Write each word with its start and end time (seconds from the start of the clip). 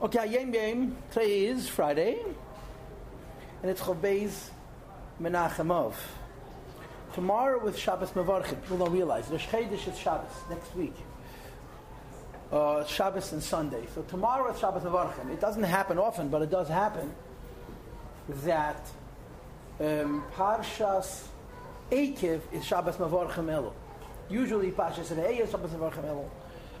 Okay, 0.00 0.28
Yom 0.28 0.54
Yom. 0.54 0.96
Today 1.10 1.46
is 1.46 1.68
Friday, 1.68 2.20
and 3.62 3.68
it's 3.68 3.80
Chavbeiz 3.80 4.50
Menachemov. 5.20 5.92
Tomorrow 7.14 7.64
with 7.64 7.76
Shabbos 7.76 8.10
Mevarchim. 8.10 8.62
People 8.62 8.78
don't 8.78 8.92
realize 8.92 9.26
Rosh 9.26 9.48
Chodesh 9.48 9.88
is 9.88 9.98
Shabbos 9.98 10.30
next 10.48 10.72
week. 10.76 10.94
Uh, 12.52 12.84
Shabbos 12.84 13.32
and 13.32 13.42
Sunday. 13.42 13.88
So 13.92 14.02
tomorrow 14.02 14.52
is 14.52 14.60
Shabbos 14.60 14.84
Mevarchim. 14.84 15.32
It 15.32 15.40
doesn't 15.40 15.64
happen 15.64 15.98
often, 15.98 16.28
but 16.28 16.42
it 16.42 16.50
does 16.50 16.68
happen 16.68 17.12
that 18.44 18.88
um, 19.80 20.22
Parshas 20.36 21.24
Ekev 21.90 22.42
is 22.52 22.64
Shabbos 22.64 22.98
Mevarchim 22.98 23.46
Elul. 23.46 23.72
Usually 24.30 24.70
Parshas 24.70 25.12
Re'eh 25.12 25.40
is 25.40 25.50
Shabbos 25.50 25.72
Mevarchim 25.72 26.04
Elul. 26.04 26.28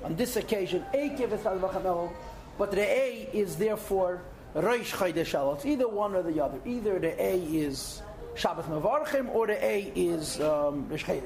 On 0.04 0.14
this 0.14 0.36
occasion, 0.36 0.84
Ekev 0.94 1.32
is 1.32 1.42
Shabbos 1.42 1.60
Mevarchim 1.60 1.82
Elul, 1.82 2.12
but 2.58 2.72
the 2.72 2.80
A 2.80 3.28
is 3.32 3.56
therefore 3.56 4.22
Rosh 4.54 4.92
Chodesh 4.92 5.34
Elul. 5.34 5.64
Either 5.64 5.88
one 5.88 6.14
or 6.14 6.22
the 6.22 6.42
other. 6.42 6.58
Either 6.66 6.98
the 6.98 7.22
A 7.22 7.38
is 7.38 8.02
Shabbat 8.34 8.64
Mevarchim 8.64 9.34
or 9.34 9.46
the 9.46 9.64
A 9.64 9.92
is 9.94 10.40
um, 10.40 10.88
Rosh 10.88 11.04
Chodesh. 11.04 11.22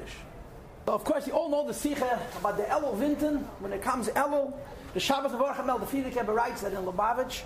Of 0.86 1.04
course, 1.04 1.26
you 1.26 1.32
all 1.32 1.48
know 1.48 1.66
the 1.66 1.74
Sikha 1.74 2.20
about 2.38 2.56
the 2.56 2.64
Elul 2.64 2.96
Vinton. 2.96 3.38
When 3.60 3.72
it 3.72 3.82
comes 3.82 4.08
Elul, 4.08 4.52
the 4.94 5.00
Shabbat 5.00 5.30
Mevarchim 5.30 5.80
the 5.80 5.86
Frierdiker 5.86 6.26
writes 6.26 6.60
that 6.62 6.72
in 6.72 6.84
Lubavitch, 6.84 7.42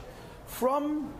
from 0.46 1.12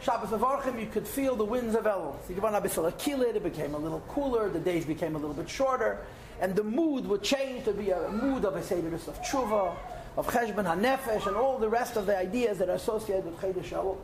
Shabbos 0.00 0.30
Mevarchim, 0.30 0.80
you 0.80 0.86
could 0.86 1.06
feel 1.06 1.34
the 1.34 1.44
winds 1.44 1.74
of 1.74 1.84
Elul. 1.84 2.14
It 2.28 3.42
became 3.42 3.74
a 3.74 3.78
little 3.78 4.00
cooler, 4.08 4.48
the 4.48 4.60
days 4.60 4.84
became 4.84 5.16
a 5.16 5.18
little 5.18 5.34
bit 5.34 5.48
shorter, 5.48 6.06
and 6.40 6.54
the 6.54 6.62
mood 6.62 7.06
would 7.06 7.22
change 7.22 7.64
to 7.64 7.72
be 7.72 7.90
a 7.90 8.08
mood 8.08 8.44
of 8.44 8.54
a 8.54 8.60
Sederis 8.60 9.08
of 9.08 9.20
Tshuva, 9.22 9.74
of 10.18 10.26
Cheshbon 10.26 10.66
HaNefesh, 10.66 11.28
and 11.28 11.36
all 11.36 11.58
the 11.58 11.68
rest 11.68 11.96
of 11.96 12.06
the 12.06 12.18
ideas 12.18 12.58
that 12.58 12.68
are 12.68 12.74
associated 12.74 13.24
with 13.24 13.36
Chedesh 13.36 13.70
Elul. 13.70 13.98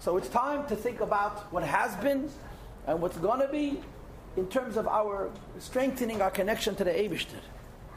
So 0.00 0.16
it's 0.16 0.28
time 0.28 0.66
to 0.66 0.74
think 0.74 1.00
about 1.00 1.52
what 1.52 1.62
has 1.62 1.94
been 1.96 2.28
and 2.88 3.00
what's 3.00 3.16
going 3.18 3.40
to 3.40 3.46
be 3.46 3.80
in 4.36 4.48
terms 4.48 4.76
of 4.76 4.88
our 4.88 5.30
strengthening 5.60 6.20
our 6.20 6.30
connection 6.30 6.74
to 6.74 6.82
the 6.82 6.90
Eibishter. 6.90 7.38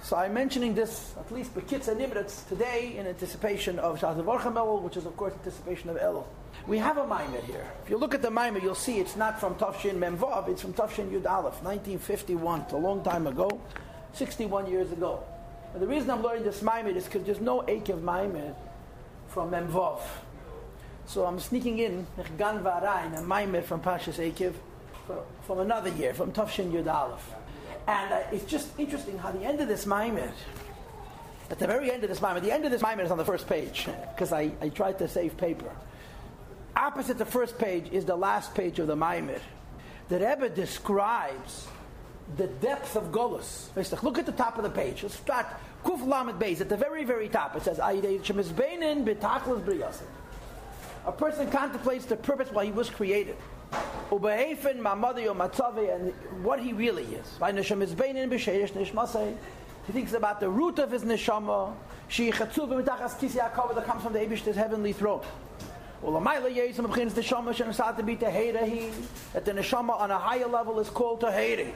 So 0.03 0.17
I'm 0.17 0.35
mentioning 0.35 0.75
this 0.75 1.15
at 1.17 1.31
least 1.31 1.55
Bekitz 1.55 1.87
and 1.87 1.99
Nimritz 1.99 2.47
today 2.47 2.95
in 2.95 3.07
anticipation 3.07 3.79
of 3.79 3.99
Shabbos 3.99 4.23
Mevarchim 4.23 4.53
Elul, 4.53 4.83
which 4.83 4.95
is 4.95 5.07
of 5.07 5.17
course 5.17 5.33
anticipation 5.33 5.89
of 5.89 5.97
Elul. 5.97 6.25
We 6.67 6.77
have 6.77 6.97
a 6.97 7.05
Maimer 7.05 7.43
here. 7.45 7.65
If 7.83 7.89
you 7.89 7.97
look 7.97 8.13
at 8.13 8.21
the 8.21 8.29
Maimer, 8.29 8.61
you'll 8.61 8.75
see 8.75 8.99
it's 8.99 9.15
not 9.15 9.39
from 9.39 9.55
Tafshin 9.55 9.97
Memvav, 9.97 10.47
it's 10.47 10.61
from 10.61 10.73
Tafshin 10.73 11.09
Yud 11.09 11.25
Aleph, 11.25 11.63
1951. 11.63 12.61
It's 12.61 12.73
a 12.73 12.77
long 12.77 13.03
time 13.03 13.25
ago, 13.25 13.49
61 14.13 14.69
years 14.69 14.91
ago. 14.91 15.23
And 15.73 15.81
the 15.81 15.87
reason 15.87 16.09
I'm 16.11 16.21
learning 16.21 16.43
this 16.43 16.61
Maimer 16.61 16.95
is 16.95 17.05
because 17.05 17.23
there's 17.23 17.41
no 17.41 17.61
Akev 17.61 18.01
Maimer 18.01 18.55
from 19.29 19.51
Memvav. 19.51 20.01
So 21.05 21.25
I'm 21.25 21.39
sneaking 21.39 21.79
in 21.79 22.07
Gan 22.37 22.63
Varain, 22.63 23.17
a 23.17 23.21
Maimer 23.21 23.63
from 23.63 23.81
Pashas 23.81 24.19
Akev 24.19 24.53
from 25.45 25.59
another 25.59 25.89
year, 25.89 26.13
from 26.13 26.31
Tafshin 26.31 26.71
Yud 26.71 26.87
Aleph. 26.87 27.33
And 27.87 28.13
uh, 28.13 28.21
it's 28.31 28.45
just 28.45 28.69
interesting 28.79 29.17
how 29.17 29.31
the 29.31 29.43
end 29.43 29.59
of 29.59 29.67
this 29.67 29.85
Maimer, 29.85 30.31
at 31.49 31.59
the 31.59 31.67
very 31.67 31.91
end 31.91 32.03
of 32.03 32.09
this 32.09 32.19
Maimer, 32.19 32.41
the 32.41 32.51
end 32.51 32.63
of 32.63 32.71
this 32.71 32.81
Maimer 32.81 33.03
is 33.03 33.11
on 33.11 33.17
the 33.17 33.25
first 33.25 33.47
page, 33.49 33.87
because 34.13 34.31
I, 34.31 34.51
I 34.61 34.69
tried 34.69 34.99
to 34.99 35.07
save 35.07 35.35
paper. 35.35 35.69
Opposite 36.75 37.17
the 37.17 37.25
first 37.25 37.57
page 37.57 37.89
is 37.91 38.05
the 38.05 38.15
last 38.15 38.55
page 38.55 38.79
of 38.79 38.87
the 38.87 38.95
Maimer. 38.95 39.39
The 40.09 40.19
Rebbe 40.19 40.49
describes 40.49 41.67
the 42.37 42.47
depth 42.47 42.95
of 42.95 43.11
Golos. 43.11 43.67
Look 44.03 44.17
at 44.17 44.25
the 44.25 44.31
top 44.31 44.57
of 44.57 44.63
the 44.63 44.69
page. 44.69 45.03
Let's 45.03 45.15
start 45.15 45.45
Kuf 45.83 46.05
Lamed 46.05 46.39
Beis 46.39 46.61
at 46.61 46.69
the 46.69 46.77
very, 46.77 47.03
very 47.03 47.29
top. 47.29 47.55
It 47.55 47.63
says, 47.63 47.79
A 51.05 51.11
person 51.11 51.51
contemplates 51.51 52.05
the 52.05 52.15
purpose 52.15 52.51
why 52.51 52.65
he 52.65 52.71
was 52.71 52.89
created. 52.89 53.35
And 54.11 54.21
what 56.43 56.59
he 56.59 56.73
really 56.73 57.03
is. 57.03 57.37
He 59.85 59.91
thinks 59.91 60.13
about 60.13 60.39
the 60.39 60.49
root 60.49 60.79
of 60.79 60.91
his 60.91 61.03
neshama. 61.03 61.75
She 62.07 62.31
chatzuv 62.31 62.69
b'mitachas 62.69 63.17
kisi 63.19 63.37
hakavod 63.39 63.75
that 63.75 63.85
comes 63.85 64.01
from 64.03 64.13
the 64.13 64.19
Eibushter's 64.19 64.55
heavenly 64.55 64.93
throne. 64.93 65.21
Ulamayla 66.03 66.55
yezim 66.55 66.85
b'chinas 66.87 67.11
neshama 67.11 67.53
shenasat 67.53 67.97
to 67.97 68.03
be 68.03 68.15
teherehi. 68.15 68.93
That 69.33 69.43
the 69.43 69.51
neshama 69.51 69.99
on 69.99 70.11
a 70.11 70.17
higher 70.17 70.47
level 70.47 70.79
is 70.79 70.89
called 70.89 71.19
tehere. 71.19 71.73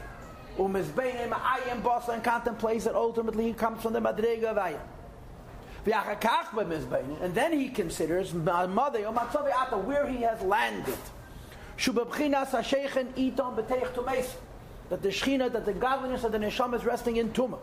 Umizbeinim 0.57 1.29
ayim 1.31 1.83
boss 1.83 2.09
and 2.09 2.23
contemplates 2.23 2.85
that 2.85 2.95
ultimately 2.95 3.45
he 3.45 3.53
comes 3.53 3.81
from 3.81 3.93
the 3.93 3.99
madrega 3.99 4.45
of 4.45 4.57
ayim. 4.57 4.79
And 7.21 7.33
then 7.33 7.53
he 7.53 7.69
considers 7.69 8.33
where 8.33 10.07
he 10.07 10.21
has 10.23 10.41
landed. 10.41 10.97
That 14.89 15.01
the 15.01 15.09
Shechina, 15.09 15.51
that 15.51 15.65
the 15.65 15.73
godliness 15.73 16.23
of 16.25 16.31
the 16.33 16.37
Neshama 16.37 16.75
is 16.75 16.83
resting 16.83 17.17
in 17.17 17.29
Tumah. 17.29 17.59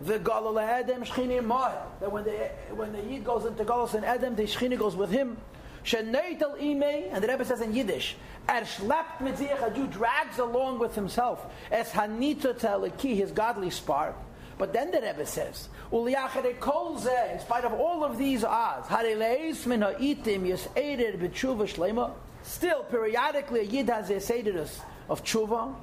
The 0.00 0.18
Galal 0.18 0.60
Edem 0.60 1.04
Shechini 1.04 1.40
Moed. 1.40 1.78
That 2.00 2.10
when 2.10 2.24
the 2.24 2.50
when 2.74 2.92
the 2.92 3.00
Yid 3.02 3.24
goes 3.24 3.44
into 3.44 3.64
Galus 3.64 3.94
and 3.94 4.04
Edem, 4.04 4.34
the 4.34 4.42
Shechina 4.42 4.76
goes 4.76 4.96
with 4.96 5.10
him. 5.10 5.36
Sheneitel 5.84 7.12
and 7.12 7.22
the 7.22 7.28
Rebbe 7.28 7.44
says 7.44 7.60
in 7.60 7.74
Yiddish, 7.74 8.16
Er 8.48 8.64
schleppt 8.64 9.20
mit 9.20 9.38
sich, 9.38 9.50
a 9.50 9.70
Jew 9.70 9.86
drags 9.86 10.38
along 10.38 10.78
with 10.78 10.94
himself, 10.94 11.44
es 11.70 11.90
hanita 11.90 12.54
teleki, 12.54 13.16
his 13.16 13.30
godly 13.32 13.70
spark. 13.70 14.14
But 14.58 14.72
then 14.72 14.90
the 14.90 15.00
Rebbe 15.00 15.26
says, 15.26 15.68
Uliyachere 15.90 16.58
kol 16.60 16.96
in 16.96 17.40
spite 17.40 17.64
of 17.64 17.72
all 17.72 18.04
of 18.04 18.18
these 18.18 18.44
odds, 18.44 18.88
hareleis 18.88 19.66
min 19.66 19.80
ha'itim 19.80 20.42
yis'eder 20.42 21.18
b'tshuva 21.18 21.66
shlema, 21.66 22.12
Still, 22.44 22.84
periodically, 22.84 23.60
a 23.60 23.62
Yid 23.64 23.88
has 23.88 24.10
a 24.10 24.16
Sederus 24.16 24.80
of 25.08 25.24
Tshuva. 25.24 25.74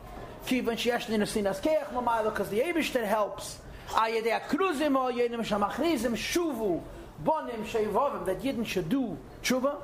Kivan 0.45 0.77
Sheshnin 0.77 1.21
Asinas 1.21 1.59
Keach 1.59 1.91
Mamayla, 1.91 2.25
because 2.25 2.49
the 2.49 2.59
Abishter 2.59 3.03
helps. 3.03 3.59
Ayedei 3.89 4.39
Akruzim 4.39 4.95
or 4.95 5.11
Yedim 5.11 5.41
Shamachrizim 5.41 6.13
Shuvu 6.13 6.81
Bonim 7.23 7.65
Sheivovim, 7.65 8.25
that 8.25 8.41
Yidden 8.41 8.65
should 8.65 8.89
do 8.89 9.17
Tshuva. 9.43 9.77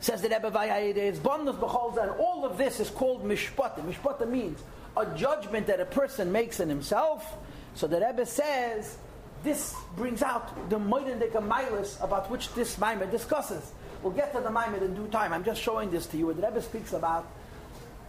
Says 0.00 0.22
the 0.22 0.28
Rebbe 0.28 0.50
Vayayedei, 0.50 0.96
it's 0.96 1.18
Bonus 1.18 1.56
Becholza, 1.56 2.02
and 2.02 2.10
all 2.12 2.44
of 2.44 2.56
this 2.56 2.80
is 2.80 2.90
called 2.90 3.24
Mishpata. 3.24 3.80
Mishpata 3.84 4.28
means 4.28 4.62
a 4.96 5.06
judgment 5.16 5.66
that 5.66 5.80
a 5.80 5.84
person 5.84 6.30
makes 6.30 6.60
in 6.60 6.68
himself. 6.68 7.36
So 7.74 7.86
the 7.86 8.00
Rebbe 8.00 8.24
says, 8.26 8.96
this 9.42 9.74
brings 9.96 10.22
out 10.22 10.70
the 10.70 10.78
Moiden 10.78 11.20
Milas 11.20 12.02
about 12.02 12.30
which 12.30 12.52
this 12.54 12.76
Maimah 12.76 13.10
discusses. 13.10 13.72
We'll 14.02 14.12
get 14.12 14.32
to 14.34 14.40
the 14.40 14.50
Maimon 14.50 14.82
in 14.82 14.94
due 14.94 15.08
time. 15.08 15.32
I'm 15.32 15.44
just 15.44 15.60
showing 15.60 15.90
this 15.90 16.06
to 16.06 16.16
you. 16.16 16.32
The 16.32 16.42
Rebbe 16.42 16.62
speaks 16.62 16.92
about 16.92 17.26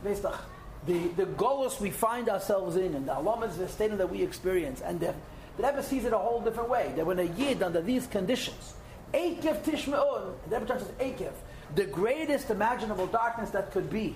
the, 0.04 1.08
the 1.16 1.26
goals 1.38 1.80
we 1.80 1.90
find 1.90 2.30
ourselves 2.30 2.76
in 2.76 2.94
and 2.96 3.08
the 3.08 3.18
alamas, 3.18 3.58
the 3.58 3.68
state 3.68 3.98
that 3.98 4.10
we 4.10 4.22
experience. 4.22 4.82
And 4.82 5.00
the, 5.00 5.14
the 5.58 5.64
Rebbe 5.64 5.84
sees 5.84 6.06
it 6.06 6.14
a 6.14 6.18
whole 6.18 6.42
different 6.42 6.70
way. 6.70 6.94
That 6.96 7.06
when 7.06 7.20
a 7.20 7.24
Yid 7.24 7.64
under 7.64 7.82
these 7.82 8.08
conditions, 8.08 8.74
Ekev 9.14 9.64
Tishme'un, 9.64 10.34
the 10.50 10.60
Rebbe 10.60 10.80
says 10.80 10.88
Ekev, 11.00 11.34
the 11.76 11.86
greatest 11.86 12.50
imaginable 12.50 13.08
darkness 13.08 13.50
that 13.52 13.72
could 13.72 13.90
be. 13.90 14.16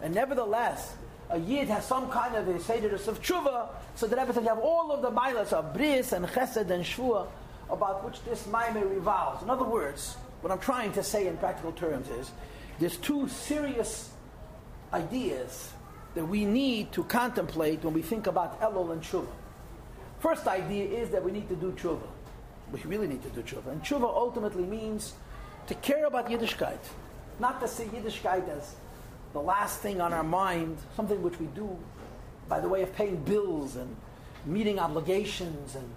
And 0.00 0.14
nevertheless, 0.14 0.94
a 1.30 1.38
Yid 1.38 1.68
has 1.68 1.86
some 1.86 2.10
kind 2.10 2.34
of 2.34 2.48
a 2.48 2.54
Sederis 2.54 3.08
of 3.08 3.22
Tshuva, 3.22 3.68
so 3.94 4.06
the 4.06 4.16
Rebbe 4.16 4.32
says 4.32 4.42
you 4.42 4.48
have 4.48 4.58
all 4.58 4.92
of 4.92 5.02
the 5.02 5.10
milas 5.10 5.52
of 5.52 5.72
Bris 5.72 6.12
and 6.12 6.26
Chesed 6.26 6.70
and 6.70 6.84
Shvua 6.84 7.26
about 7.70 8.04
which 8.04 8.22
this 8.24 8.42
Maimah 8.44 8.88
revolves. 8.88 9.42
In 9.42 9.48
other 9.48 9.64
words, 9.64 10.14
what 10.42 10.52
I'm 10.52 10.58
trying 10.58 10.92
to 10.92 11.02
say 11.02 11.26
in 11.26 11.36
practical 11.38 11.72
terms 11.72 12.08
is 12.10 12.30
there's 12.78 12.96
two 12.96 13.28
serious 13.28 14.10
ideas 14.92 15.72
that 16.14 16.26
we 16.26 16.44
need 16.44 16.92
to 16.92 17.04
contemplate 17.04 17.82
when 17.82 17.94
we 17.94 18.02
think 18.02 18.26
about 18.26 18.60
Elul 18.60 18.92
and 18.92 19.02
Tshuva. 19.02 19.26
First 20.20 20.46
idea 20.46 20.84
is 20.84 21.10
that 21.10 21.24
we 21.24 21.32
need 21.32 21.48
to 21.48 21.56
do 21.56 21.72
Tshuva. 21.72 22.06
We 22.72 22.80
really 22.82 23.06
need 23.06 23.22
to 23.22 23.28
do 23.30 23.42
Tshuva. 23.42 23.72
And 23.72 23.82
Tshuva 23.82 24.04
ultimately 24.04 24.64
means 24.64 25.14
to 25.66 25.74
care 25.76 26.06
about 26.06 26.28
Yiddishkeit. 26.28 26.78
Not 27.38 27.60
to 27.60 27.68
see 27.68 27.84
Yiddishkeit 27.84 28.48
as 28.48 28.74
the 29.32 29.40
last 29.40 29.80
thing 29.80 30.00
on 30.00 30.12
our 30.12 30.22
mind, 30.22 30.78
something 30.96 31.22
which 31.22 31.38
we 31.38 31.46
do 31.46 31.76
by 32.48 32.60
the 32.60 32.68
way 32.68 32.82
of 32.82 32.94
paying 32.94 33.16
bills 33.16 33.76
and 33.76 33.96
meeting 34.44 34.78
obligations 34.78 35.74
and 35.74 35.88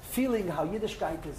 feeling 0.00 0.48
how 0.48 0.66
Yiddishkeit 0.66 1.26
is 1.26 1.36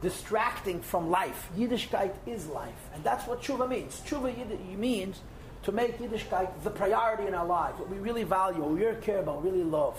distracting 0.00 0.80
from 0.80 1.10
life. 1.10 1.48
Yiddishkeit 1.56 2.12
is 2.26 2.46
life. 2.46 2.88
And 2.94 3.02
that's 3.02 3.26
what 3.26 3.42
tshuva 3.42 3.68
means. 3.68 4.00
Tshuva 4.06 4.76
means 4.76 5.20
to 5.62 5.72
make 5.72 5.98
Yiddishkeit 5.98 6.50
the 6.62 6.70
priority 6.70 7.26
in 7.26 7.34
our 7.34 7.46
lives, 7.46 7.78
what 7.78 7.88
we 7.88 7.96
really 7.98 8.22
value, 8.22 8.60
what 8.60 8.70
we 8.70 8.84
really 8.84 9.00
care 9.00 9.18
about, 9.18 9.42
really 9.42 9.64
love. 9.64 9.98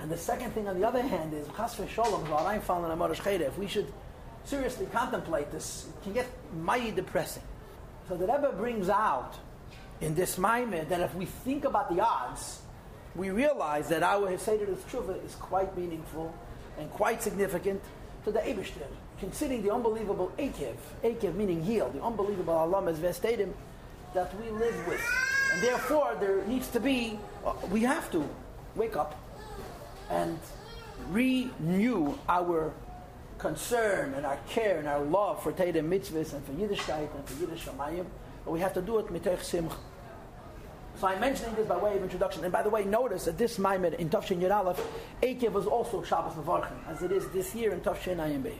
And 0.00 0.10
the 0.10 0.16
second 0.16 0.52
thing, 0.52 0.68
on 0.68 0.78
the 0.78 0.86
other 0.86 1.02
hand, 1.02 1.34
is 1.34 1.46
if 3.40 3.58
we 3.58 3.66
should 3.66 3.92
seriously 4.48 4.86
contemplate 4.92 5.50
this, 5.50 5.86
it 5.88 6.02
can 6.02 6.12
get 6.12 6.26
mighty 6.60 6.90
depressing. 6.90 7.42
So 8.08 8.16
the 8.16 8.26
Rebbe 8.26 8.52
brings 8.56 8.88
out 8.88 9.34
in 10.00 10.14
this 10.14 10.38
Maimon 10.38 10.88
that 10.88 11.00
if 11.00 11.14
we 11.14 11.26
think 11.26 11.64
about 11.64 11.94
the 11.94 12.00
odds, 12.00 12.62
we 13.14 13.30
realize 13.30 13.88
that 13.88 14.02
our 14.02 14.28
Heseder 14.30 14.74
Tshuva 14.90 15.24
is 15.24 15.34
quite 15.34 15.76
meaningful 15.76 16.34
and 16.78 16.90
quite 16.90 17.22
significant 17.22 17.82
to 18.24 18.32
the 18.32 18.40
Eibishter 18.40 18.86
considering 19.18 19.62
the 19.62 19.72
unbelievable 19.72 20.32
Akev, 20.38 20.76
Akev 21.02 21.34
meaning 21.34 21.62
heel, 21.62 21.90
the 21.90 22.02
unbelievable 22.02 22.54
Alamas 22.54 22.98
Vestadim 22.98 23.52
that 24.14 24.32
we 24.40 24.50
live 24.50 24.86
with. 24.86 25.00
And 25.52 25.62
therefore, 25.62 26.16
there 26.20 26.44
needs 26.46 26.68
to 26.68 26.80
be, 26.80 27.18
uh, 27.44 27.54
we 27.70 27.82
have 27.82 28.10
to 28.12 28.28
wake 28.76 28.96
up 28.96 29.18
and 30.10 30.38
renew 31.10 32.16
our 32.28 32.72
concern 33.38 34.14
and 34.14 34.26
our 34.26 34.38
care 34.48 34.78
and 34.78 34.88
our 34.88 35.00
love 35.00 35.42
for 35.42 35.52
Teda 35.52 35.76
mitzvahs 35.76 36.32
and 36.32 36.44
for 36.44 36.52
Yiddishkeit 36.52 37.14
and 37.14 37.28
for 37.28 37.40
Yiddish 37.40 37.64
Shamayim. 37.64 38.06
But 38.44 38.52
we 38.52 38.60
have 38.60 38.74
to 38.74 38.82
do 38.82 38.98
it 38.98 39.06
mitoch 39.08 39.42
simcha. 39.42 39.76
So 41.00 41.06
I'm 41.06 41.20
mentioning 41.20 41.54
this 41.54 41.66
by 41.66 41.76
way 41.76 41.96
of 41.96 42.02
introduction. 42.02 42.42
And 42.42 42.52
by 42.52 42.62
the 42.62 42.70
way, 42.70 42.84
notice 42.84 43.26
that 43.26 43.38
this 43.38 43.56
Maimed 43.58 43.94
in 43.94 44.10
Tafshin 44.10 44.40
Yud 44.40 44.50
Aleph, 44.50 45.52
was 45.52 45.66
also 45.66 46.02
Shabbos 46.02 46.34
Mevarchim, 46.34 46.76
as 46.88 47.02
it 47.02 47.12
is 47.12 47.28
this 47.28 47.54
year 47.54 47.72
in 47.72 47.80
Tafshin 47.80 48.16
Ayim 48.16 48.42
Beis. 48.42 48.54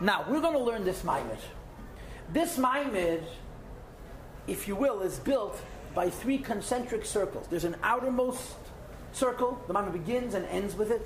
Now, 0.00 0.24
we're 0.28 0.40
going 0.40 0.56
to 0.56 0.62
learn 0.62 0.84
this 0.84 1.02
Maimed. 1.02 1.38
This 2.32 2.56
Maimed, 2.56 3.24
if 4.46 4.68
you 4.68 4.76
will, 4.76 5.00
is 5.00 5.18
built 5.18 5.60
by 5.92 6.08
three 6.08 6.38
concentric 6.38 7.04
circles. 7.04 7.48
There's 7.48 7.64
an 7.64 7.76
outermost 7.82 8.54
circle, 9.12 9.60
the 9.66 9.72
Maimed 9.72 9.92
begins 9.92 10.34
and 10.34 10.46
ends 10.46 10.76
with 10.76 10.92
it. 10.92 11.02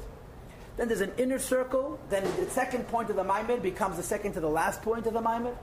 Then 0.76 0.88
there's 0.88 1.00
an 1.00 1.12
inner 1.18 1.38
circle, 1.38 2.00
then 2.10 2.24
the 2.36 2.50
second 2.50 2.88
point 2.88 3.10
of 3.10 3.16
the 3.16 3.24
Maimed 3.24 3.62
becomes 3.62 3.96
the 3.96 4.02
second 4.02 4.32
to 4.32 4.40
the 4.40 4.48
last 4.48 4.82
point 4.82 5.06
of 5.06 5.12
the 5.12 5.20
Maimed. 5.20 5.56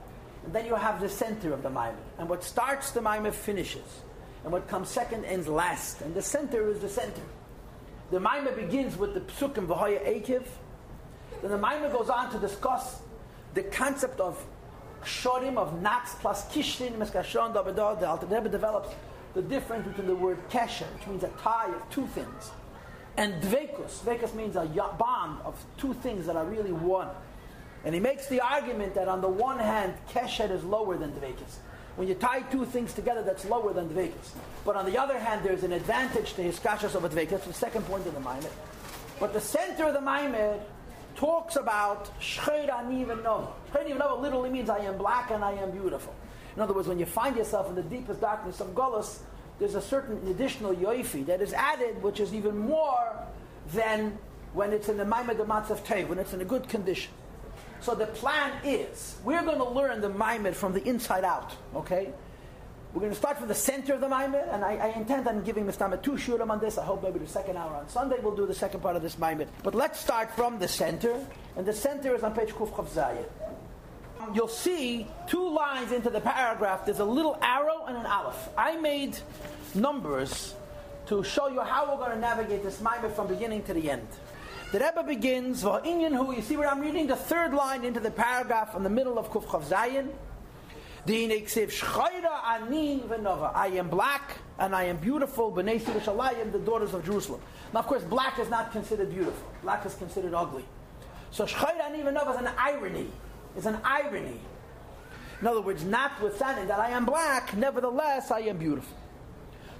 And 0.44 0.52
then 0.52 0.66
you 0.66 0.74
have 0.74 1.00
the 1.00 1.08
center 1.08 1.52
of 1.52 1.62
the 1.62 1.70
Maimed. 1.70 1.98
And 2.18 2.28
what 2.28 2.42
starts 2.42 2.90
the 2.92 3.02
Maimed 3.02 3.34
finishes 3.34 4.00
and 4.44 4.52
what 4.52 4.68
comes 4.68 4.88
second 4.88 5.24
ends 5.24 5.48
last. 5.48 6.00
And 6.00 6.14
the 6.14 6.22
center 6.22 6.68
is 6.68 6.80
the 6.80 6.88
center. 6.88 7.22
The 8.10 8.18
Maimah 8.18 8.56
begins 8.56 8.96
with 8.96 9.14
the 9.14 9.20
Psukim 9.20 9.66
V'hoya 9.66 10.04
Ekev. 10.04 10.46
Then 11.40 11.50
the 11.50 11.58
Maimah 11.58 11.92
goes 11.92 12.10
on 12.10 12.30
to 12.32 12.38
discuss 12.38 13.00
the 13.54 13.62
concept 13.62 14.20
of 14.20 14.44
Shorim, 15.04 15.56
of 15.56 15.80
Nats 15.80 16.14
plus 16.20 16.44
Kishin, 16.52 16.92
Meskashon, 16.92 17.54
Dabadah. 17.54 18.00
The 18.00 18.08
Alter 18.08 18.26
Rebbe 18.26 18.48
develops 18.48 18.94
the 19.34 19.42
difference 19.42 19.86
between 19.86 20.06
the 20.06 20.14
word 20.14 20.38
Kesher, 20.50 20.86
which 20.94 21.06
means 21.06 21.24
a 21.24 21.28
tie 21.40 21.72
of 21.72 21.90
two 21.90 22.06
things, 22.08 22.50
and 23.16 23.42
Dvekus. 23.42 24.00
Dvekus 24.00 24.34
means 24.34 24.56
a 24.56 24.64
bond 24.98 25.40
of 25.44 25.62
two 25.78 25.94
things 25.94 26.26
that 26.26 26.36
are 26.36 26.44
really 26.44 26.72
one. 26.72 27.08
And 27.84 27.94
he 27.94 28.00
makes 28.00 28.28
the 28.28 28.40
argument 28.40 28.94
that 28.94 29.08
on 29.08 29.20
the 29.20 29.28
one 29.28 29.58
hand, 29.58 29.94
keshet 30.10 30.50
is 30.50 30.62
lower 30.64 30.96
than 30.96 31.12
Dvekus. 31.12 31.56
When 31.96 32.08
you 32.08 32.14
tie 32.14 32.40
two 32.42 32.64
things 32.64 32.94
together, 32.94 33.22
that's 33.22 33.44
lower 33.44 33.74
than 33.74 33.88
Dvekas. 33.90 34.30
But 34.64 34.76
on 34.76 34.86
the 34.86 34.96
other 34.96 35.18
hand, 35.18 35.42
there's 35.44 35.62
an 35.62 35.72
advantage 35.72 36.34
to 36.34 36.42
his 36.42 36.58
kashas 36.58 36.94
of 36.94 37.04
a 37.04 37.08
Dvekas. 37.08 37.30
That's 37.30 37.46
the 37.46 37.52
second 37.52 37.84
point 37.84 38.06
of 38.06 38.14
the 38.14 38.20
Maimed. 38.20 38.48
But 39.20 39.34
the 39.34 39.40
center 39.40 39.84
of 39.86 39.94
the 39.94 40.00
Maimed 40.00 40.60
talks 41.16 41.56
about 41.56 42.18
Shcheir 42.18 42.70
Aniv 42.70 43.22
Nova. 43.22 43.48
Shcheir 43.72 43.98
Nova 43.98 44.22
literally 44.22 44.48
means 44.48 44.70
I 44.70 44.78
am 44.78 44.96
black 44.96 45.30
and 45.30 45.44
I 45.44 45.52
am 45.52 45.70
beautiful. 45.70 46.14
In 46.56 46.62
other 46.62 46.72
words, 46.72 46.88
when 46.88 46.98
you 46.98 47.06
find 47.06 47.36
yourself 47.36 47.68
in 47.68 47.74
the 47.74 47.82
deepest 47.82 48.20
darkness 48.20 48.60
of 48.60 48.68
Golas, 48.68 49.18
there's 49.62 49.76
a 49.76 49.80
certain 49.80 50.18
additional 50.28 50.74
yoifi 50.74 51.24
that 51.26 51.40
is 51.40 51.52
added, 51.52 52.02
which 52.02 52.18
is 52.18 52.34
even 52.34 52.58
more 52.58 53.16
than 53.72 54.18
when 54.54 54.72
it's 54.72 54.88
in 54.88 54.96
the 54.96 55.04
Maimed 55.04 55.38
of 55.38 55.46
Matzav 55.46 55.84
Tev, 55.84 56.08
when 56.08 56.18
it's 56.18 56.32
in 56.32 56.40
a 56.40 56.44
good 56.44 56.68
condition. 56.68 57.12
So 57.80 57.94
the 57.94 58.06
plan 58.06 58.50
is 58.64 59.14
we're 59.24 59.42
going 59.42 59.58
to 59.58 59.68
learn 59.68 60.00
the 60.00 60.08
Maimed 60.08 60.56
from 60.56 60.72
the 60.72 60.82
inside 60.82 61.22
out. 61.22 61.54
Okay, 61.76 62.12
we're 62.92 63.02
going 63.02 63.12
to 63.12 63.18
start 63.18 63.38
from 63.38 63.46
the 63.46 63.54
center 63.54 63.94
of 63.94 64.00
the 64.00 64.08
Maimed, 64.08 64.34
and 64.34 64.64
I, 64.64 64.74
I 64.74 64.98
intend 64.98 65.28
on 65.28 65.44
giving 65.44 65.64
Mr. 65.64 66.02
two 66.02 66.12
shurim 66.12 66.50
on 66.50 66.58
this. 66.58 66.76
I 66.76 66.84
hope 66.84 67.04
maybe 67.04 67.20
the 67.20 67.28
second 67.28 67.56
hour 67.56 67.76
on 67.76 67.88
Sunday 67.88 68.16
we'll 68.20 68.34
do 68.34 68.46
the 68.46 68.54
second 68.54 68.80
part 68.80 68.96
of 68.96 69.02
this 69.02 69.16
Maimed. 69.16 69.46
But 69.62 69.76
let's 69.76 70.00
start 70.00 70.32
from 70.32 70.58
the 70.58 70.66
center, 70.66 71.24
and 71.56 71.64
the 71.64 71.72
center 71.72 72.16
is 72.16 72.24
on 72.24 72.34
page 72.34 72.50
Kuf 72.50 72.70
Chav. 72.70 73.24
You'll 74.34 74.48
see 74.48 75.06
two 75.26 75.48
lines 75.50 75.92
into 75.92 76.10
the 76.10 76.20
paragraph. 76.20 76.84
There's 76.84 77.00
a 77.00 77.04
little 77.04 77.38
arrow 77.42 77.84
and 77.86 77.96
an 77.96 78.06
aleph. 78.06 78.48
I 78.56 78.76
made 78.76 79.18
numbers 79.74 80.54
to 81.06 81.22
show 81.24 81.48
you 81.48 81.60
how 81.60 81.90
we're 81.90 81.98
going 81.98 82.12
to 82.12 82.18
navigate 82.18 82.62
this 82.62 82.80
Maimed 82.80 83.12
from 83.14 83.26
beginning 83.26 83.62
to 83.64 83.74
the 83.74 83.90
end. 83.90 84.06
The 84.72 84.78
Rebbe 84.78 85.02
begins, 85.02 85.62
Va'inyan 85.62 86.16
who, 86.16 86.34
you 86.34 86.40
see 86.40 86.56
where 86.56 86.68
I'm 86.68 86.80
reading 86.80 87.06
the 87.06 87.16
third 87.16 87.52
line 87.52 87.84
into 87.84 88.00
the 88.00 88.10
paragraph 88.10 88.74
in 88.74 88.82
the 88.82 88.88
middle 88.88 89.18
of 89.18 89.30
Kuf 89.30 89.44
Chav 89.44 89.64
Zayin. 89.64 90.08
I 93.54 93.66
am 93.66 93.88
black 93.88 94.38
and 94.58 94.74
I 94.74 94.84
am 94.84 94.96
beautiful, 94.98 95.52
B'nai 95.52 95.80
Yerushalayim, 95.80 96.52
the 96.52 96.60
daughters 96.60 96.94
of 96.94 97.04
Jerusalem. 97.04 97.40
Now, 97.74 97.80
of 97.80 97.86
course, 97.86 98.04
black 98.04 98.38
is 98.38 98.48
not 98.48 98.72
considered 98.72 99.10
beautiful. 99.12 99.46
Black 99.62 99.84
is 99.84 99.94
considered 99.94 100.32
ugly. 100.32 100.64
So 101.32 101.44
Shchayra 101.44 101.90
Ani 101.90 101.98
V'nova 101.98 102.34
is 102.34 102.40
an 102.40 102.48
irony. 102.56 103.08
It's 103.56 103.66
an 103.66 103.78
irony. 103.84 104.40
In 105.40 105.46
other 105.46 105.60
words, 105.60 105.84
notwithstanding 105.84 106.68
that 106.68 106.78
I 106.78 106.90
am 106.90 107.04
black, 107.04 107.56
nevertheless 107.56 108.30
I 108.30 108.40
am 108.40 108.58
beautiful. 108.58 108.96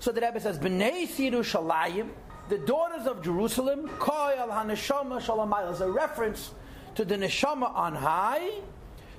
So 0.00 0.10
the 0.10 0.20
Rebbe 0.20 0.40
says, 0.40 0.58
B'nai 0.58 1.06
Yerushalayim, 1.06 2.08
the 2.48 2.58
daughters 2.58 3.06
of 3.06 3.22
Jerusalem, 3.22 3.88
Koyal 4.00 4.48
HaNeshama 4.48 5.22
Shalamayla, 5.22 5.72
is 5.72 5.80
a 5.80 5.90
reference 5.90 6.50
to 6.96 7.04
the 7.04 7.14
Neshama 7.16 7.72
on 7.74 7.94
high. 7.94 8.50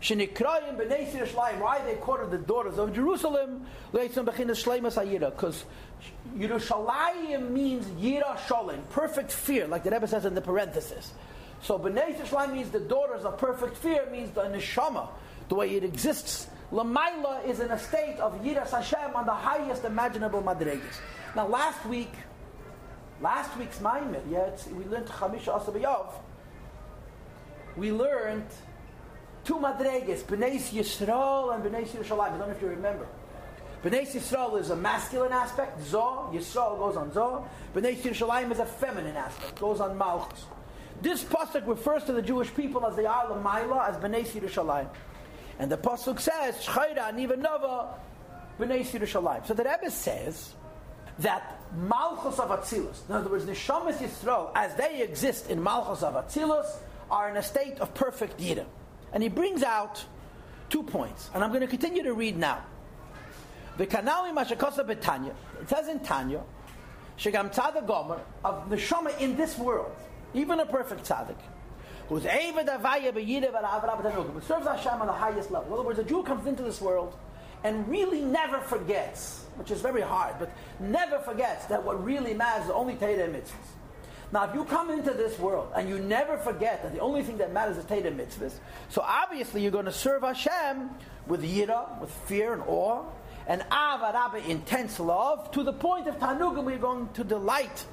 Shenikrayim 0.01 0.75
b'nei 0.75 1.09
Yerushalayim. 1.09 1.59
Why 1.61 1.81
they 1.85 1.95
called 1.95 2.29
the 2.29 2.37
daughters 2.37 2.77
of 2.77 2.93
Jerusalem? 2.93 3.65
Leitzim 3.93 4.25
bechinas 4.25 4.61
shleimas 4.61 5.01
hayira. 5.01 5.31
Because 5.31 5.63
Yerushalayim 6.35 7.49
means 7.51 7.85
yira 8.01 8.35
shalim, 8.39 8.87
perfect 8.89 9.31
fear, 9.31 9.65
like 9.67 9.83
the 9.83 9.91
Rebbe 9.91 10.07
says 10.07 10.25
in 10.25 10.35
the 10.35 10.41
parenthesis. 10.41 11.13
So 11.63 11.79
b'nei 11.79 12.15
Yerushalayim 12.15 12.53
means 12.53 12.69
the 12.69 12.79
daughters 12.79 13.25
of 13.25 13.39
perfect 13.39 13.77
fear, 13.77 14.07
means 14.11 14.29
the 14.31 14.41
neshama, 14.41 15.09
the 15.49 15.55
way 15.55 15.75
it 15.75 15.83
exists. 15.83 16.47
Lamaila 16.71 17.47
is 17.47 17.59
in 17.59 17.71
a 17.71 17.79
state 17.79 18.19
of 18.19 18.39
yiras 18.43 18.69
Hashem 18.69 19.15
on 19.15 19.25
the 19.25 19.33
highest 19.33 19.83
imaginable 19.83 20.43
madregas. 20.43 20.99
Now, 21.35 21.47
last 21.47 21.83
week 21.85 22.11
Last 23.23 23.55
week's 23.57 23.79
Maimed, 23.79 24.19
yeah, 24.29 24.49
we 24.73 24.83
learned 24.83 25.07
Chamisha 25.07 25.57
Asabayov. 25.57 26.11
We 27.77 27.93
learned 27.93 28.47
two 29.45 29.55
madreges, 29.55 30.23
B'nai 30.23 30.57
Yisrael 30.57 31.55
and 31.55 31.63
B'nai 31.63 31.87
Yerushalayim. 31.87 32.33
I 32.33 32.37
don't 32.37 32.39
know 32.39 32.49
if 32.49 32.61
you 32.61 32.67
remember. 32.67 33.07
B'nai 33.81 34.05
Yisrael 34.05 34.59
is 34.59 34.71
a 34.71 34.75
masculine 34.75 35.31
aspect, 35.31 35.79
Zoh. 35.83 36.33
Yisrael 36.33 36.77
goes 36.77 36.97
on 36.97 37.11
Zoh. 37.11 37.47
B'nai 37.73 37.95
Yerushalayim 37.95 38.51
is 38.51 38.59
a 38.59 38.65
feminine 38.65 39.15
aspect, 39.15 39.57
goes 39.57 39.79
on 39.79 39.97
Malchus. 39.97 40.45
This 41.03 41.23
pasuk 41.23 41.67
refers 41.67 42.05
to 42.05 42.13
the 42.13 42.21
Jewish 42.21 42.53
people 42.55 42.85
as 42.87 42.95
they 42.95 43.05
are 43.05 43.25
Lamaila, 43.27 43.89
as 43.89 43.97
B'nai 43.97 44.25
Yerushalayim. 44.25 44.89
And 45.59 45.71
the 45.71 45.77
pasuk 45.77 46.19
says, 46.19 46.55
Shchayra 46.55 47.13
Niva 47.13 47.37
Nova 47.37 47.95
B'nai 48.59 48.81
Yerushalayim. 48.85 49.45
So 49.45 49.53
the 49.53 49.63
Rebbe 49.63 49.91
says, 49.91 50.55
that 51.19 51.61
Malchus 51.75 52.39
of 52.39 52.49
Atzilus, 52.49 53.07
in 53.07 53.15
other 53.15 53.29
words, 53.29 53.45
Neshamas 53.45 53.97
Yisrael, 53.97 54.51
as 54.55 54.73
they 54.75 55.01
exist 55.01 55.49
in 55.49 55.61
Malchus 55.61 56.03
of 56.03 56.15
Atzilus, 56.15 56.65
are 57.11 57.29
in 57.29 57.37
a 57.37 57.43
state 57.43 57.79
of 57.79 57.93
perfect 57.93 58.39
Yidam. 58.39 58.65
And 59.11 59.21
he 59.21 59.29
brings 59.29 59.61
out 59.61 60.03
two 60.69 60.83
points, 60.83 61.29
and 61.33 61.43
I'm 61.43 61.49
going 61.51 61.61
to 61.61 61.67
continue 61.67 62.03
to 62.03 62.13
read 62.13 62.37
now. 62.37 62.63
The 63.77 63.85
Kanali 63.85 64.33
Mashakosa 64.33 64.87
Betanya, 64.87 65.33
it 65.61 65.69
says 65.69 65.87
in 65.87 65.99
Tanya, 65.99 66.41
Shagam 67.17 67.53
Tzaddik 67.53 67.85
Gomer, 67.85 68.21
of 68.43 68.69
Neshama 68.69 69.19
in 69.19 69.35
this 69.35 69.57
world, 69.57 69.95
even 70.33 70.59
a 70.59 70.65
perfect 70.65 71.07
Tzaddik, 71.07 71.37
who's 72.09 72.23
Eved 72.23 72.67
Avaya 72.67 73.11
B'Yidah 73.11 73.51
V'Avrab 73.53 74.43
serves 74.43 74.67
Hashem 74.67 75.01
on 75.01 75.07
the 75.07 75.13
highest 75.13 75.51
level. 75.51 75.67
In 75.67 75.73
other 75.73 75.83
words, 75.83 75.99
a 75.99 76.03
Jew 76.03 76.23
comes 76.23 76.47
into 76.47 76.63
this 76.63 76.81
world 76.81 77.17
and 77.63 77.87
really 77.87 78.21
never 78.21 78.59
forgets 78.59 79.43
which 79.55 79.71
is 79.71 79.81
very 79.81 80.01
hard, 80.01 80.35
but 80.39 80.51
never 80.79 81.19
forgets 81.19 81.65
that 81.65 81.83
what 81.83 82.03
really 82.03 82.33
matters 82.33 82.65
is 82.65 82.71
only 82.71 82.95
Torah 82.95 83.27
mitzvahs. 83.27 83.51
Now, 84.31 84.45
if 84.45 84.55
you 84.55 84.65
come 84.65 84.89
into 84.89 85.11
this 85.11 85.37
world 85.37 85.71
and 85.75 85.87
you 85.87 85.99
never 85.99 86.37
forget 86.37 86.81
that 86.81 86.93
the 86.93 86.99
only 86.99 87.21
thing 87.21 87.37
that 87.37 87.53
matters 87.53 87.77
is 87.77 87.85
Torah 87.85 88.01
mitzvahs, 88.01 88.53
so 88.89 89.01
obviously 89.01 89.61
you're 89.61 89.71
going 89.71 89.85
to 89.85 89.91
serve 89.91 90.23
Hashem 90.23 90.89
with 91.27 91.43
yira, 91.43 91.99
with 92.01 92.09
fear 92.27 92.53
and 92.53 92.63
awe, 92.65 93.03
and 93.45 93.61
avarabba, 93.61 94.47
intense 94.47 94.99
love, 94.99 95.51
to 95.51 95.63
the 95.63 95.73
point 95.73 96.07
of 96.07 96.17
tanugim, 96.17 96.63
we're 96.63 96.77
going 96.77 97.09
to 97.13 97.23
delight 97.23 97.85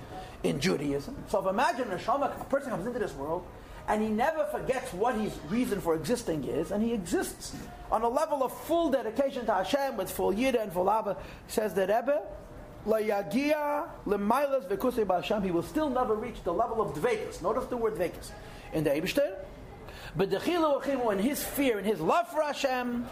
in 0.43 0.61
Judaism. 0.61 1.17
So 1.29 1.41
if 1.41 1.47
imagine 1.47 1.91
a, 1.91 1.99
shama, 1.99 2.35
a 2.39 2.45
person 2.45 2.71
comes 2.71 2.87
into 2.87 2.99
this 2.99 3.13
world 3.15 3.47
and 3.89 4.03
he 4.03 4.09
never 4.09 4.45
forgets 4.47 4.93
what 4.93 5.17
his 5.17 5.37
reason 5.49 5.81
for 5.81 5.95
existing 5.95 6.45
is, 6.45 6.71
and 6.71 6.83
he 6.83 6.93
exists 6.93 7.57
on 7.91 8.03
a 8.03 8.09
level 8.09 8.45
of 8.45 8.53
full 8.53 8.91
dedication 8.91 9.45
to 9.47 9.53
Hashem 9.53 9.97
with 9.97 10.11
full 10.11 10.33
yida 10.33 10.63
and 10.63 10.73
full 10.73 10.89
abba, 10.89 11.17
says 11.49 11.75
the 11.75 11.83
Rebbe, 11.83 12.23
Layagia 12.87 13.89
lemailas 14.07 14.69
v'kusei 14.69 15.05
b'Hashem, 15.05 15.45
he 15.45 15.51
will 15.51 15.65
still 15.65 15.91
never 15.91 16.15
reach 16.15 16.43
the 16.45 16.53
level 16.53 16.81
of 16.81 16.95
dvekas. 16.95 17.43
Notice 17.43 17.67
the 17.67 17.77
word 17.77 17.95
dvekas 17.95 18.31
in 18.73 18.85
the 18.85 18.91
Eibishter. 18.91 19.35
But 20.17 20.31
the 20.31 20.41
and 21.11 21.21
his 21.21 21.45
fear 21.45 21.79
and 21.79 21.87
his 21.87 22.01
love 22.01 22.29
for 22.29 22.43
Hashem, 22.43 23.07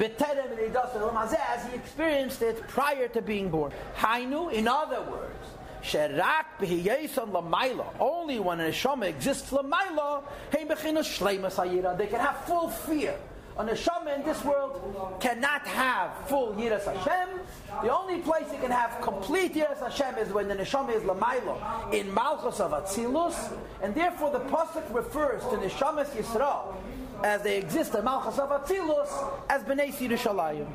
as 0.00 1.66
he 1.66 1.74
experienced 1.74 2.42
it 2.42 2.68
prior 2.68 3.08
to 3.08 3.22
being 3.22 3.50
born. 3.50 3.72
Hainu, 3.96 4.52
in 4.52 4.68
other 4.68 5.02
words, 5.02 5.48
Sherak 5.88 6.44
b'hiyeson 6.60 7.32
lamaila. 7.32 7.86
Only 7.98 8.38
when 8.38 8.60
an 8.60 8.70
neshama 8.70 9.06
exists 9.08 9.50
lamaila, 9.50 10.22
hein 10.52 10.68
bechinas 10.68 11.08
shleimas 11.18 11.54
hayira. 11.54 11.96
They 11.96 12.06
can 12.06 12.20
have 12.20 12.44
full 12.44 12.68
fear. 12.68 13.18
A 13.56 13.64
neshama 13.64 14.14
in 14.14 14.22
this 14.22 14.44
world 14.44 15.16
cannot 15.18 15.66
have 15.66 16.12
full 16.26 16.54
yiras 16.54 16.84
Hashem. 16.84 17.40
The 17.82 17.92
only 17.92 18.20
place 18.20 18.46
it 18.52 18.60
can 18.60 18.70
have 18.70 19.00
complete 19.00 19.54
yiras 19.54 19.80
Hashem 19.80 20.16
is 20.18 20.32
when 20.32 20.46
the 20.46 20.54
neshama 20.54 20.94
is 20.94 21.02
lamaila 21.02 21.92
in 21.92 22.12
malchus 22.12 22.60
of 22.60 22.72
atzilus, 22.72 23.56
and 23.82 23.94
therefore 23.94 24.30
the 24.30 24.40
pasuk 24.40 24.94
refers 24.94 25.42
to 25.44 25.56
neshamas 25.56 26.08
Yisrael 26.10 26.74
as 27.24 27.42
they 27.42 27.56
exist 27.56 27.94
in 27.94 28.04
malchus 28.04 28.38
of 28.38 28.50
atzilus 28.50 29.08
as 29.48 29.62
bnei 29.62 29.92
Yerushalayim. 29.92 30.66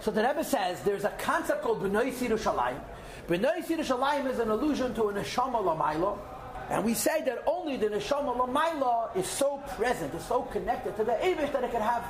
So 0.00 0.12
the 0.12 0.22
Rebbe 0.22 0.44
says 0.44 0.80
there's 0.84 1.04
a 1.04 1.12
concept 1.18 1.62
called 1.62 1.82
bnei 1.82 2.12
Yerushalayim. 2.12 2.80
Bnei 3.28 3.62
Yerushalayim 3.62 4.30
is 4.30 4.38
an 4.38 4.48
allusion 4.48 4.94
to 4.94 5.10
a 5.10 5.12
neshama 5.12 5.62
lamaila. 5.62 6.16
And 6.70 6.82
we 6.84 6.94
say 6.94 7.22
that 7.24 7.44
only 7.46 7.76
the 7.76 7.88
neshama 7.88 8.34
lamaila 8.34 9.14
is 9.14 9.26
so 9.26 9.58
present, 9.76 10.14
is 10.14 10.24
so 10.24 10.42
connected 10.42 10.96
to 10.96 11.04
the 11.04 11.12
Abish 11.12 11.52
that 11.52 11.62
it 11.62 11.70
can 11.70 11.82
have 11.82 12.04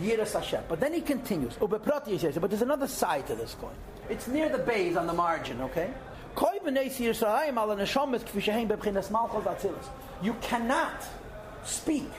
Yiras 0.00 0.32
Hashem. 0.32 0.64
But 0.66 0.80
then 0.80 0.94
he 0.94 1.02
continues, 1.02 1.54
Ubeprati 1.56 2.18
says, 2.18 2.38
but 2.38 2.48
there's 2.50 2.62
another 2.62 2.88
side 2.88 3.26
to 3.26 3.34
this 3.34 3.54
coin. 3.60 3.74
It's 4.08 4.26
near 4.26 4.48
the 4.48 4.58
base 4.58 4.96
on 4.96 5.06
the 5.06 5.12
margin, 5.12 5.60
okay? 5.60 5.92
You 10.22 10.34
cannot 10.40 11.06
speak 11.64 12.10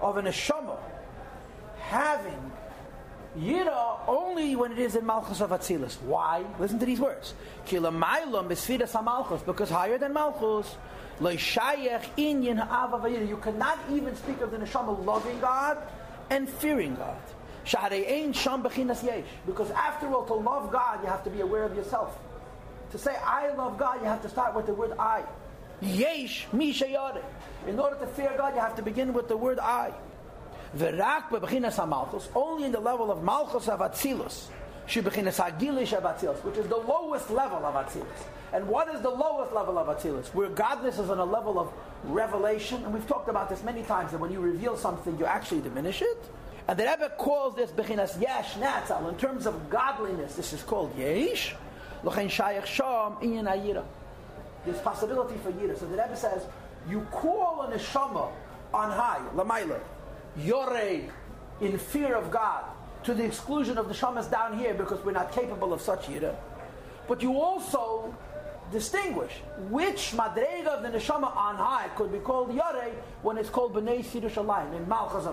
of 0.00 0.16
an 0.16 0.24
neshama 0.24 0.78
having 1.80 2.52
Yira 3.38 3.98
only 4.06 4.54
when 4.54 4.72
it 4.72 4.78
is 4.78 4.94
in 4.94 5.04
Malchus 5.04 5.40
of 5.40 5.50
Atzilus. 5.50 6.00
Why? 6.02 6.44
Listen 6.58 6.78
to 6.78 6.86
these 6.86 7.00
words. 7.00 7.34
Because 7.68 9.70
higher 9.70 9.98
than 9.98 10.12
Malchus, 10.12 10.76
Leishayech 11.20 12.02
inyan 12.16 12.58
ha'ava 12.58 13.10
you 13.10 13.36
cannot 13.38 13.78
even 13.90 14.14
speak 14.16 14.40
of 14.40 14.50
the 14.50 14.58
neshama 14.58 15.04
loving 15.04 15.38
God 15.40 15.78
and 16.30 16.48
fearing 16.48 16.96
God. 16.96 17.16
Because 19.46 19.70
after 19.70 20.12
all, 20.12 20.24
to 20.26 20.34
love 20.34 20.70
God, 20.70 21.02
you 21.02 21.08
have 21.08 21.24
to 21.24 21.30
be 21.30 21.40
aware 21.40 21.64
of 21.64 21.74
yourself. 21.74 22.18
To 22.92 22.98
say 22.98 23.16
I 23.24 23.52
love 23.54 23.78
God, 23.78 24.00
you 24.00 24.06
have 24.06 24.22
to 24.22 24.28
start 24.28 24.54
with 24.54 24.66
the 24.66 24.74
word 24.74 24.92
I. 24.98 25.24
Yesh 25.80 26.46
In 26.52 27.80
order 27.80 27.96
to 27.96 28.06
fear 28.08 28.32
God, 28.36 28.54
you 28.54 28.60
have 28.60 28.76
to 28.76 28.82
begin 28.82 29.12
with 29.12 29.28
the 29.28 29.36
word 29.36 29.58
I. 29.58 29.92
Only 30.76 32.64
in 32.64 32.72
the 32.72 32.80
level 32.80 33.10
of 33.10 33.22
Malchus 33.22 33.68
of 33.68 33.80
Atzilus. 33.80 34.48
Which 34.86 34.96
is 34.96 36.66
the 36.66 36.76
lowest 36.76 37.30
level 37.30 37.64
of 37.64 37.74
Atzilus. 37.74 38.04
And 38.52 38.68
what 38.68 38.88
is 38.94 39.00
the 39.00 39.10
lowest 39.10 39.52
level 39.52 39.78
of 39.78 39.86
Atzilus? 39.88 40.34
Where 40.34 40.48
godness 40.50 40.98
is 41.00 41.10
on 41.10 41.18
a 41.18 41.24
level 41.24 41.58
of 41.58 41.72
revelation. 42.04 42.84
And 42.84 42.92
we've 42.92 43.06
talked 43.06 43.28
about 43.28 43.48
this 43.48 43.62
many 43.62 43.82
times, 43.82 44.10
that 44.12 44.20
when 44.20 44.30
you 44.30 44.40
reveal 44.40 44.76
something, 44.76 45.16
you 45.18 45.24
actually 45.26 45.62
diminish 45.62 46.02
it. 46.02 46.30
And 46.68 46.78
the 46.78 46.84
Rebbe 46.84 47.10
calls 47.18 47.54
this 47.56 47.70
Bechinas 47.70 48.20
Yesh 48.20 48.54
Natzal. 48.54 49.08
In 49.08 49.16
terms 49.16 49.46
of 49.46 49.70
godliness, 49.70 50.34
this 50.34 50.52
is 50.52 50.62
called 50.62 50.96
Yesh. 50.98 51.54
L'chein 52.02 52.28
Shayach 52.28 52.66
Sham 52.66 53.16
Inyan 53.22 53.46
Ayira. 53.46 53.84
There's 54.64 54.80
possibility 54.80 55.36
for 55.38 55.52
Yira. 55.52 55.76
So 55.78 55.86
the 55.86 55.96
Rebbe 55.96 56.16
says, 56.16 56.46
you 56.88 57.06
call 57.10 57.62
a 57.62 57.68
neshama 57.76 58.30
on 58.72 58.90
high, 58.90 59.20
Lamaila, 59.34 59.80
Yore, 60.36 61.10
in 61.60 61.78
fear 61.78 62.14
of 62.14 62.30
God, 62.30 62.64
to 63.04 63.14
the 63.14 63.24
exclusion 63.24 63.78
of 63.78 63.88
the 63.88 63.94
shamas 63.94 64.30
down 64.30 64.58
here 64.58 64.74
because 64.74 65.04
we're 65.04 65.12
not 65.12 65.32
capable 65.32 65.72
of 65.72 65.80
such 65.80 66.06
Yira. 66.06 66.34
But 67.06 67.22
you 67.22 67.38
also 67.40 68.14
distinguish 68.72 69.32
which 69.68 70.12
madrega 70.12 70.68
of 70.68 70.82
the 70.82 70.98
neshama 70.98 71.36
on 71.36 71.56
high 71.56 71.88
could 71.96 72.10
be 72.10 72.18
called 72.18 72.52
Yare 72.54 72.92
when 73.22 73.36
it's 73.36 73.50
called 73.50 73.74
Bnei 73.74 74.02
Yerushalayim 74.04 74.74
in 74.74 74.88
Malchus 74.88 75.26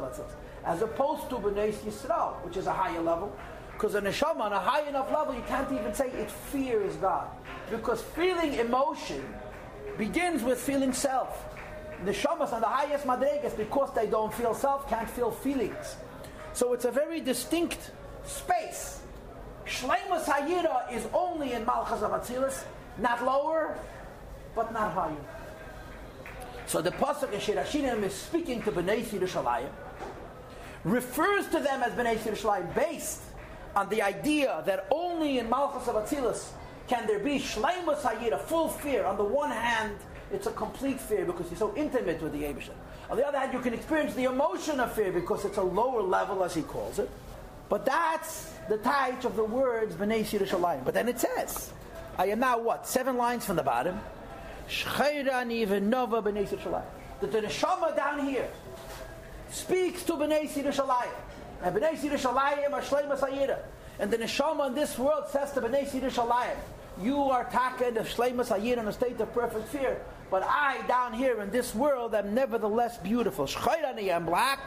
as 0.66 0.82
opposed 0.82 1.30
to 1.30 1.36
Bnei 1.36 1.74
Yisrael, 1.74 2.34
which 2.46 2.58
is 2.58 2.68
a 2.68 2.74
higher 2.74 3.02
level. 3.02 3.36
Because 3.74 3.96
a 3.96 4.02
neshama 4.02 4.42
on 4.42 4.54
a 4.54 4.60
high 4.60 4.88
enough 4.88 5.12
level, 5.12 5.34
you 5.34 5.44
can't 5.48 5.72
even 5.72 5.94
say 5.94 6.10
it 6.12 6.30
fears 6.30 6.96
God. 6.98 7.30
Because 7.70 8.02
feeling 8.02 8.54
emotion 8.56 9.24
begins 9.98 10.44
with 10.44 10.60
feeling 10.60 10.94
self. 10.94 11.46
The 12.06 12.12
shamas 12.12 12.52
on 12.52 12.62
the 12.62 12.68
highest 12.68 13.06
madregas, 13.06 13.56
because 13.56 13.94
they 13.94 14.08
don't 14.08 14.34
feel 14.34 14.54
self, 14.54 14.90
can't 14.90 15.10
feel 15.10 15.32
feelings. 15.32 15.98
So 16.54 16.74
it's 16.74 16.86
a 16.86 16.92
very 16.92 17.22
distinct 17.22 17.92
space. 18.26 19.02
Shleimus 19.66 20.24
Hayira 20.26 20.92
is 20.92 21.08
only 21.14 21.54
in 21.54 21.66
Malchus 21.66 22.02
of 22.02 22.12
Atzilus, 22.12 22.64
not 22.98 23.24
lower, 23.24 23.78
but 24.56 24.74
not 24.74 24.92
higher. 24.94 25.16
So 26.66 26.82
the 26.82 26.92
pasuk 26.92 27.34
in 27.34 27.40
Shir 27.40 27.56
Hashirim 27.56 28.04
is 28.04 28.14
speaking 28.14 28.62
to 28.64 28.72
Bnei 28.72 29.04
Yerushalayim, 29.04 29.70
refers 30.84 31.48
to 31.50 31.60
them 31.60 31.84
as 31.84 31.94
Bnei 31.94 32.18
Yerushalayim 32.18 32.74
based 32.74 33.22
on 33.76 33.88
the 33.90 34.02
idea 34.02 34.64
that 34.66 34.88
only 34.92 35.40
in 35.40 35.50
Malchus 35.50 35.88
of 35.88 35.96
Atzilus 35.96 36.50
can 36.88 37.08
there 37.08 37.20
be 37.20 37.40
Shleimus 37.40 38.02
Hayira, 38.02 38.40
full 38.40 38.68
fear. 38.68 39.06
On 39.06 39.18
the 39.18 39.24
one 39.24 39.52
hand, 39.52 39.96
it's 40.34 40.48
a 40.48 40.52
complete 40.52 41.00
fear 41.00 41.26
because 41.26 41.50
you're 41.50 41.58
so 41.58 41.74
intimate 41.76 42.22
with 42.22 42.34
the 42.34 42.44
Abishah. 42.44 42.74
On 43.10 43.18
the 43.18 43.28
other 43.28 43.38
hand, 43.40 43.54
you 43.54 43.60
can 43.60 43.74
experience 43.74 44.14
the 44.14 44.24
emotion 44.24 44.80
of 44.80 44.94
fear 44.94 45.12
because 45.12 45.44
it's 45.44 45.58
a 45.58 45.64
lower 45.64 46.02
level, 46.02 46.44
as 46.44 46.54
he 46.54 46.62
calls 46.62 46.98
it. 46.98 47.10
But 47.68 47.86
that's 47.86 48.54
the 48.68 48.78
taich 48.78 49.26
of 49.26 49.36
the 49.36 49.44
words 49.44 49.96
Bnei 49.96 50.22
Yerushalayim. 50.24 50.84
But 50.84 50.94
then 50.94 51.08
it 51.08 51.20
says, 51.20 51.72
I 52.18 52.28
am 52.28 52.40
now 52.40 52.60
what? 52.60 52.88
Seven 52.88 53.18
lines 53.18 53.46
from 53.46 53.56
the 53.56 53.64
bottom. 53.64 54.00
Shchairani 54.70 55.68
v'nova 55.68 56.24
b'nei 56.24 56.48
Yerushalayim. 56.48 56.86
That 57.22 57.32
the 57.32 57.42
neshama 57.42 57.96
down 57.96 58.28
here 58.28 58.50
speaks 59.50 60.04
to 60.04 60.14
b'nei 60.14 60.50
Yerushalayim. 60.50 61.14
And 61.64 61.76
b'nei 61.76 61.98
Yerushalayim 61.98 62.72
are 62.72 62.82
hayira. 62.82 63.60
And 64.00 64.12
the 64.12 64.18
neshama 64.18 64.68
in 64.68 64.76
this 64.76 64.98
world 64.98 65.26
says 65.30 65.52
to 65.54 65.62
b'nei 65.62 65.90
Yerushalayim, 65.90 66.58
you 67.00 67.18
are 67.18 67.46
taken 67.46 67.98
of 67.98 68.08
shleimas 68.08 68.50
hayira 68.50 68.80
in 68.80 68.88
a 68.88 68.94
state 68.94 69.20
of 69.20 69.34
perfect 69.34 69.68
fear. 69.70 70.02
But 70.30 70.44
I, 70.44 70.82
down 70.88 71.14
here 71.14 71.42
in 71.42 71.52
this 71.52 71.76
world, 71.76 72.16
am 72.16 72.34
nevertheless 72.34 72.98
beautiful. 72.98 73.46
Shchairani, 73.46 74.16
I'm 74.16 74.26
black. 74.26 74.60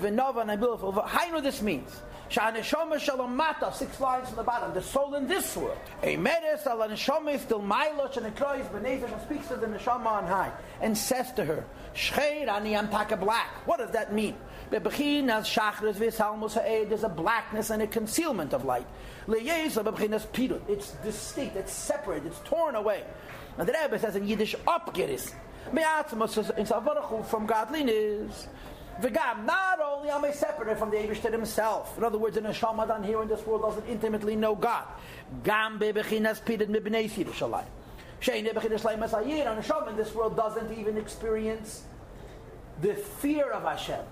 V'nova, 0.00 0.48
I'm 0.48 0.58
beautiful. 0.58 0.92
How 1.02 1.28
know 1.28 1.42
this 1.42 1.60
means? 1.60 2.00
Sha'aneshama 2.30 2.94
shalamata, 2.94 3.74
six 3.74 4.00
lines 4.00 4.28
from 4.28 4.36
the 4.36 4.44
bottom. 4.44 4.72
The 4.72 4.80
soul 4.80 5.16
in 5.16 5.26
this 5.26 5.56
world. 5.56 5.76
A 6.02 6.16
meres 6.16 6.64
ala 6.66 6.88
neshama 6.88 7.34
is 7.34 7.42
still 7.42 7.60
mailosh 7.60 8.16
and 8.16 8.34
ekrois 8.34 8.66
b'nefish 8.70 9.12
and 9.12 9.22
speaks 9.22 9.48
to 9.48 9.56
the 9.56 9.66
neshama 9.66 10.06
on 10.06 10.26
high 10.26 10.52
and 10.80 10.96
says 10.96 11.32
to 11.32 11.44
her, 11.44 11.64
Shcheir 11.94 12.48
ani 12.48 12.72
amtaka 12.72 13.18
black. 13.18 13.66
What 13.66 13.78
does 13.78 13.90
that 13.90 14.14
mean? 14.14 14.36
There's 14.70 14.84
a 17.04 17.08
blackness 17.08 17.70
and 17.70 17.82
a 17.82 17.86
concealment 17.88 18.52
of 18.52 18.64
light. 18.64 18.86
It's 19.28 20.92
distinct. 21.02 21.56
It's 21.56 21.72
separate. 21.72 22.24
It's 22.24 22.38
torn 22.44 22.76
away. 22.76 23.02
And 23.58 23.68
the 23.68 23.72
Rebbe 23.72 23.98
says 23.98 24.14
in 24.14 24.28
Yiddish. 24.28 24.54
Me'atzmos 25.72 27.26
from 27.26 27.46
godliness. 27.46 28.48
V'gam, 29.00 29.44
not 29.44 29.80
only 29.80 30.10
am 30.10 30.24
I 30.24 30.30
separated 30.30 30.78
from 30.78 30.90
the 30.90 30.98
Eibishter 30.98 31.32
himself. 31.32 31.96
In 31.96 32.04
other 32.04 32.18
words, 32.18 32.36
neshama 32.36 32.86
down 32.86 33.02
here 33.02 33.22
in 33.22 33.28
this 33.28 33.44
world 33.46 33.62
doesn't 33.62 33.86
intimately 33.86 34.36
know 34.36 34.54
God. 34.54 34.84
Gam 35.42 35.78
bebechinas 35.78 36.42
mibnei 36.42 37.08
Yerushalayim. 37.08 37.64
Shein 38.20 38.46
bebechinas 38.46 38.82
leim 38.82 39.02
esayir. 39.02 39.50
An 39.50 39.62
neshama 39.62 39.88
in 39.88 39.96
this 39.96 40.14
world 40.14 40.36
doesn't 40.36 40.70
even 40.78 40.98
experience 40.98 41.84
the 42.82 42.94
fear 42.94 43.50
of 43.50 43.62
Hashem 43.62 44.04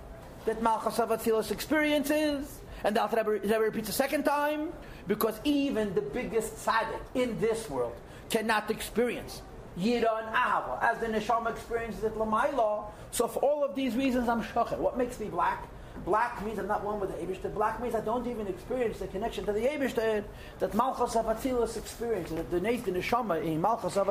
that 0.45 0.63
Malchus 0.63 0.97
Avatzilos 0.97 1.51
experiences. 1.51 2.61
And 2.85 2.95
the 2.95 3.03
Alter 3.03 3.25
Rebbe 3.25 3.59
repeats 3.59 3.89
a 3.89 3.93
second 3.93 4.25
time 4.25 4.73
because 5.09 5.41
even 5.45 5.95
the 5.95 6.01
biggest 6.01 6.65
tzaddik 6.65 7.01
in 7.15 7.39
this 7.41 7.69
world 7.69 7.97
cannot 8.31 8.71
experience 8.71 9.43
Yira 9.79 10.25
and 10.25 10.35
Ahava, 10.35 10.83
as 10.83 10.99
the 10.99 11.07
Neshama 11.07 11.51
experiences 11.51 12.03
it 12.05 12.15
Lamaila. 12.17 12.85
So 13.11 13.29
for 13.29 13.39
all 13.41 13.65
of 13.65 13.75
these 13.75 13.95
reasons, 13.95 14.29
I'm 14.29 14.43
Shochet. 14.43 14.79
What 14.79 14.99
makes 14.99 15.21
me 15.21 15.29
black? 15.29 15.69
Black 16.05 16.45
means 16.45 16.59
I'm 16.59 16.67
not 16.67 16.85
one 16.85 17.01
with 17.01 17.11
the 17.11 17.17
Abishter. 17.17 17.53
Black 17.53 17.81
means 17.81 17.95
I 17.95 18.01
don't 18.01 18.27
even 18.27 18.47
experience 18.47 18.99
the 18.99 19.07
connection 19.09 19.45
to 19.47 19.53
the 19.53 19.61
Abishter 19.61 20.25
that 20.59 20.75
Malchus 20.75 21.17
of 21.17 21.77
experiences, 21.77 22.37
that 22.37 22.51
the 22.51 22.61
Nathan 22.61 22.95
Neshama 22.95 23.43
in 23.43 23.61
Malchus 23.61 23.97
of 23.97 24.09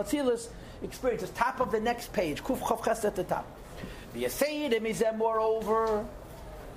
experiences. 0.84 1.30
Top 1.32 1.60
of 1.60 1.72
the 1.72 1.80
next 1.80 2.14
page, 2.14 2.44
Kuf 2.44 2.60
Chav 2.60 3.06
at 3.06 3.16
the 3.16 3.24
top. 3.24 3.46
Moreover, 5.18 6.06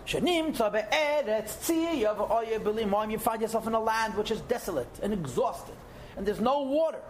You 0.07 0.21
find 3.19 3.43
yourself 3.43 3.67
in 3.67 3.75
a 3.75 3.81
land 3.81 4.15
which 4.17 4.31
is 4.31 4.41
desolate 4.43 4.89
and 5.03 5.13
exhausted, 5.13 5.75
and 6.17 6.27
there's 6.27 6.41
no 6.41 6.63
water. 6.63 7.01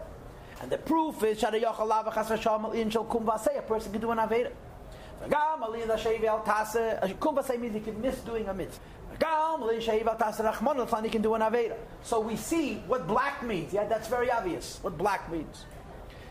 And 0.60 0.70
the 0.70 0.78
proof 0.78 1.22
is 1.24 1.42
a 1.42 1.50
person 3.66 3.92
can 3.92 4.00
do 4.00 4.10
an 4.10 4.18
Aveda. 4.18 4.52
Kumbasei 7.18 7.58
means 7.60 7.74
he 7.74 7.80
can 7.80 8.00
miss 8.00 8.18
doing 8.20 8.48
a 8.48 8.54
mitzvah. 8.54 8.80
So 12.02 12.20
we 12.20 12.36
see 12.36 12.74
what 12.86 13.06
black 13.06 13.42
means. 13.42 13.72
Yeah, 13.72 13.84
that's 13.84 14.08
very 14.08 14.30
obvious 14.30 14.78
what 14.82 14.96
black 14.96 15.30
means. 15.30 15.66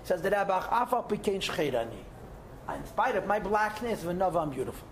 Says 0.04 0.22
the 0.22 0.30
Rebbe, 0.30 0.68
Afal 0.72 1.08
Pikein 1.08 1.40
Shcherani. 1.40 2.04
In 2.76 2.86
spite 2.86 3.16
of 3.16 3.28
my 3.28 3.40
blackness, 3.40 4.04
V'nova, 4.04 4.42
I'm 4.42 4.50
beautiful. 4.50 4.88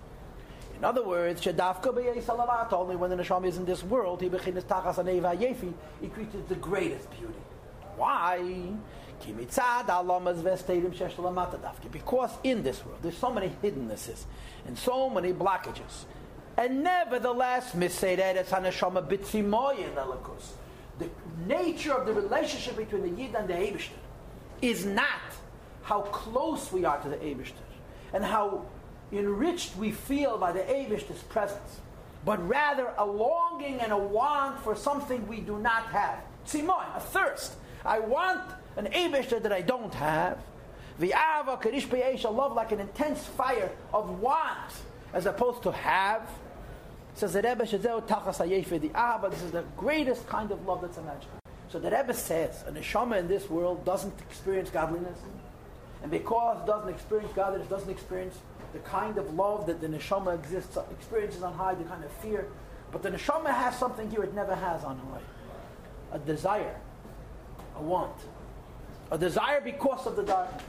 In 0.77 0.83
other 0.83 1.03
words, 1.03 1.41
Shadafka 1.41 1.85
B'Yesalavat, 1.85 2.71
only 2.71 2.95
when 2.95 3.09
the 3.09 3.15
Neshama 3.15 3.47
is 3.47 3.57
in 3.57 3.65
this 3.65 3.83
world, 3.83 4.21
he 4.21 4.29
Tachas 4.29 4.95
Aneva 4.95 5.35
Yefi, 5.35 5.73
he 5.99 6.07
creates 6.07 6.35
the 6.47 6.55
greatest 6.55 7.09
beauty. 7.09 7.33
Why? 7.95 8.73
Because 11.91 12.31
in 12.43 12.61
this 12.61 12.85
world, 12.85 12.99
there's 13.01 13.17
so 13.17 13.33
many 13.33 13.49
hiddennesses 13.63 14.25
and 14.67 14.77
so 14.77 15.09
many 15.09 15.33
blockages. 15.33 16.05
And 16.55 16.83
nevertheless, 16.83 17.71
the 17.71 17.79
nature 21.47 21.93
of 21.93 22.05
the 22.05 22.13
relationship 22.13 22.77
between 22.77 23.01
the 23.01 23.09
Yid 23.21 23.33
and 23.35 23.47
the 23.47 23.53
Eibishter 23.53 23.97
is 24.61 24.85
not 24.85 25.07
how 25.81 26.01
close 26.01 26.71
we 26.71 26.85
are 26.85 27.01
to 27.01 27.09
the 27.09 27.17
Eibishter 27.17 27.53
and 28.13 28.23
how 28.23 28.65
enriched 29.11 29.75
we 29.77 29.91
feel 29.91 30.37
by 30.37 30.51
the 30.51 30.59
Eibishter's 30.59 31.23
presence, 31.23 31.79
but 32.25 32.45
rather 32.47 32.93
a 32.97 33.05
longing 33.05 33.79
and 33.79 33.91
a 33.91 33.97
want 33.97 34.59
for 34.63 34.75
something 34.75 35.25
we 35.27 35.39
do 35.39 35.57
not 35.59 35.83
have. 35.87 36.19
Simoy, 36.45 36.83
a 36.95 36.99
thirst. 36.99 37.53
I 37.85 37.99
want 37.99 38.41
an 38.75 38.87
Eibishter 38.87 39.41
that 39.41 39.53
I 39.53 39.61
don't 39.61 39.93
have. 39.93 40.39
The 40.99 41.13
Ava 41.13 41.57
Kadish 41.57 42.25
a 42.25 42.29
love 42.29 42.53
like 42.53 42.71
an 42.71 42.79
intense 42.79 43.25
fire 43.25 43.71
of 43.93 44.19
want 44.19 44.73
as 45.13 45.25
opposed 45.25 45.63
to 45.63 45.71
have. 45.71 46.29
Says 47.13 47.33
the 47.33 47.41
Rebbe 47.41 47.63
Shazeo 47.63 48.05
Tachas 48.07 48.37
the 48.37 48.89
Ava, 48.89 49.29
this 49.29 49.41
is 49.41 49.51
the 49.51 49.63
greatest 49.75 50.27
kind 50.27 50.51
of 50.51 50.65
love 50.65 50.81
that's 50.81 50.97
imagined. 50.97 51.31
So 51.69 51.79
the 51.79 51.89
Rebbe 51.89 52.13
says, 52.13 52.63
a 52.67 52.71
neshama 52.71 53.19
in 53.19 53.27
this 53.27 53.49
world 53.49 53.83
doesn't 53.85 54.19
experience 54.21 54.69
godliness, 54.69 55.19
and 56.01 56.11
because 56.11 56.61
it 56.61 56.67
doesn't 56.67 56.89
experience 56.89 57.31
godliness, 57.35 57.67
doesn't 57.67 57.89
experience 57.89 58.37
the 58.77 58.89
kind 58.89 59.17
of 59.17 59.33
love 59.33 59.65
that 59.65 59.81
the 59.81 59.87
neshama 59.87 60.35
exists, 60.35 60.77
experiences 60.91 61.41
on 61.41 61.53
high, 61.53 61.73
the 61.73 61.83
kind 61.85 62.03
of 62.03 62.11
fear. 62.11 62.47
But 62.91 63.01
the 63.01 63.09
neshama 63.09 63.47
has 63.47 63.77
something 63.77 64.09
here 64.11 64.23
it 64.23 64.33
never 64.33 64.55
has 64.55 64.83
on 64.83 64.97
high. 64.99 66.15
A 66.15 66.19
desire, 66.19 66.75
a 67.75 67.81
want. 67.81 68.15
A 69.11 69.17
desire 69.17 69.61
because 69.61 70.05
of 70.05 70.15
the 70.15 70.23
darkness. 70.23 70.63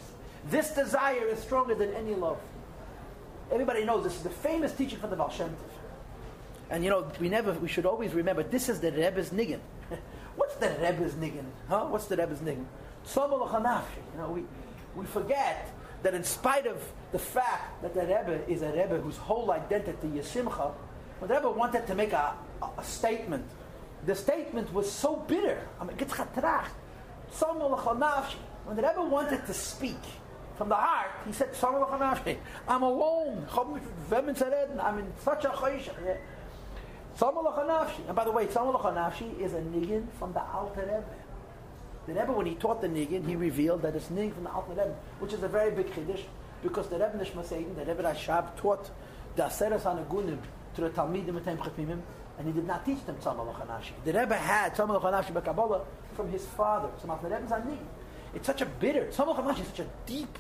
This 0.48 0.70
desire 0.70 1.26
is 1.26 1.38
stronger 1.40 1.74
than 1.74 1.92
any 1.94 2.14
love. 2.14 2.38
Everybody 3.52 3.84
knows 3.84 4.04
this 4.04 4.16
is 4.16 4.22
the 4.22 4.30
famous 4.30 4.72
teaching 4.72 4.98
from 4.98 5.10
the 5.10 5.16
Baal 5.16 5.30
Shem 5.30 5.50
Tov. 5.50 6.70
And 6.70 6.84
you 6.84 6.90
know, 6.90 7.10
we 7.20 7.28
never, 7.28 7.52
we 7.52 7.68
should 7.68 7.86
always 7.86 8.14
remember, 8.14 8.42
this 8.42 8.68
is 8.68 8.80
the 8.80 8.90
Rebbe's 8.90 9.30
niggin. 9.30 9.60
What's 10.36 10.54
the 10.56 10.68
Rebbe's 10.80 11.14
niggin? 11.14 11.44
Huh? 11.68 11.86
What's 11.86 12.06
the 12.06 12.16
Rebbe's 12.16 12.40
niggin? 12.40 12.64
You 13.14 14.18
know, 14.18 14.30
we, 14.30 14.44
we 14.94 15.06
forget 15.06 15.72
that 16.02 16.14
in 16.14 16.25
spite 16.25 16.67
of 16.67 16.81
the 17.12 17.19
fact 17.19 17.83
that 17.83 17.95
the 17.95 18.02
Rebbe 18.02 18.40
is 18.49 18.62
a 18.62 18.71
Rebbe 18.71 19.00
whose 19.00 19.17
whole 19.17 19.50
identity 19.50 20.19
is 20.19 20.26
Simcha, 20.26 20.73
when 21.19 21.28
the 21.28 21.35
Rebbe 21.35 21.50
wanted 21.50 21.87
to 21.87 21.95
make 21.95 22.12
a, 22.12 22.35
a, 22.62 22.69
a 22.78 22.85
statement, 22.85 23.45
the 24.07 24.14
statement 24.14 24.73
was 24.73 24.90
so 24.90 25.17
bitter. 25.17 25.61
I 25.81 25.85
mean, 25.85 25.97
when 28.64 28.76
the 28.76 28.83
Rebbe 28.83 29.02
wanted 29.02 29.47
to 29.47 29.55
speak 29.55 29.99
from 30.57 30.69
the 30.69 30.76
heart, 30.76 31.11
he 31.26 31.33
said, 31.33 31.50
I'm 32.69 32.83
alone. 32.83 33.47
I'm 33.50 34.99
in 34.99 35.12
such 35.23 35.45
a 35.45 35.49
chayshah. 35.49 36.19
And 37.21 38.14
by 38.14 38.25
the 38.25 38.31
way, 38.31 38.45
is 38.45 38.55
a 38.55 39.61
niggin 39.61 40.07
from 40.19 40.33
the 40.33 40.43
Alter 40.52 40.83
Rebbe. 40.83 41.05
The 42.08 42.14
Rebbe, 42.14 42.32
when 42.32 42.46
he 42.46 42.54
taught 42.54 42.80
the 42.80 42.88
niggin, 42.88 43.26
he 43.26 43.36
revealed 43.36 43.82
that 43.82 43.94
it's 43.94 44.06
niggin 44.06 44.32
from 44.32 44.44
the 44.44 44.50
Alter 44.50 44.70
Rebbe, 44.70 44.96
which 45.20 45.34
is 45.34 45.42
a 45.42 45.48
very 45.48 45.70
big 45.70 45.88
chiddush, 45.92 46.22
because 46.62 46.88
the 46.88 46.96
Rebbe 46.96 47.22
Nishma 47.22 47.44
Seiden, 47.44 47.76
the 47.76 47.84
Rebbe 47.84 48.02
Rashab, 48.02 48.56
taught 48.56 48.90
the 49.36 49.42
Aseres 49.42 49.82
Anagunim 49.82 50.38
to 50.74 50.80
the 50.80 50.88
Talmidim 50.88 51.36
and 51.46 51.60
Chachmimim, 51.60 52.00
and 52.38 52.46
he 52.46 52.52
did 52.52 52.66
not 52.66 52.86
teach 52.86 53.04
them 53.04 53.16
Tzamah 53.16 53.52
Lachanashi. 53.52 53.92
The 54.06 54.14
Rebbe 54.14 54.34
had 54.34 54.74
Tzamah 54.74 55.02
Lachanashi 55.02 55.34
by 55.34 55.42
Kabbalah 55.42 55.84
from 56.14 56.30
his 56.30 56.46
father. 56.46 56.88
So 57.02 57.18
the 57.22 57.28
Rebbe's 57.28 57.52
on 57.52 57.60
niggin. 57.60 57.86
It's 58.34 58.47
such 58.47 58.62
a 58.62 58.66
bitter, 58.66 59.04
Tzamah 59.12 59.36
Lachanashi 59.36 59.60
is 59.60 59.68
such 59.68 59.80
a 59.80 59.86
deep, 60.06 60.38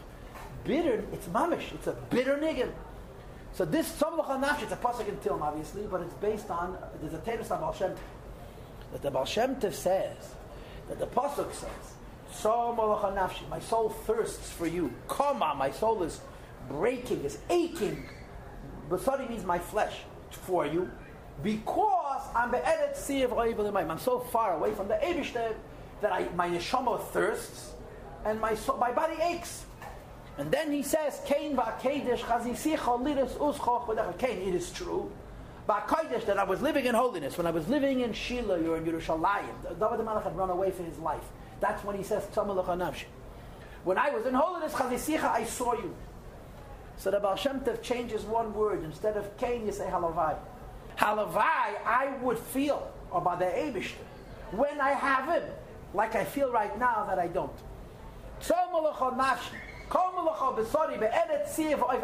bitter, 0.64 1.04
it's 1.12 1.26
mamish, 1.26 1.74
it's 1.74 1.86
a 1.86 1.92
bitter 2.08 2.38
niggin. 2.38 2.72
So 3.52 3.66
this 3.66 3.92
Tzamah 3.92 4.24
Lachanashi, 4.24 4.62
it's 4.62 4.72
a 4.72 4.76
pasuk 4.76 5.06
in 5.06 5.16
Tilm, 5.18 5.42
obviously, 5.42 5.82
but 5.82 6.00
it's 6.00 6.14
based 6.14 6.48
on, 6.48 6.78
there's 7.02 7.12
a 7.12 7.18
Teres 7.18 7.48
Baal 7.50 7.74
Shem 7.74 7.94
that 8.92 9.02
the 9.02 9.10
Baal 9.10 9.26
Shem 9.26 9.56
Tov 9.56 9.74
says, 9.74 10.34
that 10.88 10.98
the 10.98 11.06
pasuk 11.06 11.52
says, 11.52 11.94
my 13.50 13.60
soul 13.60 13.88
thirsts 13.88 14.50
for 14.50 14.66
you. 14.66 14.92
Kama, 15.08 15.54
my 15.56 15.70
soul 15.70 16.02
is 16.02 16.20
breaking, 16.68 17.24
is 17.24 17.38
aching. 17.50 18.04
Basari 18.88 19.28
means 19.28 19.44
my 19.44 19.58
flesh 19.58 20.00
for 20.30 20.66
you, 20.66 20.90
because 21.42 22.22
I'm 22.34 22.50
be'edet 22.50 22.96
sea 22.96 23.22
of 23.22 23.32
I'm 23.32 23.98
so 23.98 24.20
far 24.20 24.56
away 24.56 24.74
from 24.74 24.88
the 24.88 24.94
Eibushter 24.94 25.54
that 26.00 26.12
I, 26.12 26.28
my 26.34 26.48
neshama 26.48 27.02
thirsts 27.08 27.72
and 28.24 28.40
my 28.40 28.54
soul, 28.54 28.76
my 28.76 28.92
body 28.92 29.16
aches. 29.22 29.64
And 30.36 30.50
then 30.52 30.70
he 30.72 30.82
says, 30.82 31.20
Kain 31.26 31.56
va'kedesh 31.56 32.18
chazisicha 32.18 32.78
liris 32.78 33.36
uschoch 33.38 34.18
Kain, 34.18 34.48
it 34.48 34.54
is 34.54 34.70
true 34.70 35.10
Ba'kodesh, 35.68 36.24
that 36.24 36.38
I 36.38 36.44
was 36.44 36.62
living 36.62 36.86
in 36.86 36.94
holiness, 36.94 37.36
when 37.36 37.46
I 37.46 37.50
was 37.50 37.68
living 37.68 38.00
in 38.00 38.14
Shiloh 38.14 38.64
or 38.70 38.78
in 38.78 38.84
Yerushalayim, 38.84 39.78
David 39.78 39.98
the 39.98 40.02
Malach 40.02 40.24
had 40.24 40.34
run 40.34 40.48
away 40.48 40.70
for 40.70 40.82
his 40.82 40.98
life. 40.98 41.24
That's 41.60 41.84
when 41.84 41.94
he 41.94 42.02
says, 42.02 42.24
When 43.84 43.98
I 43.98 44.10
was 44.10 44.24
in 44.24 44.32
holiness, 44.32 44.72
Chazisicha, 44.72 45.24
I 45.24 45.44
saw 45.44 45.74
you. 45.74 45.94
So 46.96 47.10
the 47.10 47.20
Baal 47.20 47.36
Shem 47.36 47.60
Tov 47.60 47.82
changes 47.82 48.24
one 48.24 48.54
word. 48.54 48.82
Instead 48.82 49.18
of 49.18 49.36
Cain, 49.36 49.66
you 49.66 49.72
say 49.72 49.86
Halavai. 49.86 50.36
Halavai, 50.96 51.76
I 51.84 52.14
would 52.22 52.38
feel, 52.38 52.90
or 53.10 53.20
by 53.20 53.36
the 53.36 53.44
Abishter, 53.44 53.96
when 54.52 54.80
I 54.80 54.92
have 54.92 55.28
him, 55.28 55.42
like 55.92 56.14
I 56.14 56.24
feel 56.24 56.50
right 56.50 56.78
now 56.78 57.04
that 57.04 57.18
I 57.18 57.28
don't. 57.28 57.52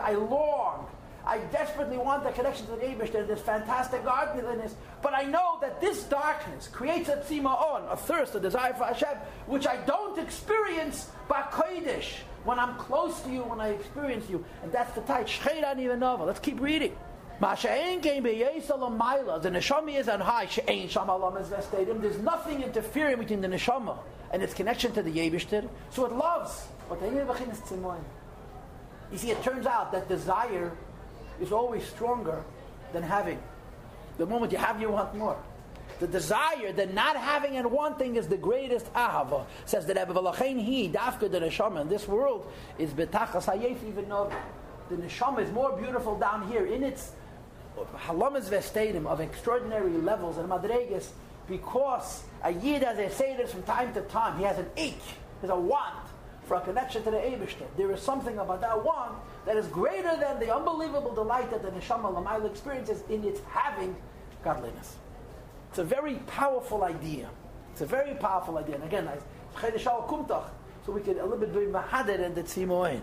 I 0.00 0.12
long 0.12 0.86
I 1.26 1.38
desperately 1.50 1.96
want 1.96 2.22
the 2.22 2.32
connection 2.32 2.66
to 2.66 2.72
the 2.72 2.78
Eibush, 2.78 3.10
this 3.26 3.40
fantastic 3.40 4.04
godliness, 4.04 4.74
but 5.00 5.14
I 5.14 5.22
know 5.22 5.58
that 5.62 5.80
this 5.80 6.04
darkness 6.04 6.68
creates 6.68 7.08
a 7.08 7.16
tzima'on, 7.16 7.90
a 7.90 7.96
thirst, 7.96 8.34
a 8.34 8.40
desire 8.40 8.74
for 8.74 8.84
Hashem, 8.84 9.16
which 9.46 9.66
I 9.66 9.78
don't 9.86 10.18
experience 10.18 11.08
by 11.26 11.40
Kodesh, 11.50 12.18
when 12.44 12.58
I'm 12.58 12.76
close 12.76 13.22
to 13.22 13.30
you, 13.30 13.42
when 13.42 13.58
I 13.58 13.70
experience 13.70 14.28
you. 14.28 14.44
And 14.62 14.70
that's 14.70 14.94
the 14.94 15.00
title, 15.00 15.24
Shcheira 15.24 15.74
Nivanova. 15.74 16.26
Let's 16.26 16.40
keep 16.40 16.60
reading. 16.60 16.94
The 17.40 17.46
neshama 17.46 19.98
is 19.98 20.08
on 20.08 20.20
high. 20.20 20.46
There's 20.66 22.18
nothing 22.18 22.62
interfering 22.62 23.18
between 23.18 23.40
the 23.40 23.48
neshama 23.48 23.98
and 24.30 24.42
its 24.42 24.52
connection 24.52 24.92
to 24.92 25.02
the 25.02 25.10
Eibishter. 25.10 25.66
So 25.90 26.04
it 26.04 26.12
loves. 26.12 26.66
You 29.10 29.18
see, 29.18 29.30
it 29.30 29.42
turns 29.42 29.66
out 29.66 29.90
that 29.92 30.08
desire 30.08 30.72
is 31.40 31.52
always 31.52 31.84
stronger 31.84 32.44
than 32.92 33.02
having. 33.02 33.38
The 34.18 34.26
moment 34.26 34.52
you 34.52 34.58
have, 34.58 34.80
you 34.80 34.90
want 34.90 35.14
more. 35.14 35.36
The 36.00 36.06
desire, 36.06 36.72
the 36.72 36.86
not 36.86 37.16
having 37.16 37.56
and 37.56 37.70
wanting 37.70 38.16
is 38.16 38.26
the 38.28 38.36
greatest 38.36 38.92
ahava. 38.94 39.46
Says 39.64 39.86
the 39.86 39.94
Rebbe 39.94 40.12
V'lachein 40.12 40.60
he 40.60 40.88
dafka 40.88 41.30
the 41.30 41.40
neshama 41.40 41.82
in 41.82 41.88
this 41.88 42.08
world 42.08 42.50
is 42.78 42.90
betachas 42.90 43.44
hayef 43.44 43.76
even 43.86 44.08
though 44.08 44.32
the 44.90 44.96
neshama 44.96 45.40
is 45.40 45.50
more 45.52 45.76
beautiful 45.76 46.18
down 46.18 46.48
here 46.48 46.66
in 46.66 46.82
its 46.82 47.12
halamas 47.96 48.48
vestadim 48.48 49.06
of 49.06 49.20
extraordinary 49.20 49.92
levels 49.92 50.36
and 50.36 50.48
madregas 50.48 51.10
because 51.48 52.24
a 52.42 52.52
yid 52.52 52.82
as 52.82 52.98
I 52.98 53.08
say 53.08 53.36
this 53.36 53.52
from 53.52 53.62
time 53.62 53.92
to 53.94 54.00
time 54.02 54.38
he 54.38 54.44
has 54.44 54.58
an 54.58 54.66
ache, 54.76 54.98
has 55.42 55.50
a 55.50 55.56
want 55.56 55.94
for 56.46 56.56
a 56.56 56.60
connection 56.60 57.02
to 57.04 57.10
the 57.10 57.16
Eibishter. 57.16 57.66
There 57.76 57.90
is 57.92 58.00
something 58.00 58.38
about 58.38 58.60
that 58.62 58.84
want 58.84 59.14
that 59.46 59.56
is 59.56 59.66
greater 59.68 60.16
than 60.16 60.40
the 60.40 60.54
unbelievable 60.54 61.14
delight 61.14 61.50
that 61.50 61.62
the 61.62 61.70
Neshama 61.70 62.12
Lamaila 62.14 62.50
experiences 62.50 63.02
in 63.10 63.24
its 63.24 63.40
having 63.50 63.94
godliness. 64.42 64.96
It's 65.70 65.78
a 65.78 65.84
very 65.84 66.16
powerful 66.26 66.84
idea. 66.84 67.28
It's 67.72 67.80
a 67.80 67.86
very 67.86 68.14
powerful 68.14 68.58
idea. 68.58 68.76
And 68.76 68.84
again, 68.84 69.08
so 69.60 70.92
we 70.92 71.00
can 71.00 71.18
a 71.18 71.22
little 71.22 71.38
bit 71.38 71.52
do 71.52 71.72
Mahadir 71.72 72.24
and 72.24 72.34
the 72.34 72.42
Tzimoin. 72.42 73.00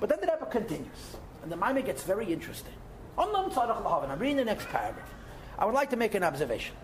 But 0.00 0.08
then 0.08 0.20
the 0.20 0.26
Rebbe 0.26 0.46
continues. 0.46 1.16
And 1.42 1.52
the 1.52 1.56
Maimah 1.56 1.84
gets 1.84 2.02
very 2.04 2.32
interesting. 2.32 2.72
I'm 3.18 4.18
reading 4.18 4.36
the 4.36 4.44
next 4.44 4.68
paragraph. 4.68 5.14
I 5.58 5.66
would 5.66 5.74
like 5.74 5.90
to 5.90 5.96
make 5.96 6.14
an 6.14 6.22
observation. 6.22 6.74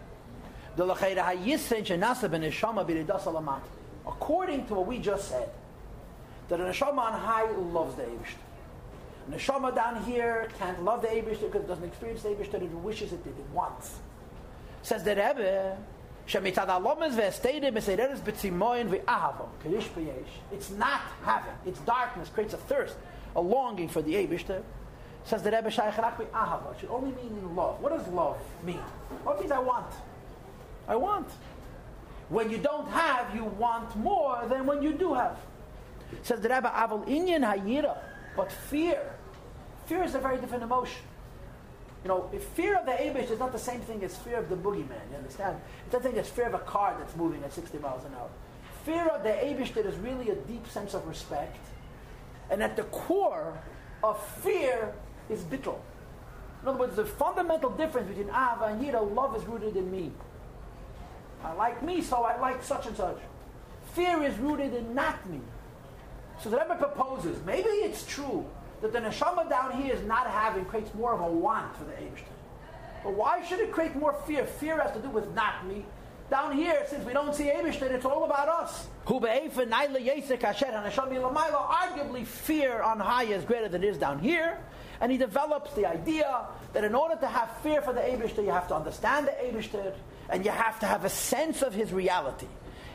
According 4.06 4.66
to 4.66 4.74
what 4.74 4.86
we 4.86 4.98
just 4.98 5.28
said, 5.28 5.50
that 6.48 6.58
the 6.58 6.64
neshama 6.64 6.98
on 6.98 7.12
high 7.20 7.50
loves 7.50 7.94
the 7.96 8.02
Eibushter 8.02 8.49
Neshama 9.29 9.73
down 9.73 10.03
here 10.03 10.49
can't 10.59 10.83
love 10.83 11.01
the 11.01 11.07
Eibushter 11.07 11.51
because 11.51 11.61
it 11.61 11.67
doesn't 11.67 11.83
experience 11.83 12.21
the 12.23 12.29
Eibushter, 12.29 12.61
it 12.61 12.71
wishes 12.71 13.11
it 13.11 13.23
did, 13.23 13.37
it 13.37 13.49
wants. 13.53 13.99
Says 14.83 15.03
the 15.03 15.15
Rebbe, 15.15 15.77
שמצד 16.27 16.69
הלומס 16.69 17.13
והסתירים 17.17 17.73
מסיירס 17.73 18.19
בצימוין 18.19 18.87
ואהבו, 18.89 19.43
קדיש 19.63 19.89
ביש. 19.89 20.41
It's 20.51 20.71
not 20.79 21.01
having. 21.23 21.53
It's 21.65 21.79
darkness 21.79 22.29
creates 22.33 22.53
a 22.53 22.57
thirst, 22.57 22.95
a 23.35 23.41
longing 23.41 23.89
for 23.89 24.01
the 24.01 24.13
Eibishter. 24.15 24.61
Says 25.25 25.41
the 25.41 25.51
Rebbe 25.51 25.71
Shaykh 25.71 25.95
Rakbi 25.95 26.27
Ahava. 26.27 26.73
It 26.73 26.81
should 26.81 26.91
only 26.91 27.11
mean 27.11 27.35
in 27.41 27.55
love. 27.55 27.81
What 27.81 27.97
does 27.97 28.07
love 28.09 28.37
mean? 28.63 28.79
Love 29.25 29.39
means 29.39 29.51
I 29.51 29.59
want. 29.59 29.91
I 30.87 30.95
want. 30.95 31.27
When 32.29 32.51
you 32.51 32.59
don't 32.59 32.87
have, 32.89 33.35
you 33.35 33.43
want 33.43 33.95
more 33.95 34.45
than 34.47 34.67
when 34.67 34.83
you 34.83 34.93
do 34.93 35.15
have. 35.15 35.37
Says 36.21 36.41
the 36.41 36.49
Rebbe 36.49 36.71
Aval 36.75 37.07
Inyan 37.07 37.41
Hayira. 37.41 37.97
But 38.37 38.51
fear, 38.51 39.01
fear 39.90 40.04
is 40.04 40.14
a 40.14 40.20
very 40.20 40.38
different 40.38 40.62
emotion. 40.62 41.02
You 42.04 42.08
know, 42.08 42.30
fear 42.54 42.76
of 42.78 42.86
the 42.86 42.92
Abish 42.92 43.28
is 43.28 43.40
not 43.40 43.50
the 43.50 43.58
same 43.58 43.80
thing 43.80 44.04
as 44.04 44.16
fear 44.16 44.38
of 44.38 44.48
the 44.48 44.54
boogeyman, 44.54 45.10
you 45.10 45.16
understand? 45.16 45.60
It's 45.84 45.92
not 45.92 46.04
the 46.04 46.10
same 46.10 46.18
as 46.18 46.30
fear 46.30 46.46
of 46.46 46.54
a 46.54 46.60
car 46.60 46.96
that's 46.96 47.16
moving 47.16 47.42
at 47.42 47.52
60 47.52 47.76
miles 47.78 48.04
an 48.04 48.12
hour. 48.14 48.28
Fear 48.84 49.08
of 49.08 49.24
the 49.24 49.30
Abish 49.30 49.74
that 49.74 49.84
is 49.86 49.96
really 49.96 50.30
a 50.30 50.36
deep 50.36 50.66
sense 50.68 50.94
of 50.94 51.06
respect. 51.08 51.58
And 52.50 52.62
at 52.62 52.76
the 52.76 52.84
core 52.84 53.58
of 54.04 54.24
fear 54.36 54.94
is 55.28 55.40
bittul. 55.40 55.80
In 56.62 56.68
other 56.68 56.78
words, 56.78 56.94
the 56.94 57.04
fundamental 57.04 57.70
difference 57.70 58.08
between 58.08 58.28
Ava 58.28 58.66
and 58.66 58.80
Yira, 58.80 59.02
love 59.14 59.34
is 59.34 59.44
rooted 59.44 59.76
in 59.76 59.90
me. 59.90 60.12
I 61.42 61.52
like 61.54 61.82
me, 61.82 62.00
so 62.00 62.22
I 62.22 62.38
like 62.38 62.62
such 62.62 62.86
and 62.86 62.96
such. 62.96 63.18
Fear 63.94 64.22
is 64.22 64.38
rooted 64.38 64.72
in 64.72 64.94
not 64.94 65.28
me. 65.28 65.40
So 66.40 66.48
the 66.48 66.58
Rebbe 66.58 66.76
proposes, 66.76 67.44
maybe 67.44 67.68
it's 67.68 68.06
true 68.06 68.46
that 68.82 68.92
the 68.92 68.98
neshama 68.98 69.48
down 69.48 69.82
here 69.82 69.94
is 69.94 70.02
not 70.04 70.26
having 70.26 70.64
creates 70.64 70.92
more 70.94 71.12
of 71.12 71.20
a 71.20 71.26
want 71.26 71.76
for 71.76 71.84
the 71.84 71.92
Eibishter. 71.92 72.24
But 73.04 73.14
why 73.14 73.44
should 73.46 73.60
it 73.60 73.72
create 73.72 73.94
more 73.96 74.14
fear? 74.26 74.44
Fear 74.44 74.80
has 74.80 74.92
to 74.92 75.00
do 75.00 75.08
with 75.08 75.32
not 75.34 75.66
me. 75.66 75.84
Down 76.30 76.52
here, 76.52 76.84
since 76.88 77.04
we 77.04 77.12
don't 77.12 77.34
see 77.34 77.44
Eibishter, 77.44 77.90
it's 77.90 78.04
all 78.04 78.24
about 78.24 78.48
us. 78.48 78.86
Arguably, 79.06 79.50
fear 82.24 82.82
on 82.82 83.00
high 83.00 83.24
is 83.24 83.44
greater 83.44 83.68
than 83.68 83.82
it 83.82 83.88
is 83.88 83.98
down 83.98 84.20
here. 84.20 84.58
And 85.00 85.10
he 85.10 85.18
develops 85.18 85.72
the 85.74 85.86
idea 85.86 86.46
that 86.72 86.84
in 86.84 86.94
order 86.94 87.16
to 87.16 87.26
have 87.26 87.50
fear 87.62 87.82
for 87.82 87.92
the 87.92 88.00
Eibishter, 88.00 88.44
you 88.44 88.50
have 88.50 88.68
to 88.68 88.76
understand 88.76 89.26
the 89.26 89.32
Eibishter, 89.32 89.92
and 90.28 90.44
you 90.44 90.52
have 90.52 90.78
to 90.80 90.86
have 90.86 91.04
a 91.04 91.08
sense 91.08 91.62
of 91.62 91.74
his 91.74 91.92
reality. 91.92 92.46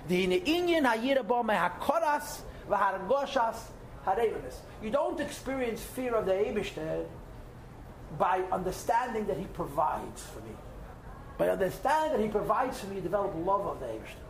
The 0.08 0.39
inyan 0.41 0.86
hakoras 0.86 2.41
v'hargoshas 2.69 3.58
you 4.84 4.89
don't 4.89 5.20
experience 5.20 5.82
fear 5.82 6.15
of 6.15 6.26
the 6.26 6.34
Eibishter 6.34 7.06
by 8.18 8.44
understanding 8.52 9.26
that 9.28 9.38
he 9.38 9.46
provides 9.46 10.24
for 10.24 10.39
me. 10.41 10.56
By 11.38 11.50
understanding 11.50 12.18
that 12.18 12.24
he 12.24 12.30
provides 12.32 12.80
for 12.80 12.88
me, 12.88 12.98
you 12.98 13.02
develop 13.02 13.34
love 13.36 13.65
of 13.65 13.80
the 13.80 13.88
Eibishter. 13.88 14.26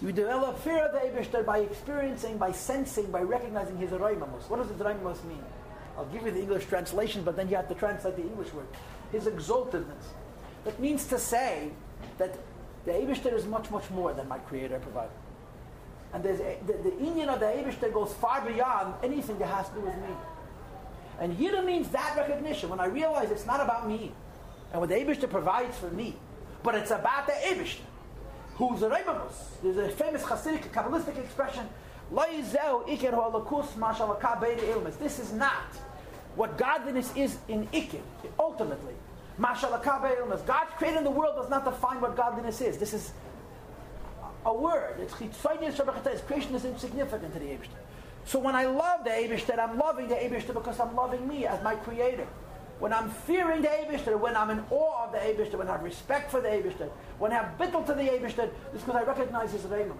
You 0.00 0.12
develop 0.12 0.58
fear 0.60 0.84
of 0.84 0.92
the 0.92 0.98
Eibishter 0.98 1.44
by 1.44 1.58
experiencing, 1.58 2.38
by 2.38 2.52
sensing, 2.52 3.10
by 3.10 3.20
recognizing 3.20 3.76
his 3.76 3.90
Araymamus. 3.90 4.48
What 4.48 4.58
does 4.58 4.68
his 4.68 4.78
Araymamus 4.78 5.22
mean? 5.24 5.44
I'll 5.96 6.06
give 6.06 6.24
you 6.24 6.30
the 6.30 6.40
English 6.40 6.66
translation, 6.66 7.22
but 7.22 7.36
then 7.36 7.48
you 7.48 7.56
have 7.56 7.68
to 7.68 7.74
translate 7.74 8.16
the 8.16 8.22
English 8.22 8.52
word. 8.52 8.66
His 9.12 9.24
exaltedness. 9.26 10.04
That 10.64 10.80
means 10.80 11.06
to 11.06 11.18
say 11.18 11.70
that 12.18 12.36
the 12.84 12.92
Eibishter 12.92 13.32
is 13.32 13.46
much, 13.46 13.70
much 13.70 13.90
more 13.90 14.12
than 14.12 14.26
my 14.28 14.38
Creator 14.38 14.78
provider. 14.78 15.10
And 16.14 16.22
the, 16.22 16.56
the 16.66 16.94
union 17.02 17.28
of 17.28 17.40
the 17.40 17.46
Eibush 17.46 17.92
goes 17.92 18.12
far 18.14 18.40
beyond 18.42 18.94
anything 19.02 19.38
that 19.38 19.48
has 19.48 19.68
to 19.70 19.74
do 19.76 19.80
with 19.80 19.96
me. 19.96 20.14
And 21.20 21.36
Yira 21.38 21.64
means 21.64 21.88
that 21.88 22.16
recognition. 22.16 22.68
When 22.68 22.80
I 22.80 22.86
realize 22.86 23.30
it's 23.30 23.46
not 23.46 23.60
about 23.60 23.88
me 23.88 24.12
and 24.72 24.80
what 24.80 24.90
the 24.90 24.96
Eibush 24.96 25.28
provides 25.30 25.78
for 25.78 25.90
me, 25.90 26.16
but 26.62 26.74
it's 26.74 26.90
about 26.90 27.26
the 27.26 27.32
Eibush, 27.32 27.76
who's 28.56 28.82
a 28.82 28.90
Rebamus. 28.90 29.60
There's 29.62 29.76
a 29.76 29.88
famous 29.88 30.22
Hasidic, 30.22 30.70
Kabbalistic 30.72 31.18
expression, 31.18 31.68
this 34.98 35.18
is 35.18 35.32
not 35.32 35.64
what 36.34 36.58
godliness 36.58 37.12
is 37.16 37.38
in 37.48 37.66
Ikir, 37.68 38.00
ultimately. 38.38 38.94
God's 39.38 40.70
creating 40.76 41.04
the 41.04 41.10
world 41.10 41.36
does 41.36 41.48
not 41.48 41.64
define 41.64 42.00
what 42.02 42.16
godliness 42.16 42.60
is. 42.60 42.76
This 42.76 42.92
is 42.92 43.12
a 44.44 44.52
word. 44.52 44.96
It's 45.00 45.14
chitzonius 45.14 46.26
Creation 46.26 46.54
is 46.54 46.64
insignificant 46.64 47.32
to 47.34 47.38
the 47.38 47.46
Eibushter. 47.46 47.78
So 48.24 48.38
when 48.38 48.54
I 48.54 48.66
love 48.66 49.04
the 49.04 49.10
Eibushter, 49.10 49.58
I'm 49.58 49.78
loving 49.78 50.08
the 50.08 50.14
Eibushter 50.14 50.54
because 50.54 50.78
I'm 50.80 50.94
loving 50.94 51.26
me 51.26 51.46
as 51.46 51.62
my 51.62 51.74
creator. 51.74 52.26
When 52.78 52.92
I'm 52.92 53.10
fearing 53.10 53.62
the 53.62 53.68
Eibushter, 53.68 54.18
when 54.18 54.36
I'm 54.36 54.50
in 54.50 54.62
awe 54.70 55.06
of 55.06 55.12
the 55.12 55.18
Eibushter, 55.18 55.54
when 55.54 55.68
I 55.68 55.72
have 55.72 55.82
respect 55.82 56.30
for 56.30 56.40
the 56.40 56.48
Eibushter, 56.48 56.90
when 57.18 57.32
I 57.32 57.36
have 57.36 57.58
bittul 57.58 57.86
to 57.86 57.94
the 57.94 58.02
Eibushter, 58.02 58.50
it's 58.74 58.82
because 58.82 58.96
I 58.96 59.04
recognize 59.04 59.52
his 59.52 59.62
reimus, 59.62 59.94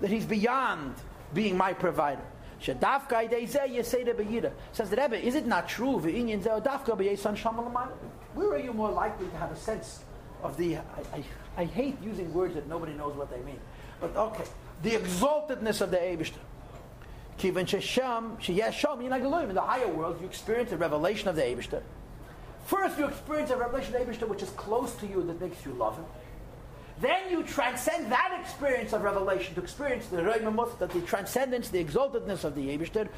that 0.00 0.10
he's 0.10 0.26
beyond 0.26 0.94
being 1.32 1.56
my 1.56 1.72
provider. 1.72 2.22
Says 2.58 2.76
the 2.80 3.00
Rebbe, 4.96 5.26
is 5.26 5.34
it 5.34 5.46
not 5.46 5.68
true? 5.68 5.98
Where 5.98 6.10
are 8.50 8.58
you 8.58 8.72
more 8.72 8.90
likely 8.90 9.28
to 9.28 9.36
have 9.36 9.52
a 9.52 9.56
sense 9.56 10.04
of 10.42 10.56
the. 10.56 10.76
I, 10.76 10.80
I, 11.12 11.22
I 11.56 11.64
hate 11.64 11.96
using 12.02 12.32
words 12.32 12.54
that 12.54 12.68
nobody 12.68 12.92
knows 12.92 13.16
what 13.16 13.30
they 13.30 13.40
mean. 13.42 13.58
But 14.00 14.16
okay, 14.16 14.44
the 14.82 14.90
exaltedness 14.90 15.80
of 15.80 15.90
the 15.90 15.96
Eibishter. 15.96 16.38
Kivan 17.38 17.66
shesham 17.66 18.38
sheyesham 18.40 18.98
yinagaluyim. 18.98 19.50
In 19.50 19.54
the 19.54 19.60
higher 19.60 19.88
world, 19.88 20.18
you 20.20 20.26
experience 20.26 20.70
the 20.70 20.76
revelation 20.76 21.28
of 21.28 21.36
the 21.36 21.42
Eibishter. 21.42 21.82
First, 22.66 22.98
you 22.98 23.06
experience 23.06 23.50
a 23.50 23.56
revelation 23.56 23.94
of 23.94 24.06
the 24.06 24.12
Eibishter 24.12 24.28
which 24.28 24.42
is 24.42 24.50
close 24.50 24.94
to 24.96 25.06
you 25.06 25.22
that 25.22 25.40
makes 25.40 25.64
you 25.64 25.72
love 25.72 25.96
him. 25.96 26.04
Then 26.98 27.30
you 27.30 27.42
transcend 27.42 28.10
that 28.10 28.38
experience 28.40 28.94
of 28.94 29.02
revelation 29.02 29.54
to 29.54 29.60
experience 29.60 30.06
the 30.06 30.16
Reimamuth, 30.16 30.78
that 30.78 30.90
the 30.90 31.02
transcendence, 31.02 31.68
the 31.68 31.84
exaltedness 31.84 32.44
of 32.44 32.54
the 32.54 32.68
Eibishter. 32.68 33.08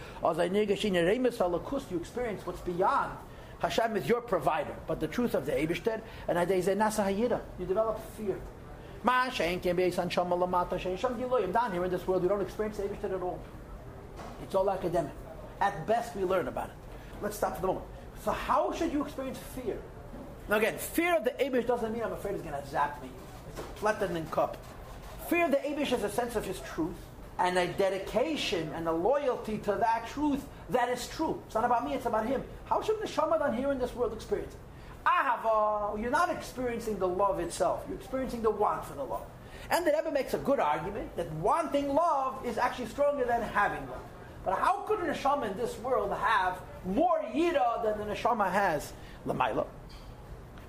You 1.90 1.96
experience 1.96 2.44
what's 2.44 2.60
beyond. 2.60 3.12
Hashem 3.60 3.96
is 3.96 4.08
your 4.08 4.20
provider, 4.20 4.74
but 4.88 4.98
the 4.98 5.06
truth 5.06 5.34
of 5.34 5.46
the 5.46 5.52
Eibishter, 5.52 6.00
and 6.26 6.50
you 7.58 7.66
develop 7.66 8.00
fear. 8.16 8.38
Down 11.52 11.72
here 11.72 11.84
in 11.84 11.90
this 11.90 12.06
world, 12.06 12.22
we 12.22 12.28
don't 12.28 12.40
experience 12.40 12.78
the 12.78 12.84
at 12.84 13.22
all. 13.22 13.40
It's 14.42 14.54
all 14.54 14.70
academic. 14.70 15.12
At 15.60 15.86
best, 15.86 16.16
we 16.16 16.24
learn 16.24 16.48
about 16.48 16.68
it. 16.68 16.74
Let's 17.22 17.36
stop 17.36 17.56
for 17.56 17.60
the 17.60 17.66
moment. 17.68 17.86
So, 18.24 18.32
how 18.32 18.72
should 18.72 18.92
you 18.92 19.04
experience 19.04 19.38
fear? 19.54 19.78
Now, 20.48 20.56
again, 20.56 20.78
fear 20.78 21.16
of 21.16 21.24
the 21.24 21.30
Abish 21.30 21.66
doesn't 21.66 21.92
mean 21.92 22.02
I'm 22.02 22.12
afraid 22.12 22.34
it's 22.34 22.42
going 22.42 22.60
to 22.60 22.68
zap 22.68 23.02
me. 23.02 23.10
It's 23.50 23.60
a 23.60 23.62
platinum 23.74 24.26
cup. 24.26 24.56
Fear 25.28 25.46
of 25.46 25.50
the 25.50 25.58
Abish 25.58 25.92
is 25.92 26.02
a 26.04 26.10
sense 26.10 26.36
of 26.36 26.44
his 26.44 26.60
truth 26.60 26.96
and 27.38 27.56
a 27.58 27.66
dedication 27.66 28.72
and 28.74 28.88
a 28.88 28.92
loyalty 28.92 29.58
to 29.58 29.72
that 29.72 30.08
truth 30.08 30.44
that 30.70 30.88
is 30.88 31.06
true. 31.08 31.40
It's 31.46 31.54
not 31.54 31.64
about 31.64 31.84
me, 31.84 31.94
it's 31.94 32.06
about 32.06 32.26
him. 32.26 32.42
How 32.64 32.82
should 32.82 33.00
the 33.00 33.06
Shamadan 33.06 33.54
here 33.54 33.70
in 33.70 33.78
this 33.78 33.94
world 33.94 34.12
experience 34.12 34.52
it? 34.52 34.60
Ahava, 35.06 35.94
uh, 35.94 35.96
you're 35.96 36.10
not 36.10 36.30
experiencing 36.30 36.98
the 36.98 37.08
love 37.08 37.40
itself. 37.40 37.84
You're 37.88 37.98
experiencing 37.98 38.42
the 38.42 38.50
want 38.50 38.84
for 38.84 38.94
the 38.94 39.04
love. 39.04 39.26
And 39.70 39.86
the 39.86 39.92
Rebbe 39.92 40.10
makes 40.12 40.34
a 40.34 40.38
good 40.38 40.60
argument 40.60 41.16
that 41.16 41.30
wanting 41.34 41.94
love 41.94 42.44
is 42.46 42.58
actually 42.58 42.86
stronger 42.86 43.24
than 43.24 43.42
having 43.42 43.86
love. 43.88 44.00
But 44.44 44.58
how 44.58 44.82
could 44.86 45.00
a 45.00 45.12
neshama 45.12 45.50
in 45.50 45.56
this 45.58 45.78
world 45.78 46.12
have 46.12 46.60
more 46.86 47.20
yira 47.34 47.82
than 47.82 47.98
the 47.98 48.14
neshama 48.14 48.50
has 48.50 48.92
lamaila? 49.26 49.66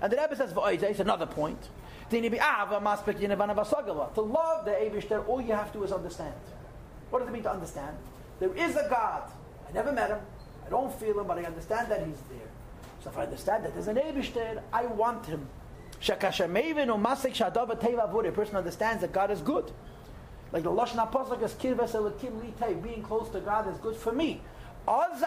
And 0.02 0.12
the 0.12 0.16
Rebbe 0.16 0.36
says, 0.36 0.52
it's 0.56 1.00
another 1.00 1.26
point. 1.26 1.68
To 2.10 2.16
love 2.16 2.34
the 4.64 4.72
Abishter, 4.72 5.28
all 5.28 5.40
you 5.40 5.52
have 5.52 5.72
to 5.72 5.84
is 5.84 5.92
understand. 5.92 6.34
What 7.10 7.20
does 7.20 7.28
it 7.28 7.32
mean 7.32 7.42
to 7.44 7.52
understand? 7.52 7.96
There 8.40 8.54
is 8.54 8.74
a 8.76 8.88
God. 8.90 9.30
I 9.68 9.72
never 9.72 9.92
met 9.92 10.10
him. 10.10 10.18
I 10.66 10.70
don't 10.70 10.92
feel 10.94 11.20
him, 11.20 11.26
but 11.26 11.38
I 11.38 11.44
understand 11.44 11.90
that 11.90 12.06
he's 12.06 12.16
there. 12.30 12.48
So 13.02 13.10
if 13.10 13.18
I 13.18 13.24
understand 13.24 13.64
that 13.64 13.74
there's 13.74 13.88
an 13.88 13.96
Eibishter, 13.96 14.62
I 14.72 14.86
want 14.86 15.26
him. 15.26 15.48
A 16.08 16.16
person 18.32 18.56
understands 18.56 19.02
that 19.02 19.12
God 19.12 19.30
is 19.30 19.40
good. 19.40 19.70
Like 20.52 20.62
the 20.62 20.70
Lashon 20.70 21.02
Apostle 21.02 21.42
is 21.44 21.52
kirves 21.54 22.82
being 22.82 23.02
close 23.02 23.28
to 23.30 23.40
God 23.40 23.68
is 23.72 23.78
good 23.78 23.96
for 23.96 24.12
me. 24.12 24.40
You 24.86 24.92
want 24.92 25.18
to 25.20 25.26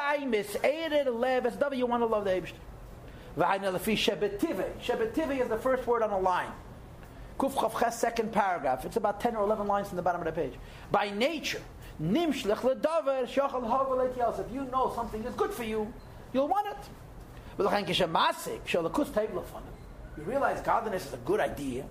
love 2.06 2.26
the 2.26 2.32
Eibishter. 2.32 2.54
Shebetive 3.38 4.72
Shebetive 4.80 5.40
is 5.40 5.48
the 5.48 5.58
first 5.58 5.88
word 5.88 6.04
on 6.04 6.12
the 6.12 6.18
line. 6.18 6.52
Kuf 7.40 7.80
Ches, 7.80 8.00
second 8.00 8.32
paragraph. 8.32 8.86
It's 8.86 8.98
about 8.98 9.20
10 9.20 9.36
or 9.36 9.44
11 9.44 9.66
lines 9.66 9.88
from 9.88 9.96
the 9.96 10.04
bottom 10.04 10.22
of 10.22 10.26
the 10.26 10.32
page. 10.32 10.54
By 10.92 11.10
nature, 11.10 11.62
nimshlech 12.02 12.58
ledaver 12.58 13.28
shachal 13.28 14.40
If 14.40 14.52
you 14.54 14.66
know 14.66 14.92
something 14.96 15.24
is 15.24 15.34
good 15.34 15.52
for 15.52 15.64
you, 15.64 15.92
you'll 16.32 16.48
want 16.48 16.68
it. 16.68 16.78
You 20.18 20.24
realize 20.24 20.62
godliness 20.62 21.06
is 21.06 21.14
a 21.14 21.18
good 21.18 21.40
idea. 21.40 21.86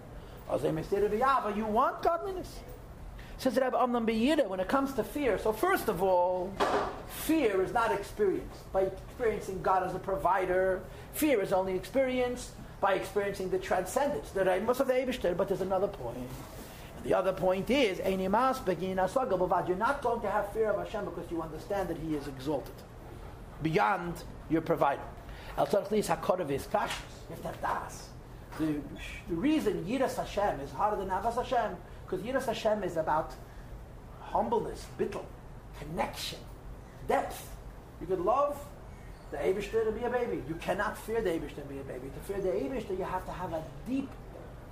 You 0.51 1.66
want 1.66 2.03
godliness. 2.03 2.61
Says 3.38 3.57
Rabbi 3.57 3.83
Amnon 3.83 4.07
Beyida, 4.07 4.46
when 4.46 4.61
it 4.61 4.68
comes 4.68 4.92
to 4.94 5.03
fear, 5.03 5.38
so 5.38 5.53
first 5.53 5.88
of 5.88 6.03
all, 6.03 6.53
fear 7.09 7.62
is 7.62 7.72
not 7.72 7.90
experienced 7.90 8.72
by 8.72 8.83
experiencing 8.83 9.61
God 9.62 9.83
as 9.83 9.94
a 9.94 9.98
provider. 9.98 10.81
Fear 11.14 11.40
is 11.42 11.53
only 11.53 11.75
experienced 11.75 12.51
by 12.81 12.94
experiencing 12.94 13.51
the 13.51 13.59
transcendence, 13.59 14.31
the 14.31 14.44
Reimus 14.44 14.81
of 14.81 14.87
the 14.87 14.92
Eibishter, 14.92 15.37
but 15.37 15.48
there's 15.48 15.61
another 15.61 15.88
point. 15.88 16.18
And 16.18 17.05
the 17.05 17.14
other 17.14 17.33
point 17.33 17.70
is, 17.70 17.98
you're 17.98 18.16
not 18.16 18.55
going 20.03 20.20
to 20.20 20.31
have 20.31 20.53
fear 20.53 20.70
of 20.70 20.85
Hashem 20.85 21.05
because 21.07 21.31
you 21.31 21.42
understand 21.42 21.88
that 21.88 21.96
He 21.98 22.14
is 22.14 22.29
exalted 22.29 22.75
beyond 23.62 24.22
your 24.51 24.61
provider. 24.61 25.03
El 25.56 25.64
is 25.64 26.08
Hakorav 26.08 26.50
is 26.50 26.66
Kashas. 26.66 26.90
You 27.28 27.36
have 27.36 27.42
to 27.42 27.48
have 27.48 27.60
das. 27.60 28.08
The, 28.58 28.80
the 29.28 29.34
reason 29.34 29.84
Yiras 29.84 30.16
Hashem 30.16 30.60
is 30.60 30.70
harder 30.72 30.96
than 30.96 31.08
Avas 31.08 31.34
Hashem, 31.34 31.76
because 32.04 32.24
Yiras 32.24 32.46
Hashem 32.46 32.82
is 32.82 32.96
about 32.96 33.32
humbleness, 34.20 34.86
bittel, 34.98 35.24
connection, 35.78 36.38
depth. 37.08 37.50
You 38.00 38.06
could 38.06 38.20
love 38.20 38.58
the 39.30 39.38
Abishter 39.38 39.84
to 39.84 39.92
be 39.92 40.04
a 40.04 40.10
baby. 40.10 40.42
You 40.48 40.54
cannot 40.56 40.96
fear 40.96 41.20
the 41.20 41.30
Abishter 41.30 41.56
to 41.56 41.60
be 41.62 41.78
a 41.78 41.84
baby. 41.84 42.08
To 42.08 42.32
fear 42.32 42.40
the 42.40 42.50
Abishter, 42.50 42.98
you 42.98 43.04
have 43.04 43.24
to 43.26 43.32
have 43.32 43.52
a 43.52 43.62
deep 43.86 44.08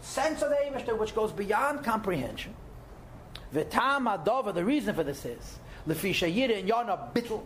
sense 0.00 0.42
of 0.42 0.50
the 0.50 0.56
Abishter 0.56 0.98
which 0.98 1.14
goes 1.14 1.32
beyond 1.32 1.84
comprehension. 1.84 2.54
V'tam 3.54 4.24
adova, 4.24 4.54
the 4.54 4.64
reason 4.64 4.94
for 4.94 5.02
this 5.02 5.24
is, 5.24 5.58
Lefisha 5.86 6.32
Yira 6.32 6.58
and 6.58 6.68
Yana 6.68 7.12
Bittel. 7.12 7.42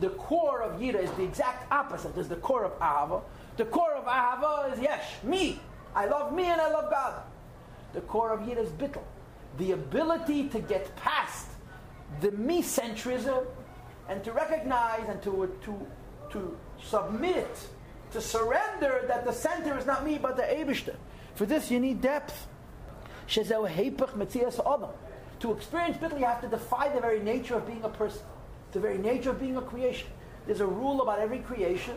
The 0.00 0.10
core 0.10 0.62
of 0.62 0.80
Yira 0.80 1.02
is 1.02 1.10
the 1.12 1.22
exact 1.22 1.70
opposite, 1.72 2.16
is 2.16 2.28
the 2.28 2.36
core 2.36 2.64
of 2.64 2.78
Ahava. 2.78 3.22
The 3.56 3.66
core 3.66 3.94
of 3.94 4.04
Ahava 4.04 4.72
is 4.72 4.80
Yesh, 4.80 5.22
me. 5.22 5.60
I 5.94 6.06
love 6.06 6.32
me 6.32 6.44
and 6.46 6.60
I 6.60 6.70
love 6.70 6.90
God. 6.90 7.22
The 7.92 8.00
core 8.02 8.32
of 8.32 8.40
Yira 8.40 8.58
is 8.64 8.70
Bittel. 8.70 9.02
The 9.58 9.72
ability 9.72 10.48
to 10.48 10.60
get 10.60 10.94
past 10.96 11.48
the 12.20 12.30
me 12.32 12.62
centrism 12.62 13.44
and 14.08 14.22
to 14.24 14.32
recognize 14.32 15.08
and 15.08 15.22
to, 15.22 15.50
to, 15.62 15.86
to 16.30 16.58
submit, 16.82 17.48
to 18.12 18.20
surrender 18.20 19.04
that 19.08 19.24
the 19.24 19.32
center 19.32 19.78
is 19.78 19.86
not 19.86 20.04
me 20.04 20.18
but 20.18 20.36
the 20.36 20.42
Abishter. 20.42 20.96
For 21.34 21.46
this 21.46 21.70
you 21.70 21.80
need 21.80 22.00
depth. 22.00 22.48
To 25.42 25.52
experience 25.52 25.96
bittul, 25.96 26.18
you 26.18 26.24
have 26.26 26.40
to 26.42 26.48
defy 26.48 26.88
the 26.88 27.00
very 27.00 27.20
nature 27.20 27.54
of 27.56 27.66
being 27.66 27.82
a 27.82 27.88
person, 27.88 28.22
the 28.72 28.80
very 28.80 28.98
nature 28.98 29.30
of 29.30 29.40
being 29.40 29.56
a 29.56 29.62
creation. 29.62 30.08
There's 30.46 30.60
a 30.60 30.66
rule 30.66 31.02
about 31.02 31.18
every 31.18 31.38
creation 31.38 31.96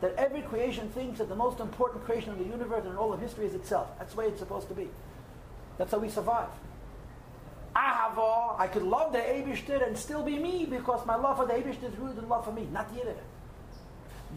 that 0.00 0.14
every 0.16 0.42
creation 0.42 0.88
thinks 0.90 1.18
that 1.18 1.28
the 1.28 1.36
most 1.36 1.60
important 1.60 2.04
creation 2.04 2.32
in 2.32 2.38
the 2.38 2.44
universe 2.44 2.84
and 2.84 2.96
all 2.98 3.12
of 3.12 3.20
history 3.20 3.46
is 3.46 3.54
itself. 3.54 3.88
That's 3.98 4.12
the 4.12 4.20
way 4.20 4.26
it's 4.26 4.40
supposed 4.40 4.68
to 4.68 4.74
be. 4.74 4.88
That's 5.78 5.92
how 5.92 5.98
we 5.98 6.08
survive. 6.08 6.48
Ahava, 7.74 8.58
I 8.58 8.68
could 8.68 8.82
love 8.82 9.12
the 9.12 9.18
Eibishter 9.18 9.84
and 9.86 9.96
still 9.96 10.22
be 10.22 10.38
me 10.38 10.66
because 10.68 11.04
my 11.06 11.16
love 11.16 11.38
for 11.38 11.46
the 11.46 11.54
Eibishter 11.54 11.92
is 11.92 11.98
rooted 11.98 12.18
in 12.18 12.28
love 12.28 12.44
for 12.44 12.52
me, 12.52 12.68
not 12.72 12.94
Yireh. 12.94 13.16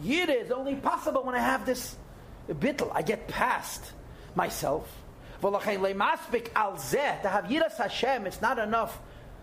Yireh 0.02 0.44
is 0.44 0.50
only 0.50 0.74
possible 0.74 1.22
when 1.22 1.34
I 1.34 1.40
have 1.40 1.64
this 1.66 1.96
bittel. 2.48 2.90
I 2.94 3.02
get 3.02 3.28
past 3.28 3.92
myself. 4.34 4.90
To 5.40 5.50
have 5.50 7.44
Yiras 7.44 7.76
Hashem, 7.76 8.26
it's 8.26 8.40
not 8.42 8.58
enough 8.58 8.98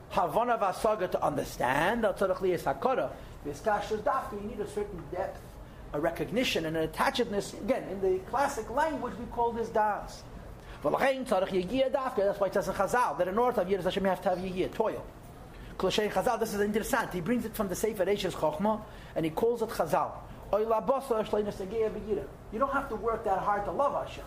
Havana 0.09 0.57
Vasaga 0.57 1.09
to 1.11 1.23
understand. 1.23 2.03
This 2.03 3.61
Kashas 3.61 3.99
Dafka, 3.99 4.41
you 4.41 4.47
need 4.49 4.59
a 4.59 4.67
certain 4.67 5.03
depth, 5.11 5.39
a 5.93 5.99
recognition, 5.99 6.65
and 6.65 6.75
an 6.77 6.87
attachedness. 6.87 7.53
Again, 7.61 7.83
in 7.89 8.01
the 8.01 8.19
classic 8.29 8.69
language, 8.69 9.13
we 9.19 9.25
call 9.27 9.51
this 9.51 9.69
das. 9.69 10.23
That's 10.81 10.93
why 10.93 11.11
it 11.11 11.27
says 12.53 12.67
in 12.67 12.73
Chazal 12.73 13.17
that 13.17 13.27
in 13.27 13.37
order 13.37 13.55
to 13.55 13.63
have 13.63 13.71
Yiras 13.71 13.83
Hashem, 13.85 14.03
you 14.03 14.09
have 14.09 14.21
to 14.21 14.29
have 14.29 14.37
Yigiyah, 14.39 14.73
toil. 14.73 15.03
Kloshay 15.77 16.11
Chazal, 16.11 16.39
this 16.39 16.53
is 16.53 16.61
interesting. 16.61 16.99
He 17.11 17.21
brings 17.21 17.45
it 17.45 17.55
from 17.55 17.67
the 17.67 17.75
Sefer 17.75 18.05
Reishis 18.05 18.33
Chochmah, 18.33 18.81
and 19.15 19.25
he 19.25 19.31
calls 19.31 19.61
it 19.61 19.69
Chazal. 19.69 20.11
You 20.53 20.65
don't 22.59 22.71
have 22.71 22.87
to 22.89 22.95
work 22.95 23.23
that 23.25 23.39
hard 23.39 23.65
to 23.65 23.71
love 23.71 24.07
Hashem, 24.07 24.23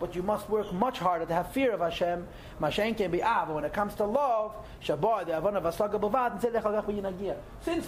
but 0.00 0.16
you 0.16 0.22
must 0.22 0.48
work 0.48 0.72
much 0.72 0.98
harder 0.98 1.26
to 1.26 1.34
have 1.34 1.52
fear 1.52 1.72
of 1.72 1.80
Hashem. 1.80 2.26
Mashen 2.58 2.96
can 2.96 3.10
be 3.10 3.22
av. 3.22 3.50
When 3.50 3.64
it 3.64 3.74
comes 3.74 3.94
to 3.96 4.04
love, 4.04 4.54
Since 4.82 5.08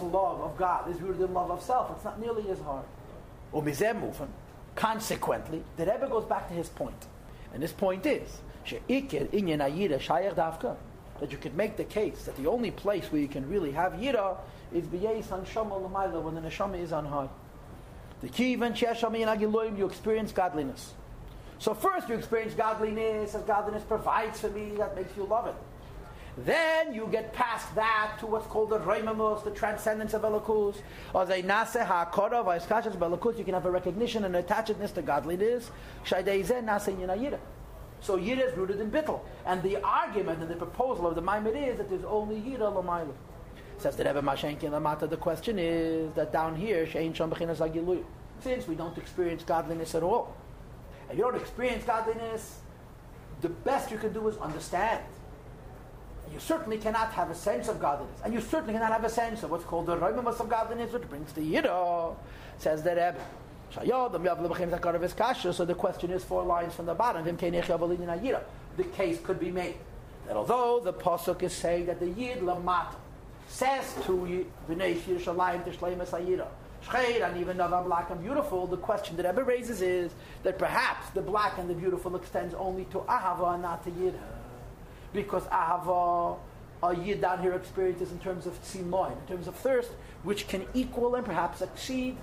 love 0.01 0.41
of 0.41 0.57
God 0.59 0.91
is 0.91 1.01
rooted 1.01 1.23
in 1.23 1.33
love 1.33 1.51
of 1.51 1.63
self, 1.63 1.91
it's 1.97 2.05
not 2.05 2.21
nearly 2.21 2.51
as 2.51 2.59
hard. 2.61 2.85
Consequently, 4.75 5.63
the 5.77 5.87
Rebbe 5.87 6.09
goes 6.09 6.25
back 6.27 6.49
to 6.49 6.55
his 6.55 6.69
point. 6.69 7.07
And 7.55 7.63
this 7.63 7.73
point 7.73 8.05
is 8.07 8.41
that 8.71 8.89
you 11.31 11.39
could 11.39 11.55
make 11.55 11.77
the 11.77 11.85
case 11.85 12.25
that 12.25 12.37
the 12.37 12.47
only 12.47 12.71
place 12.71 13.11
where 13.11 13.21
you 13.21 13.29
can 13.29 13.49
really 13.49 13.73
have 13.73 13.93
yira 13.95 14.37
is 14.73 14.87
b'yeis 14.87 15.25
hanshama 15.27 15.81
l'mayla 15.81 16.23
when 16.23 16.35
the 16.35 16.41
neshama 16.41 16.79
is 16.79 16.93
on 16.93 17.07
high. 17.07 17.29
The 18.21 18.29
key 18.29 18.53
event 18.55 18.81
you 18.81 19.87
experience 19.87 20.33
godliness. 20.33 20.95
So 21.63 21.75
first 21.75 22.09
you 22.09 22.17
experience 22.17 22.55
godliness 22.55 23.37
as 23.37 23.43
godliness 23.43 23.85
provides 23.85 24.41
for 24.41 24.51
me 24.51 24.73
that 24.79 24.97
makes 24.97 25.17
you 25.17 25.23
love 25.23 25.47
it. 25.47 25.55
Then 26.39 26.93
you 26.93 27.07
get 27.07 27.33
past 27.33 27.73
that 27.77 28.17
to 28.19 28.27
what's 28.27 28.49
called 28.49 28.71
the 28.71 28.81
Reimamus, 28.81 29.45
the 29.45 29.53
transcendence 29.53 30.13
of 30.13 30.23
Elokus. 30.23 30.79
Or 31.15 31.25
the 31.25 31.35
Nase 31.35 31.87
HaKorav, 31.87 32.47
Aiskashas 32.47 32.97
Belokus, 32.97 33.39
you 33.39 33.45
can 33.45 33.55
have 33.55 33.65
a 33.65 33.71
recognition 33.71 34.25
and 34.25 34.35
attachedness 34.35 34.93
to 34.95 35.03
godliness. 35.03 35.71
Yinayira. 36.05 37.39
So 38.01 38.19
Yira 38.19 38.51
is 38.51 38.57
rooted 38.59 38.81
in 38.81 38.91
Bittel. 38.91 39.21
And 39.47 39.63
the 39.63 39.77
argument 39.85 40.41
and 40.43 40.51
the 40.51 40.57
proposal 40.57 41.07
of 41.07 41.15
the 41.15 41.23
Maimid 41.23 41.55
is 41.55 41.79
that 41.79 41.89
there's 41.89 42.03
only 42.03 42.41
Yira 42.41 42.75
Lamayla. 42.75 43.15
Says 43.79 43.95
the 43.95 44.03
Rebbe 44.03 44.21
Mashenkin 44.21 44.71
Lamata, 44.71 45.09
the 45.09 45.17
question 45.17 45.61
is 45.61 46.13
that 46.15 46.33
down 46.33 46.57
here, 46.57 46.87
Shein 46.87 47.15
Shom 47.15 47.31
Bechinas 47.31 48.05
Since 48.41 48.67
we 48.67 48.75
don't 48.75 48.99
experience 48.99 49.45
godliness 49.45 49.95
at 49.95 50.03
all. 50.03 50.35
If 51.13 51.19
you 51.19 51.25
don't 51.25 51.37
experience 51.37 51.85
godliness, 51.85 52.59
the 53.41 53.51
best 53.51 53.91
you 53.91 53.99
can 53.99 54.13
do 54.13 54.27
is 54.29 54.37
understand 54.39 55.03
you 56.33 56.41
certainly 56.41 56.79
cannot 56.79 57.13
have 57.13 57.31
a 57.31 57.35
sense 57.35 57.69
of 57.69 57.79
godliness. 57.79 58.19
And 58.25 58.33
you 58.33 58.41
certainly 58.41 58.73
cannot 58.73 58.93
have 58.93 59.05
a 59.05 59.11
sense 59.11 59.43
of 59.43 59.51
what's 59.51 59.65
called 59.65 59.85
the 59.87 59.97
Roimamus 59.97 60.41
of 60.41 60.49
godliness, 60.49 60.93
which 60.93 61.09
brings 61.09 61.33
the 61.33 61.43
Yiddo, 61.43 62.17
says 62.59 62.83
the 62.83 62.91
Rebbe. 62.91 63.21
So 65.53 65.65
the 65.65 65.75
question 65.75 66.11
is 66.11 66.25
four 66.25 66.43
lines 66.43 66.75
from 66.75 66.87
the 66.87 66.95
bottom. 66.95 67.25
The 67.25 68.85
case 68.85 69.21
could 69.23 69.41
be 69.41 69.51
made 69.51 69.75
that 70.27 70.37
although 70.37 70.81
the 70.81 70.93
Pasuk 70.93 71.43
is 71.43 71.53
saying 71.53 71.87
that 71.87 71.99
the 72.01 72.09
Yid 72.09 72.41
Lamata 72.41 72.95
says 73.49 73.95
to 74.05 74.47
B'nai 74.69 74.95
Yerushalayim 74.97 75.65
Tishleim 75.65 75.99
Esayira, 75.99 76.47
and 76.93 77.37
even 77.37 77.61
I'm 77.61 77.85
black 77.85 78.11
and 78.11 78.21
beautiful, 78.21 78.67
the 78.67 78.77
question 78.77 79.17
that 79.17 79.27
Rebbe 79.27 79.45
raises 79.45 79.83
is 79.83 80.13
that 80.43 80.59
perhaps 80.59 81.11
the 81.11 81.23
black 81.23 81.59
and 81.59 81.69
the 81.71 81.75
beautiful 81.75 82.15
extends 82.17 82.55
only 82.55 82.85
to 82.87 82.99
Ahava 82.99 83.55
and 83.55 83.63
not 83.63 83.85
to 83.85 83.91
Yiddah 83.91 84.21
because 85.13 85.45
ahava, 85.45 86.39
a 86.83 86.97
yid 86.97 87.21
down 87.21 87.41
here 87.41 87.55
experiences 87.55 88.11
in 88.13 88.19
terms 88.19 88.47
of 88.47 88.61
tzimoin, 88.63 89.13
in 89.13 89.27
terms 89.29 89.47
of 89.47 89.55
thirst, 89.57 89.91
which 90.23 90.49
can 90.49 90.67
equal 90.75 91.15
and 91.15 91.25
perhaps 91.25 91.63
exceed 91.63 92.17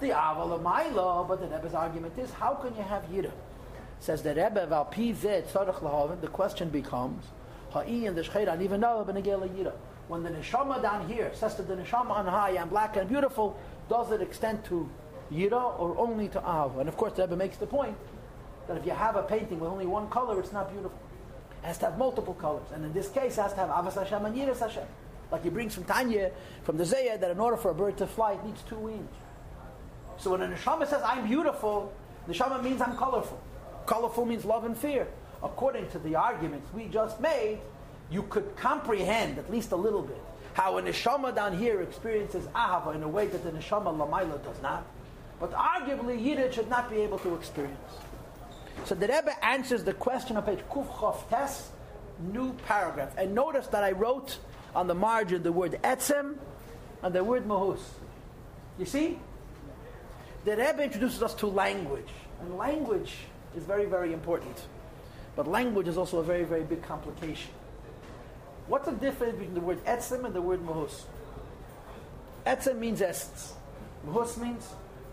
the 0.00 0.08
aval 0.08 0.52
of 0.52 0.62
my 0.62 0.88
law. 0.88 1.24
But 1.24 1.40
the 1.40 1.48
Rebbe's 1.48 1.74
argument 1.74 2.18
is, 2.18 2.30
how 2.32 2.54
can 2.54 2.74
you 2.76 2.82
have 2.82 3.02
yira? 3.10 3.32
Says 4.00 4.22
the 4.22 4.30
Rebbe, 4.30 4.66
val 4.66 4.84
the 4.84 6.28
question 6.28 6.68
becomes, 6.68 7.24
ha'i 7.72 8.06
and 8.06 8.16
the 8.16 8.22
shcheira, 8.22 8.60
even 8.62 8.80
though 8.80 9.04
yira. 9.04 9.72
When 10.08 10.22
the 10.22 10.30
neshama 10.30 10.80
down 10.80 11.08
here 11.08 11.32
says 11.34 11.56
to 11.56 11.62
the 11.62 11.74
neshama 11.74 12.10
on 12.10 12.26
high, 12.26 12.56
I'm 12.56 12.68
black 12.68 12.96
and 12.96 13.08
beautiful, 13.08 13.58
does 13.88 14.10
it 14.12 14.20
extend 14.20 14.64
to 14.66 14.88
yira 15.32 15.78
or 15.78 15.96
only 15.98 16.28
to 16.28 16.40
ahava? 16.40 16.80
And 16.80 16.88
of 16.88 16.96
course, 16.96 17.12
the 17.14 17.22
Rebbe 17.22 17.36
makes 17.36 17.56
the 17.56 17.66
point 17.66 17.96
that 18.68 18.76
if 18.76 18.84
you 18.84 18.92
have 18.92 19.16
a 19.16 19.22
painting 19.22 19.60
with 19.60 19.70
only 19.70 19.86
one 19.86 20.08
color, 20.08 20.38
it's 20.40 20.52
not 20.52 20.72
beautiful 20.72 20.98
It 21.62 21.66
has 21.66 21.78
to 21.78 21.86
have 21.86 21.98
multiple 21.98 22.34
colors. 22.34 22.68
And 22.74 22.84
in 22.84 22.92
this 22.92 23.08
case, 23.08 23.38
it 23.38 23.42
has 23.42 23.52
to 23.54 23.60
have 23.60 23.70
Avas 23.70 23.94
Hashem 23.94 24.24
and 24.24 24.36
Yiras 24.36 24.60
Hashem. 24.60 24.86
Like 25.30 25.42
he 25.42 25.50
brings 25.50 25.74
from 25.74 25.84
Tanya, 25.84 26.30
from 26.62 26.76
the 26.76 26.84
Zayah, 26.84 27.20
that 27.20 27.30
in 27.30 27.40
order 27.40 27.56
for 27.56 27.70
a 27.70 27.74
bird 27.74 27.96
to 27.98 28.06
fly, 28.06 28.32
it 28.32 28.44
needs 28.44 28.62
two 28.62 28.76
wings. 28.76 29.10
So 30.18 30.30
when 30.30 30.42
a 30.42 30.48
neshama 30.48 30.86
says, 30.86 31.02
I'm 31.04 31.26
beautiful, 31.26 31.92
neshama 32.28 32.62
means 32.62 32.80
I'm 32.80 32.96
colorful. 32.96 33.40
Colorful 33.86 34.24
means 34.24 34.44
love 34.44 34.64
and 34.64 34.76
fear. 34.76 35.06
According 35.42 35.88
to 35.90 35.98
the 35.98 36.14
arguments 36.16 36.72
we 36.72 36.86
just 36.86 37.20
made, 37.20 37.58
you 38.10 38.22
could 38.24 38.56
comprehend 38.56 39.38
at 39.38 39.50
least 39.50 39.72
a 39.72 39.76
little 39.76 40.02
bit 40.02 40.20
how 40.56 40.78
a 40.78 40.82
neshama 40.82 41.34
down 41.34 41.54
here 41.58 41.82
experiences 41.82 42.46
ahava 42.54 42.94
in 42.94 43.02
a 43.02 43.08
way 43.08 43.26
that 43.26 43.44
the 43.44 43.50
neshama 43.50 43.94
lamaila 43.94 44.42
does 44.42 44.62
not. 44.62 44.86
But 45.38 45.52
arguably, 45.52 46.18
Yiddish 46.18 46.54
should 46.54 46.70
not 46.70 46.88
be 46.88 46.96
able 47.02 47.18
to 47.18 47.34
experience. 47.34 47.76
So 48.86 48.94
the 48.94 49.06
Rebbe 49.06 49.44
answers 49.44 49.84
the 49.84 49.92
question 49.92 50.34
on 50.38 50.44
page 50.44 50.60
Kuf 50.70 50.86
Chof 50.86 51.28
Tes, 51.28 51.68
new 52.32 52.54
paragraph. 52.66 53.12
And 53.18 53.34
notice 53.34 53.66
that 53.66 53.84
I 53.84 53.92
wrote 53.92 54.38
on 54.74 54.86
the 54.86 54.94
margin 54.94 55.42
the 55.42 55.52
word 55.52 55.78
etzem 55.84 56.36
and 57.02 57.14
the 57.14 57.22
word 57.22 57.46
mahus. 57.46 57.80
You 58.78 58.86
see? 58.86 59.18
The 60.46 60.52
Rebbe 60.52 60.84
introduces 60.84 61.22
us 61.22 61.34
to 61.34 61.48
language. 61.48 62.08
And 62.40 62.56
language 62.56 63.12
is 63.54 63.64
very, 63.64 63.84
very 63.84 64.14
important. 64.14 64.56
But 65.34 65.46
language 65.46 65.86
is 65.86 65.98
also 65.98 66.20
a 66.20 66.24
very, 66.24 66.44
very 66.44 66.64
big 66.64 66.82
complication. 66.82 67.50
What's 68.68 68.86
the 68.86 68.92
difference 68.92 69.34
between 69.34 69.54
the 69.54 69.60
word 69.60 69.84
etzem 69.84 70.24
and 70.24 70.34
the 70.34 70.42
word 70.42 70.60
mahus? 70.60 71.02
Etzem 72.46 72.78
means 72.78 73.00
essence. 73.00 73.54
Mahus 74.06 74.36
means 74.38 74.68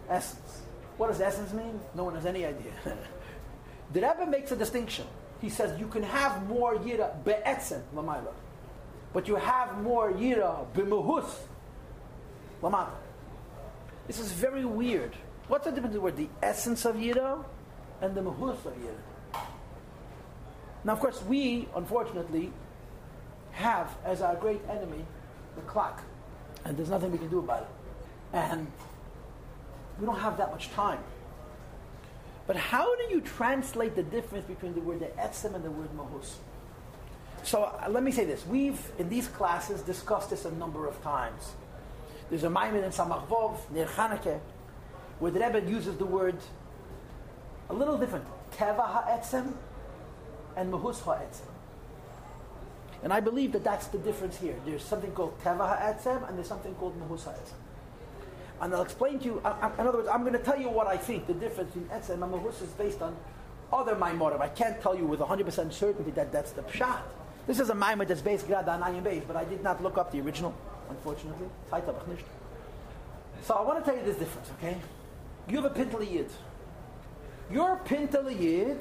essence. 0.10 0.62
What 0.98 1.08
does 1.08 1.22
essence 1.22 1.54
mean? 1.54 1.80
No 1.96 2.04
one 2.04 2.16
has 2.16 2.26
any 2.26 2.46
idea. 2.46 2.74
The 3.92 4.02
Rebbe 4.02 4.26
makes 4.26 4.52
a 4.52 4.56
distinction. 4.56 5.06
He 5.40 5.50
says 5.50 5.80
you 5.80 5.88
can 5.88 6.02
have 6.02 6.48
more 6.48 6.76
yira 6.76 7.24
be'etzen 7.24 7.84
lamayla, 7.94 8.34
but 9.14 9.28
you 9.28 9.36
have 9.36 9.78
more 9.84 10.12
yira 10.12 10.66
b'muhus 10.74 11.30
lamata. 12.62 12.96
This 14.08 14.20
is 14.20 14.32
very 14.32 14.66
weird. 14.66 15.16
What's 15.48 15.66
the 15.66 15.72
difference 15.72 15.94
between 15.96 16.16
the 16.16 16.30
essence 16.42 16.86
of 16.86 16.96
yira 16.96 17.44
and 18.02 18.16
the 18.16 18.22
muhus 18.22 18.66
of 18.66 18.74
yira? 18.74 19.42
Now, 20.84 20.94
of 20.94 21.00
course, 21.00 21.22
we 21.24 21.68
unfortunately 21.76 22.52
have 23.54 23.90
as 24.06 24.22
our 24.22 24.36
great 24.36 24.62
enemy 24.70 25.06
the 25.56 25.62
clock, 25.62 26.04
and 26.66 26.78
there's 26.78 26.90
nothing 26.90 27.12
we 27.12 27.18
can 27.18 27.30
do 27.30 27.40
about 27.40 27.62
it. 27.62 27.68
And 28.34 28.68
we 30.00 30.06
don't 30.06 30.20
have 30.20 30.38
that 30.38 30.52
much 30.52 30.70
time. 30.72 31.00
But 32.46 32.58
how 32.58 32.96
do 32.96 33.04
you 33.10 33.22
translate 33.22 33.96
the 33.96 34.04
difference 34.04 34.46
between 34.46 34.74
the 34.74 34.82
word 34.82 35.00
etzem 35.18 35.56
and 35.56 35.64
the 35.64 35.72
word 35.72 35.90
mahus? 35.96 36.36
So 37.44 37.64
uh, 37.64 37.88
let 37.90 38.04
me 38.04 38.12
say 38.12 38.26
this. 38.26 38.46
We've, 38.46 38.80
in 38.98 39.10
these 39.10 39.28
classes, 39.28 39.82
discussed 39.82 40.30
this 40.30 40.46
a 40.46 40.52
number 40.52 40.88
of 40.88 41.02
times. 41.04 41.54
There's 42.30 42.44
a 42.44 42.50
Maimon 42.50 42.84
in 42.84 42.92
Samach 42.92 43.28
Vov, 43.28 43.58
near 43.72 43.86
Chanukah, 43.86 44.40
where 45.20 45.32
the 45.32 45.40
Rebbe 45.40 45.62
uses 45.70 45.98
the 45.98 46.06
word 46.06 46.38
a 47.70 47.74
little 47.74 47.98
different. 47.98 48.26
Teva 48.52 48.86
ha'etzem 48.86 49.54
and 50.56 50.74
mahus 50.74 51.02
ha'etzem. 51.02 51.53
And 53.04 53.12
I 53.12 53.20
believe 53.20 53.52
that 53.52 53.64
that's 53.64 53.88
the 53.88 53.98
difference 53.98 54.38
here. 54.38 54.56
There's 54.66 54.84
something 54.84 55.12
called 55.12 55.38
teva 55.44 55.78
ha'etzem 55.78 56.28
and 56.28 56.38
there's 56.38 56.48
something 56.48 56.74
called 56.76 57.00
mahus. 57.00 57.28
And 58.62 58.74
I'll 58.74 58.82
explain 58.82 59.20
to 59.20 59.26
you, 59.26 59.42
I, 59.44 59.50
I, 59.50 59.82
in 59.82 59.88
other 59.88 59.98
words, 59.98 60.08
I'm 60.08 60.22
going 60.22 60.34
to 60.34 60.40
tell 60.40 60.58
you 60.58 60.70
what 60.70 60.88
I 60.88 60.96
think 60.96 61.28
the 61.28 61.34
difference 61.34 61.74
between 61.74 61.90
Etzem 61.90 62.24
and 62.24 62.34
Mahus 62.34 62.62
is 62.62 62.70
based 62.78 63.02
on 63.02 63.14
other 63.74 63.94
Maimorim. 63.96 64.40
I 64.40 64.48
can't 64.48 64.80
tell 64.82 64.96
you 64.96 65.06
with 65.06 65.20
100% 65.20 65.74
certainty 65.74 66.12
that 66.12 66.32
that's 66.32 66.52
the 66.52 66.62
Pshat. 66.62 67.02
This 67.46 67.60
is 67.60 67.70
a 67.70 67.74
Maimor 67.74 68.08
that's 68.08 68.22
based 68.22 68.50
on 68.50 68.64
Ayin 68.64 69.04
Beis, 69.04 69.28
but 69.28 69.36
I 69.36 69.44
did 69.44 69.64
not 69.64 69.84
look 69.84 69.98
up 69.98 70.14
the 70.14 70.22
original, 70.22 70.56
unfortunately. 70.90 71.48
So 73.42 73.54
I 73.56 73.62
want 73.62 73.84
to 73.84 73.92
tell 73.92 74.00
you 74.00 74.06
this 74.06 74.16
difference, 74.16 74.50
okay? 74.58 74.78
You 75.50 75.62
have 75.62 75.66
a 75.66 75.70
Pintel 75.78 76.10
Yid. 76.10 76.30
Your 77.52 77.82
Pintel 77.84 78.40
Yid, 78.40 78.80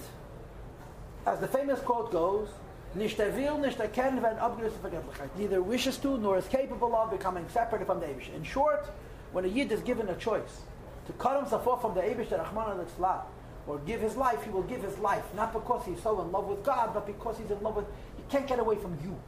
as 1.26 1.40
the 1.40 1.48
famous 1.48 1.80
quote 1.80 2.12
goes, 2.12 2.48
nicht 2.94 3.18
er 3.18 3.34
will, 3.36 3.58
nicht 3.58 3.80
er 3.80 3.88
kann, 3.88 4.22
wenn 4.22 4.36
Vergeblichkeit. 4.36 5.30
Neither 5.36 5.62
wishes 5.62 5.98
to 5.98 6.18
nor 6.18 6.38
is 6.38 6.48
capable 6.48 6.94
of 6.94 7.10
becoming 7.10 7.48
separate 7.48 7.86
from 7.86 8.00
the 8.00 8.06
Eivish. 8.06 8.34
In 8.34 8.44
short, 8.44 8.90
when 9.32 9.44
a 9.44 9.48
Yid 9.48 9.72
is 9.72 9.80
given 9.80 10.08
a 10.08 10.16
choice 10.16 10.62
to 11.06 11.12
cut 11.14 11.36
himself 11.36 11.66
off 11.66 11.82
from 11.82 11.94
the 11.94 12.00
Abish 12.00 12.30
Rahman 12.30 12.86
al 13.00 13.26
or 13.66 13.78
give 13.78 14.00
his 14.00 14.16
life, 14.16 14.42
he 14.42 14.50
will 14.50 14.62
give 14.62 14.82
his 14.82 14.98
life, 14.98 15.24
not 15.34 15.52
because 15.52 15.84
he's 15.86 16.02
so 16.02 16.20
in 16.20 16.32
love 16.32 16.46
with 16.46 16.64
God, 16.64 16.92
but 16.92 17.06
because 17.06 17.38
he's 17.38 17.50
in 17.50 17.62
love 17.62 17.76
with, 17.76 17.86
he 18.16 18.22
can't 18.28 18.46
get 18.46 18.58
away 18.58 18.76
from 18.76 18.98
you. 19.02 19.18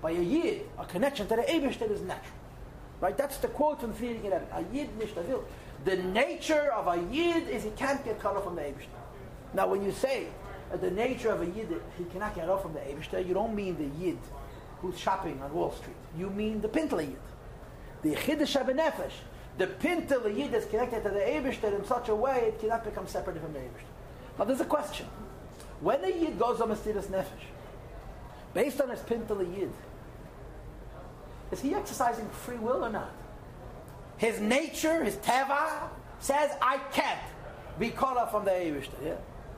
By 0.00 0.12
a 0.12 0.20
Yid, 0.20 0.62
a 0.78 0.86
connection 0.86 1.26
to 1.28 1.36
the 1.36 1.42
Abish 1.42 1.78
that 1.78 1.90
is 1.90 2.00
natural. 2.00 2.34
Right? 3.00 3.16
That's 3.16 3.36
the 3.38 3.48
quote 3.48 3.80
from 3.80 3.92
Friedrich 3.92 4.24
in 4.24 4.32
A 4.32 4.64
Yid 4.72 4.98
nishtavil. 4.98 5.44
The 5.84 5.96
nature 5.96 6.72
of 6.72 6.86
a 6.86 7.02
Yid 7.12 7.48
is 7.48 7.62
he 7.62 7.70
can't 7.70 8.02
get 8.04 8.18
cut 8.18 8.36
off 8.36 8.44
from 8.44 8.56
the 8.56 8.62
Abish. 8.62 8.86
Now 9.52 9.68
when 9.68 9.84
you 9.84 9.92
say 9.92 10.28
Uh, 10.72 10.76
the 10.76 10.90
nature 10.90 11.30
of 11.30 11.42
a 11.42 11.46
Yid, 11.46 11.68
he 11.96 12.04
cannot 12.04 12.34
get 12.34 12.48
off 12.48 12.62
from 12.62 12.72
the 12.72 12.80
Abish, 12.80 13.26
you 13.26 13.34
don't 13.34 13.54
mean 13.54 13.76
the 13.76 14.04
Yid 14.04 14.18
who's 14.80 14.98
shopping 14.98 15.40
on 15.42 15.52
Wall 15.52 15.72
Street. 15.72 15.96
You 16.18 16.30
mean 16.30 16.60
the 16.60 16.68
Pintla 16.68 17.06
Yid. 17.06 17.16
The 18.02 18.14
Chiddush 18.14 18.56
Nefesh, 18.56 19.12
the 19.58 19.66
Pintel 19.66 20.36
Yid 20.36 20.52
is 20.54 20.66
connected 20.66 21.02
to 21.02 21.10
the 21.10 21.20
Eibishter 21.20 21.76
in 21.78 21.84
such 21.86 22.08
a 22.08 22.14
way 22.14 22.48
it 22.48 22.60
cannot 22.60 22.84
become 22.84 23.06
separate 23.06 23.40
from 23.40 23.52
the 23.52 23.60
Eibishter. 23.60 24.38
Now 24.38 24.44
there's 24.44 24.60
a 24.60 24.66
question. 24.66 25.06
When 25.80 26.04
a 26.04 26.08
Yid 26.08 26.38
goes 26.38 26.60
on 26.60 26.68
Mesiras 26.68 27.06
Nefesh, 27.06 27.26
based 28.52 28.80
on 28.80 28.90
his 28.90 29.00
Pintel 29.00 29.40
Yid, 29.56 29.72
is 31.50 31.60
he 31.60 31.74
exercising 31.74 32.28
free 32.28 32.56
will 32.56 32.84
or 32.84 32.90
not? 32.90 33.10
His 34.18 34.40
nature, 34.40 35.04
his 35.04 35.16
teva, 35.16 35.88
says, 36.20 36.50
I 36.60 36.78
can't 36.92 37.20
be 37.78 37.90
cut 37.90 38.16
off 38.16 38.32
from 38.32 38.44
the 38.44 38.50
Eibishter. 38.50 39.04
Yeah? 39.04 39.14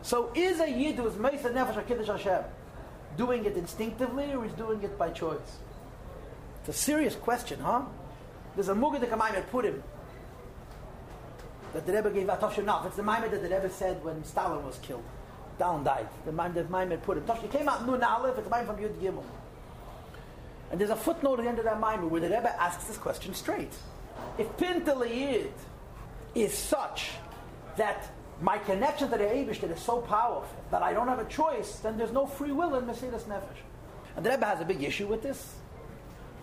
So 0.08 0.32
is 0.34 0.58
a 0.58 0.70
Yid 0.70 0.96
who 0.96 1.06
is 1.06 1.16
Mesiras 1.16 1.52
Nefesh 1.52 1.86
Kiddush 1.86 2.06
Hashem 2.06 2.42
doing 3.18 3.44
it 3.44 3.58
instinctively 3.58 4.32
or 4.32 4.46
is 4.46 4.52
doing 4.52 4.82
it 4.82 4.96
by 4.96 5.10
choice? 5.10 5.58
It's 6.60 6.70
a 6.70 6.72
serious 6.72 7.14
question, 7.14 7.60
huh? 7.60 7.82
There's 8.54 8.70
a 8.70 8.74
Mugad 8.74 9.06
Kamayim 9.06 9.46
put 9.50 9.66
him 9.66 9.82
that 11.74 11.84
the 11.84 11.92
Rebbe 11.92 12.10
gave 12.10 12.30
out 12.30 12.40
Tavshinaf. 12.40 12.86
It's 12.86 12.96
the 12.96 13.02
Maimed 13.02 13.30
that 13.30 13.42
the 13.42 13.54
Rebbe 13.54 13.68
said 13.68 14.02
when 14.02 14.24
Stalin 14.24 14.64
was 14.64 14.78
killed. 14.78 15.04
Stalin 15.56 15.84
died. 15.84 16.08
The 16.24 16.32
Maimed 16.32 16.54
that 16.54 16.70
Maimed 16.70 17.02
put 17.02 17.18
him. 17.18 17.24
It 17.44 17.52
came 17.52 17.68
out 17.68 17.86
Nun 17.86 18.02
Aleph, 18.02 18.38
it's 18.38 18.50
Maimed 18.50 18.66
from 18.66 18.76
Yud 18.78 18.94
Gimel. 19.02 19.24
And 20.70 20.80
there's 20.80 20.88
a 20.88 20.96
footnote 20.96 21.40
at 21.40 21.42
the 21.42 21.50
end 21.50 21.58
of 21.58 21.66
that 21.66 21.78
Maimed 21.82 22.10
where 22.10 22.22
the 22.22 22.30
Rebbe 22.30 22.58
asks 22.58 22.84
this 22.84 22.96
question 22.96 23.34
straight. 23.34 23.74
If 24.38 24.48
Pinteliyid 24.56 25.50
is 26.34 26.54
such 26.54 27.10
that 27.76 28.08
my 28.40 28.58
connection 28.58 29.10
to 29.10 29.18
the 29.18 29.24
Abish 29.24 29.62
is 29.62 29.80
so 29.80 30.00
powerful 30.00 30.56
that 30.70 30.82
I 30.82 30.92
don't 30.92 31.08
have 31.08 31.18
a 31.18 31.24
choice, 31.24 31.76
then 31.80 31.98
there's 31.98 32.12
no 32.12 32.26
free 32.26 32.52
will 32.52 32.74
in 32.76 32.84
Mesiras 32.84 33.24
Nefesh. 33.24 33.62
And 34.16 34.24
the 34.24 34.30
Rebbe 34.30 34.46
has 34.46 34.60
a 34.60 34.64
big 34.64 34.82
issue 34.82 35.06
with 35.06 35.22
this. 35.22 35.54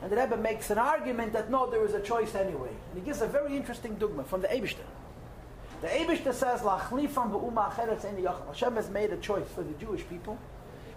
And 0.02 0.12
the 0.12 0.18
Rebbe 0.18 0.38
makes 0.38 0.70
an 0.70 0.78
argument 0.78 1.34
that 1.34 1.50
no, 1.50 1.70
there 1.70 1.86
is 1.86 1.94
a 1.94 2.02
choice 2.02 2.36
anyway. 2.36 2.70
And 2.70 3.00
he 3.00 3.02
gives 3.02 3.22
a 3.22 3.28
very 3.28 3.56
interesting 3.56 3.96
dogma 3.96 4.26
from 4.26 4.42
the 4.42 4.48
Eibishter. 4.50 4.86
The 5.82 5.88
Eibishter 5.88 6.34
says, 6.34 6.62
Lachlifam 6.62 7.32
be'uma 7.32 7.74
acheretz 7.74 8.06
en 8.06 8.18
yachal. 8.18 8.48
Hashem 8.48 8.76
has 8.76 8.90
made 8.90 9.12
a 9.12 9.18
choice 9.18 9.48
for 9.54 9.64
the 9.64 9.74
Jewish 9.74 10.08
people, 10.10 10.38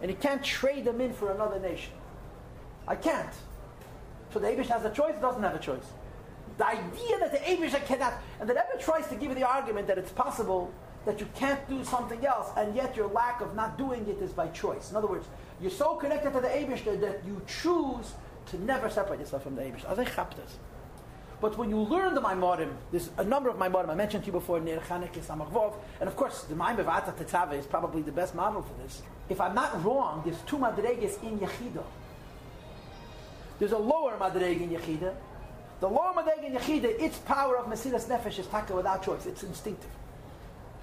and 0.03 0.11
he 0.11 0.17
can't 0.17 0.43
trade 0.43 0.85
them 0.85 1.01
in 1.01 1.13
for 1.13 1.31
another 1.31 1.61
nation. 1.61 1.93
I 2.87 2.97
can't. 2.97 3.33
So 4.33 4.41
the 4.41 4.49
Eibishter 4.49 4.71
has 4.71 4.85
a 4.85 4.91
choice, 4.91 5.15
doesn't 5.21 5.43
have 5.43 5.55
a 5.55 5.61
choice. 5.61 5.85
The 6.57 6.67
idea 6.67 7.19
that 7.21 7.33
the 7.33 7.39
Eibishter 7.39 7.85
cannot, 7.87 8.15
and 8.41 8.49
the 8.49 8.55
Rebbe 8.55 8.83
tries 8.83 9.07
to 9.09 9.15
give 9.15 9.35
the 9.35 9.47
argument 9.49 9.87
that 9.87 9.99
it's 9.99 10.11
possible 10.11 10.73
that 11.09 11.21
you 11.21 11.29
can't 11.35 11.67
do 11.71 11.83
something 11.85 12.23
else, 12.27 12.51
and 12.59 12.77
yet 12.77 12.95
your 12.95 13.09
lack 13.09 13.41
of 13.41 13.57
not 13.57 13.79
doing 13.79 14.07
it 14.07 14.19
is 14.21 14.31
by 14.31 14.47
choice. 14.49 14.91
In 14.91 14.97
other 14.97 15.07
words, 15.07 15.27
you're 15.59 15.71
so 15.71 15.95
connected 15.95 16.35
to 16.35 16.41
the 16.41 16.49
Eibishter 16.49 17.01
that 17.01 17.25
you 17.27 17.41
choose 17.47 18.13
to 18.51 18.63
never 18.63 18.91
separate 18.91 19.19
yourself 19.19 19.43
from 19.43 19.57
the 19.57 19.63
Abish. 19.63 19.87
But 21.41 21.57
when 21.57 21.71
you 21.71 21.79
learn 21.79 22.15
the 22.15 22.21
Maimorim, 22.21 22.75
there's 22.91 23.09
a 23.17 23.25
number 23.25 23.49
of 23.49 23.57
Maimorim, 23.57 23.89
I 23.89 23.95
mentioned 23.95 24.25
to 24.25 24.27
you 24.27 24.33
before, 24.33 24.61
Ner 24.61 24.81
Samachvov, 24.81 25.77
and 25.99 26.11
of 26.11 26.15
course, 26.15 26.43
the 26.43 26.55
Maim 26.55 26.77
Bevata 26.77 27.15
Tetzave 27.17 27.55
is 27.55 27.65
probably 27.65 28.03
the 28.03 28.13
best 28.13 28.35
model 28.35 28.61
for 28.61 28.75
this. 28.83 29.01
If 29.31 29.41
I'm 29.41 29.55
not 29.55 29.83
wrong, 29.83 30.21
there's 30.27 30.43
two 30.43 30.59
Madreges 30.59 31.23
in 31.23 31.39
Yechida. 31.39 31.85
There's 33.59 33.73
a 33.73 33.79
lower 33.79 34.19
Madreg 34.19 34.61
in 34.61 34.69
Yechida. 34.69 35.15
The 35.81 35.89
lower 35.89 36.13
Madreg 36.13 36.45
in 36.45 36.53
Yechida, 36.53 37.01
its 37.01 37.17
power 37.21 37.57
of 37.57 37.65
Mesiras 37.65 38.09
Nefesh 38.09 38.39
is 38.39 38.47
taka 38.47 38.77
without 38.77 39.03
choice. 39.03 39.25
It's 39.25 39.43
instinctive. 39.43 39.89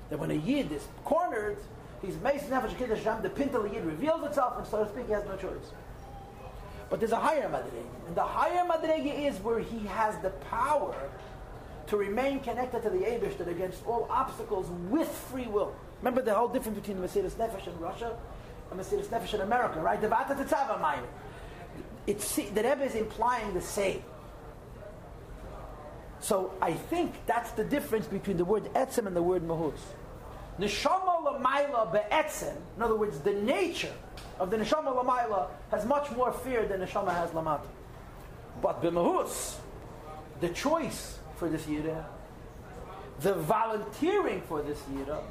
That 0.09 0.19
when 0.19 0.31
a 0.31 0.35
Yid 0.35 0.71
is 0.71 0.87
cornered, 1.03 1.57
he's 2.01 2.15
Mesiras 2.15 2.49
Nefesh 2.49 2.77
Kiddush 2.77 3.03
the 3.03 3.29
Pintel 3.29 3.71
Yid 3.71 3.85
reveals 3.85 4.23
itself, 4.25 4.57
and 4.57 4.67
so 4.67 4.83
to 4.83 4.89
speak, 4.89 5.07
he 5.07 5.13
has 5.13 5.25
no 5.25 5.35
choice. 5.35 5.71
But 6.89 6.99
there's 6.99 7.11
a 7.11 7.19
higher 7.19 7.49
madrega. 7.49 8.07
And 8.07 8.15
the 8.15 8.23
higher 8.23 8.63
madrega 8.63 9.27
is 9.27 9.37
where 9.37 9.59
he 9.59 9.79
has 9.87 10.17
the 10.19 10.29
power 10.29 10.95
to 11.87 11.97
remain 11.97 12.39
connected 12.39 12.83
to 12.83 12.89
the 12.89 12.99
Eibishter 12.99 13.47
against 13.47 13.85
all 13.85 14.07
obstacles 14.09 14.67
with 14.89 15.07
free 15.07 15.47
will. 15.47 15.75
Remember 16.01 16.21
the 16.21 16.33
whole 16.33 16.47
difference 16.47 16.77
between 16.77 16.99
the 16.99 17.07
Mesiras 17.07 17.31
Nefesh 17.31 17.67
in 17.67 17.79
Russia 17.79 18.15
and 18.71 18.79
Mesiras 18.79 19.07
Nefesh 19.07 19.33
in 19.33 19.41
America, 19.41 19.79
right? 19.79 19.99
The 19.99 20.07
V'Atah 20.07 20.37
Tetzaveh 20.37 20.79
Mayim. 20.79 21.03
It's, 22.07 22.35
the 22.35 22.43
Rebbe 22.43 22.83
is 22.83 22.95
implying 22.95 23.53
the 23.53 23.61
same. 23.61 24.03
So 26.25 26.51
I 26.59 26.73
think 26.73 27.13
that's 27.27 27.51
the 27.51 27.63
difference 27.63 28.07
between 28.07 28.37
the 28.37 28.45
word 28.45 28.63
etzem 28.73 29.05
and 29.05 29.15
the 29.15 29.21
word 29.21 29.43
mahus. 29.43 29.77
Neshama 30.59 31.23
lamaila 31.23 31.91
be'etzem, 31.91 32.55
in 32.77 32.81
other 32.81 32.95
words, 32.95 33.19
the 33.19 33.33
nature 33.33 33.93
of 34.39 34.49
the 34.49 34.57
neshama 34.57 34.91
lamaila 34.95 35.49
has 35.69 35.85
much 35.85 36.09
more 36.13 36.33
fear 36.33 36.65
than 36.65 36.81
neshama 36.81 37.13
has 37.13 37.29
lamata. 37.29 37.67
But 38.59 38.81
b'mahus, 38.81 39.57
the 40.41 40.49
choice 40.49 41.19
for 41.35 41.47
this 41.47 41.67
yira, 41.67 42.03
the 43.19 43.35
volunteering 43.35 44.41
for 44.47 44.63
this 44.63 44.79
yira, 44.91 45.21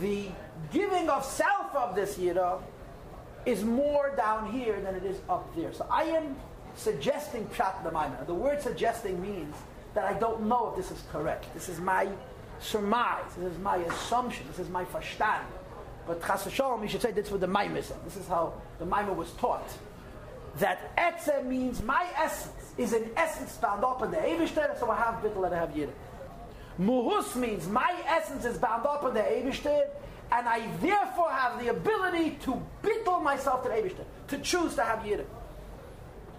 the 0.00 0.28
giving 0.72 1.10
of 1.10 1.26
self 1.26 1.76
of 1.76 1.94
this 1.94 2.16
yira, 2.16 2.58
is 3.44 3.64
more 3.64 4.14
down 4.16 4.50
here 4.50 4.80
than 4.80 4.94
it 4.94 5.04
is 5.04 5.18
up 5.28 5.54
there. 5.54 5.74
So 5.74 5.86
I 5.90 6.04
am 6.04 6.36
suggesting 6.74 7.44
pshat 7.48 7.84
b'maimah. 7.84 8.26
The 8.26 8.32
word 8.32 8.62
suggesting 8.62 9.20
means 9.20 9.54
that 9.94 10.04
I 10.04 10.18
don't 10.18 10.42
know 10.48 10.70
if 10.70 10.76
this 10.76 10.90
is 10.90 11.02
correct. 11.12 11.52
This 11.54 11.68
is 11.68 11.80
my 11.80 12.08
surmise. 12.60 13.24
This 13.36 13.52
is 13.52 13.58
my 13.58 13.76
assumption. 13.76 14.46
This 14.48 14.58
is 14.58 14.68
my 14.68 14.84
verstand. 14.86 15.44
But 16.06 16.24
Chas 16.26 16.50
Shalom, 16.50 16.82
you 16.82 16.88
should 16.88 17.02
say 17.02 17.12
this 17.12 17.30
with 17.30 17.40
the 17.40 17.46
Maimism. 17.46 18.02
This 18.04 18.16
is 18.16 18.26
how 18.26 18.54
the 18.78 18.84
Maimah 18.84 19.14
was 19.14 19.30
taught. 19.32 19.68
That 20.58 20.94
Etze 20.96 21.46
means 21.46 21.82
my 21.82 22.06
essence 22.16 22.74
is 22.76 22.92
an 22.92 23.08
essence 23.16 23.56
bound 23.56 23.84
up 23.84 24.02
in 24.02 24.10
the 24.10 24.18
Eibishter, 24.18 24.78
so 24.78 24.90
I 24.90 24.96
have 24.96 25.22
Bittel 25.22 25.46
and 25.46 25.54
I 25.54 25.58
have 25.58 25.76
Yiddish. 25.76 25.94
Muhus 26.78 27.36
means 27.36 27.68
my 27.68 27.94
essence 28.06 28.44
is 28.44 28.58
bound 28.58 28.86
up 28.86 29.04
in 29.04 29.14
the 29.14 29.20
Eibishter, 29.20 29.86
And 30.32 30.48
I 30.48 30.66
therefore 30.80 31.30
have 31.30 31.60
the 31.62 31.68
ability 31.68 32.38
to 32.44 32.60
bittle 32.82 33.22
myself 33.22 33.62
to 33.64 33.68
the 33.68 33.74
Eibishter, 33.74 34.04
to 34.28 34.38
choose 34.38 34.74
to 34.76 34.82
have 34.82 35.00
Yira. 35.00 35.26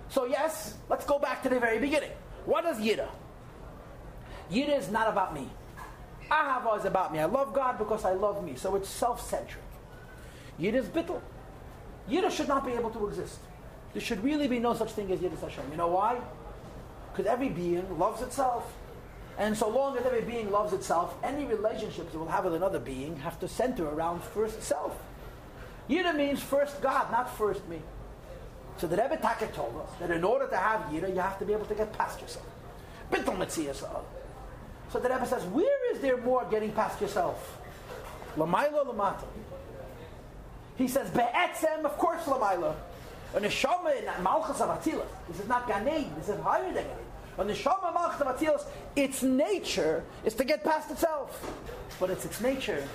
So 0.09 0.25
yes, 0.25 0.75
let's 0.89 1.05
go 1.05 1.19
back 1.19 1.43
to 1.43 1.49
the 1.49 1.59
very 1.59 1.77
beginning. 1.77 2.09
What 2.45 2.65
is 2.65 2.77
Yira? 2.77 3.07
Yira 4.53 4.77
is 4.77 4.91
not 4.91 5.07
about 5.09 5.33
me. 5.33 5.49
Ahava 6.29 6.77
is 6.79 6.85
about 6.85 7.11
me. 7.11 7.19
I 7.19 7.25
love 7.25 7.53
God 7.53 7.77
because 7.77 8.05
I 8.05 8.13
love 8.13 8.43
me. 8.43 8.55
So 8.55 8.75
it's 8.75 8.89
self-centric. 8.89 9.63
Yira 10.59 10.75
is 10.75 10.85
bittul. 10.85 11.21
Yira 12.09 12.29
should 12.29 12.47
not 12.47 12.65
be 12.65 12.73
able 12.73 12.91
to 12.91 13.07
exist. 13.07 13.39
There 13.93 14.01
should 14.01 14.23
really 14.23 14.47
be 14.47 14.59
no 14.59 14.73
such 14.73 14.91
thing 14.91 15.11
as 15.11 15.19
Yira 15.19 15.39
Hashem. 15.39 15.65
You 15.71 15.77
know 15.77 15.87
why? 15.87 16.19
Because 17.11 17.25
every 17.25 17.49
being 17.49 17.97
loves 17.97 18.21
itself. 18.21 18.71
And 19.37 19.57
so 19.57 19.67
long 19.67 19.97
as 19.97 20.05
every 20.05 20.21
being 20.21 20.51
loves 20.51 20.73
itself, 20.73 21.15
any 21.23 21.45
relationships 21.45 22.13
it 22.13 22.17
will 22.17 22.27
have 22.27 22.43
with 22.45 22.53
another 22.53 22.79
being 22.79 23.15
have 23.17 23.39
to 23.39 23.47
center 23.47 23.87
around 23.87 24.23
first 24.23 24.61
self. 24.61 24.95
Yira 25.89 26.15
means 26.15 26.41
first 26.41 26.81
God, 26.81 27.11
not 27.11 27.35
first 27.35 27.67
me. 27.67 27.81
So 28.77 28.87
the 28.87 28.97
Rebbe 28.97 29.17
Taka 29.17 29.47
told 29.47 29.75
us 29.77 29.89
that 29.99 30.11
in 30.11 30.23
order 30.23 30.47
to 30.47 30.57
have 30.57 30.81
Yira, 30.91 31.09
you 31.09 31.19
have 31.19 31.39
to 31.39 31.45
be 31.45 31.53
able 31.53 31.65
to 31.65 31.75
get 31.75 31.91
past 31.93 32.21
yourself. 32.21 32.45
Bittul 33.11 33.37
So 34.93 34.99
the 34.99 35.09
Rebbe 35.09 35.25
says, 35.25 35.43
where 35.45 35.91
is 35.91 36.01
there 36.01 36.17
more 36.17 36.45
getting 36.51 36.71
past 36.71 37.01
yourself? 37.01 37.59
Lamaila 38.37 38.85
lamata. 38.85 39.25
He 40.77 40.87
says, 40.87 41.09
be'etzem, 41.09 41.83
of 41.83 41.97
course 41.97 42.21
lamaila. 42.25 42.75
A 43.33 43.39
neshama 43.39 43.97
in 43.97 44.23
malchus 44.23 44.61
of 44.61 44.69
Atzilus. 44.69 45.07
This 45.27 45.39
is 45.39 45.47
not 45.47 45.67
Ganein. 45.67 46.15
This 46.19 46.29
is 46.29 46.39
higher 46.41 46.71
than 46.71 46.83
Ganein. 46.83 47.39
A 47.39 47.43
neshama 47.43 47.91
malchus 47.91 48.21
of 48.21 48.27
Atzilus, 48.27 48.65
its 48.95 49.23
nature 49.23 50.03
is 50.25 50.35
to 50.35 50.43
get 50.43 50.63
past 50.63 50.91
itself. 50.91 51.41
But 51.99 52.11
it's 52.11 52.25
its 52.25 52.39
nature. 52.39 52.87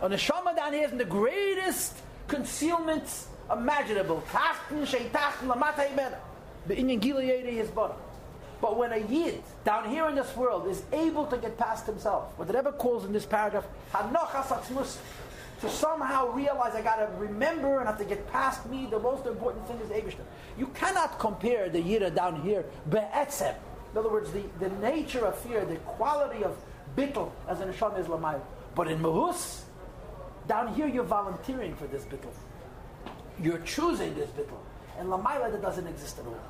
And 0.00 0.14
a 0.14 0.16
neshama 0.16 0.56
down 0.56 0.72
here 0.72 0.86
is 0.86 0.92
in 0.92 0.98
the 0.98 1.04
greatest 1.04 1.94
concealment 2.26 3.26
imaginable. 3.52 4.22
Tachten, 4.30 4.86
sheitachten, 4.86 5.46
lamata 5.46 5.86
imena. 5.94 6.16
The 6.66 6.76
Inyan 6.76 7.00
Gilead 7.00 7.44
is 7.44 7.68
bottom. 7.68 7.98
But 8.64 8.78
when 8.78 8.92
a 8.94 8.96
Yid 8.96 9.42
down 9.66 9.90
here 9.90 10.08
in 10.08 10.14
this 10.14 10.34
world 10.34 10.66
is 10.68 10.84
able 10.90 11.26
to 11.26 11.36
get 11.36 11.58
past 11.58 11.84
himself, 11.84 12.32
what 12.38 12.48
the 12.48 12.54
Rebbe 12.54 12.72
calls 12.72 13.04
in 13.04 13.12
this 13.12 13.26
paragraph, 13.26 13.66
Hanochas 13.92 14.96
to 15.60 15.68
somehow 15.68 16.32
realize 16.32 16.74
I 16.74 16.80
got 16.80 16.96
to 16.96 17.10
remember 17.18 17.80
and 17.80 17.86
have 17.86 17.98
to 17.98 18.06
get 18.06 18.26
past 18.32 18.66
me. 18.70 18.86
The 18.90 18.98
most 18.98 19.26
important 19.26 19.68
thing 19.68 19.78
is 19.80 19.90
Eibishter. 19.90 20.24
You 20.56 20.68
cannot 20.68 21.18
compare 21.18 21.68
the 21.68 21.82
Yira 21.82 22.14
down 22.14 22.40
here 22.40 22.64
be'etzem. 22.88 23.54
In 23.92 23.98
other 23.98 24.08
words, 24.08 24.32
the, 24.32 24.44
the 24.58 24.70
nature 24.76 25.26
of 25.26 25.36
fear, 25.40 25.66
the 25.66 25.76
quality 25.76 26.42
of 26.42 26.56
bittel 26.96 27.32
as 27.46 27.60
an 27.60 27.70
Neshama 27.70 28.00
is. 28.00 28.40
But 28.74 28.88
in 28.88 28.98
Mahus, 29.00 29.60
down 30.48 30.74
here 30.74 30.86
you're 30.86 31.04
volunteering 31.04 31.76
for 31.76 31.86
this 31.86 32.04
bittel. 32.04 32.32
You're 33.42 33.58
choosing 33.58 34.14
this 34.14 34.30
bittel. 34.30 34.56
And 34.98 35.10
Lamayla 35.10 35.52
that 35.52 35.60
doesn't 35.60 35.86
exist 35.86 36.18
at 36.18 36.24
all. 36.24 36.40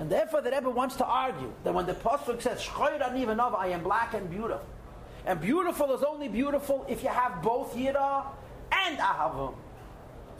And 0.00 0.08
therefore 0.08 0.40
the 0.40 0.50
Rebbe 0.50 0.70
wants 0.70 0.96
to 0.96 1.04
argue 1.04 1.52
that 1.62 1.74
when 1.74 1.84
the 1.84 1.92
Pasuk 1.92 2.40
says, 2.40 2.66
I 2.74 3.66
am 3.68 3.82
black 3.82 4.14
and 4.14 4.30
beautiful, 4.30 4.64
and 5.26 5.38
beautiful 5.38 5.94
is 5.94 6.02
only 6.02 6.26
beautiful 6.26 6.86
if 6.88 7.02
you 7.02 7.10
have 7.10 7.42
both 7.42 7.74
Yira 7.76 8.24
and 8.72 8.98
Ahava. 8.98 9.52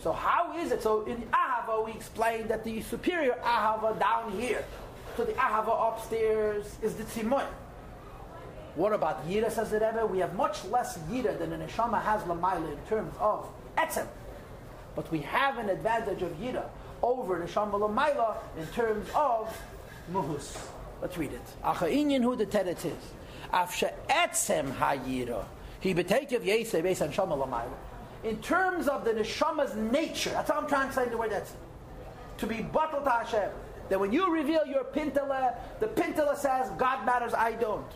So 0.02 0.12
how 0.12 0.56
is 0.56 0.72
it? 0.72 0.82
So 0.82 1.04
in 1.04 1.20
Ahava 1.24 1.84
we 1.84 1.92
explained 1.92 2.48
that 2.48 2.64
the 2.64 2.80
superior 2.80 3.36
Ahava 3.44 4.00
down 4.00 4.32
here, 4.32 4.64
to 5.16 5.24
the 5.26 5.32
Ahava 5.32 5.92
upstairs 5.92 6.76
is 6.80 6.94
the 6.94 7.04
Tzimoy. 7.04 7.44
What 8.76 8.94
about 8.94 9.28
Yira, 9.28 9.50
says 9.52 9.70
the 9.70 9.78
Rebbe? 9.78 10.06
We 10.06 10.20
have 10.20 10.34
much 10.36 10.64
less 10.64 10.96
Yira 11.10 11.38
than 11.38 11.52
an 11.52 11.60
Neshama 11.68 12.00
has 12.00 12.22
Lamaila 12.22 12.72
in 12.72 12.78
terms 12.88 13.12
of 13.20 13.46
Etzem. 13.76 14.06
But 14.96 15.12
we 15.12 15.18
have 15.18 15.58
an 15.58 15.68
advantage 15.68 16.22
of 16.22 16.30
Yira 16.40 16.64
over 17.02 17.38
Neshama 17.38 17.72
Lamaila 17.72 18.36
in 18.58 18.66
terms 18.68 19.08
of 19.14 19.56
Muhus. 20.12 20.56
Let's 21.00 21.16
read 21.16 21.32
it. 21.32 21.40
Acha 21.64 22.22
who 22.22 22.36
the 22.36 22.46
teretz 22.46 22.84
is. 22.84 22.92
Afsha 23.52 23.92
etzem 24.08 24.74
hayira. 24.76 25.44
He 25.80 25.94
betekev 25.94 26.44
yesei 26.44 26.82
based 26.82 27.02
on 27.02 27.10
shama 27.10 27.36
lamayla. 27.36 27.72
In 28.22 28.40
terms 28.42 28.86
of 28.86 29.04
the 29.04 29.12
neshama's 29.12 29.74
nature, 29.74 30.30
that's 30.30 30.50
how 30.50 30.60
I'm 30.60 30.68
translating 30.68 31.12
the 31.12 31.18
word 31.18 31.30
etzem. 31.30 31.54
To 32.38 32.46
be 32.46 32.62
bottled 32.62 33.04
to 33.04 33.10
Hashem. 33.10 33.50
That 33.88 33.98
when 33.98 34.12
you 34.12 34.30
reveal 34.30 34.66
your 34.66 34.84
pintele, 34.84 35.54
the 35.80 35.86
pintele 35.86 36.36
says, 36.36 36.70
God 36.78 37.04
matters, 37.04 37.34
I 37.34 37.52
don't. 37.52 37.90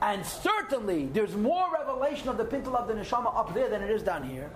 And 0.00 0.24
certainly, 0.24 1.06
there's 1.06 1.36
more 1.36 1.66
revelation 1.72 2.28
of 2.28 2.36
the 2.38 2.44
pintel 2.44 2.74
of 2.74 2.88
the 2.88 2.94
neshama 2.94 3.36
up 3.36 3.52
there 3.54 3.68
than 3.68 3.82
it 3.82 3.90
is 3.90 4.02
down 4.02 4.22
here. 4.28 4.50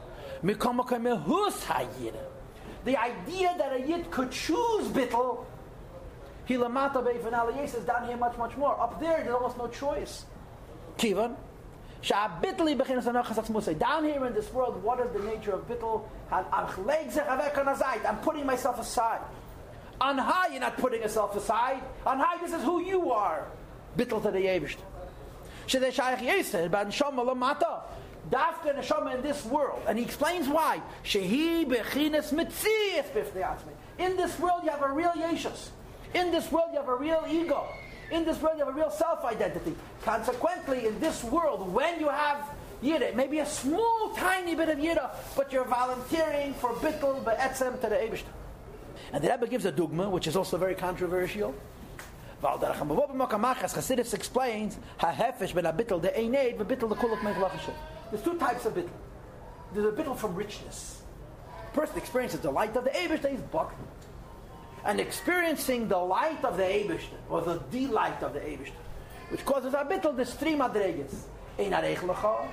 The 2.85 2.97
idea 2.97 3.55
that 3.59 3.73
a 3.73 3.81
yid 3.81 4.11
could 4.11 4.31
choose 4.31 4.89
bittel 4.89 5.45
Hilamata 6.49 7.05
be'ifan 7.05 7.65
is 7.65 7.85
down 7.85 8.07
here 8.07 8.17
much, 8.17 8.37
much 8.37 8.57
more. 8.57 8.79
Up 8.81 8.99
there, 9.01 9.23
there's 9.23 9.35
almost 9.35 9.59
no 9.59 9.69
choice. 9.69 10.25
Kivan. 10.99 11.37
Down 13.79 14.05
here 14.05 14.27
in 14.27 14.35
this 14.35 14.53
world, 14.53 14.83
what 14.83 14.99
is 14.99 15.13
the 15.13 15.21
nature 15.21 15.53
of 15.53 15.69
bittel? 15.69 16.03
I'm 16.33 18.19
putting 18.19 18.45
myself 18.45 18.81
aside. 18.81 19.21
On 20.01 20.19
high, 20.19 20.49
you're 20.49 20.61
not 20.61 20.77
putting 20.79 21.03
yourself 21.03 21.37
aside. 21.37 21.81
On 22.05 22.19
high, 22.19 22.39
this 22.39 22.53
is 22.53 22.65
who 22.65 22.83
you 22.83 23.13
are. 23.13 23.47
Bittel 23.97 24.21
to 24.23 24.33
the 24.33 24.41
Yevisht. 24.41 24.79
Dafka 28.33 28.75
neshama 28.75 29.15
in 29.15 29.23
this 29.23 29.45
world, 29.45 29.83
and 29.87 29.99
he 29.99 30.05
explains 30.05 30.49
why. 30.49 30.81
Shehi 31.05 31.67
bechines 31.67 32.33
In 33.99 34.17
this 34.17 34.39
world, 34.39 34.65
you 34.65 34.71
have 34.71 34.83
a 34.83 34.91
real 34.91 35.13
Yeshus. 35.13 35.69
In 36.15 36.31
this 36.31 36.51
world, 36.51 36.71
you 36.73 36.79
have 36.79 36.89
a 36.89 36.95
real 36.95 37.25
ego. 37.29 37.67
In 38.11 38.25
this 38.25 38.41
world, 38.41 38.57
you 38.59 38.65
have 38.65 38.75
a 38.75 38.77
real 38.77 38.91
self 38.91 39.23
identity. 39.25 39.75
Consequently, 40.03 40.87
in 40.87 40.99
this 40.99 41.23
world, 41.25 41.71
when 41.73 42.01
you 42.01 42.09
have 42.09 42.39
Yira, 42.83 43.15
maybe 43.15 43.41
a 43.41 43.47
small, 43.47 44.15
tiny 44.17 44.55
bit 44.55 44.71
of 44.71 44.79
Yira, 44.79 45.11
but 45.37 45.53
you're 45.53 45.65
volunteering 45.65 46.55
for 46.55 46.71
Bittel 46.75 47.23
Be'etzem 47.25 47.81
to 47.83 47.89
the 47.89 47.97
Eibishter. 47.97 48.33
And 49.13 49.23
the 49.23 49.29
Rebbe 49.29 49.47
gives 49.47 49.67
a 49.67 49.73
dogma, 49.73 50.09
which 50.09 50.27
is 50.27 50.37
also 50.37 50.57
very 50.57 50.75
controversial. 50.75 51.55
Chassidus 52.43 54.15
explains, 54.15 54.79
There's 58.13 58.23
two 58.23 58.39
types 58.39 58.67
of 58.67 58.75
bittel. 58.75 58.91
There's 59.73 59.87
a 59.87 59.97
bittel 59.97 60.17
from 60.17 60.35
richness. 60.35 61.03
Person 61.73 61.97
experiences 61.97 62.41
the 62.41 62.51
light 62.51 62.77
of 62.77 62.85
the 62.85 62.91
he's 62.91 63.41
bucked 63.41 63.81
and 64.85 65.01
experiencing 65.01 65.89
the 65.89 65.97
light 65.97 66.45
of 66.45 66.59
the 66.59 66.63
Eibishter, 66.63 67.17
or 67.31 67.41
the 67.41 67.59
delight 67.71 68.23
of 68.23 68.35
the 68.35 68.41
Eibishter, 68.41 68.83
which 69.31 69.43
causes 69.47 69.73
a 69.73 69.85
bit 69.85 70.05
of 70.05 70.17
the 70.17 70.27
three 70.27 70.53
madreges. 70.53 71.15
Ein 71.59 71.71
areichlecha, 71.73 72.49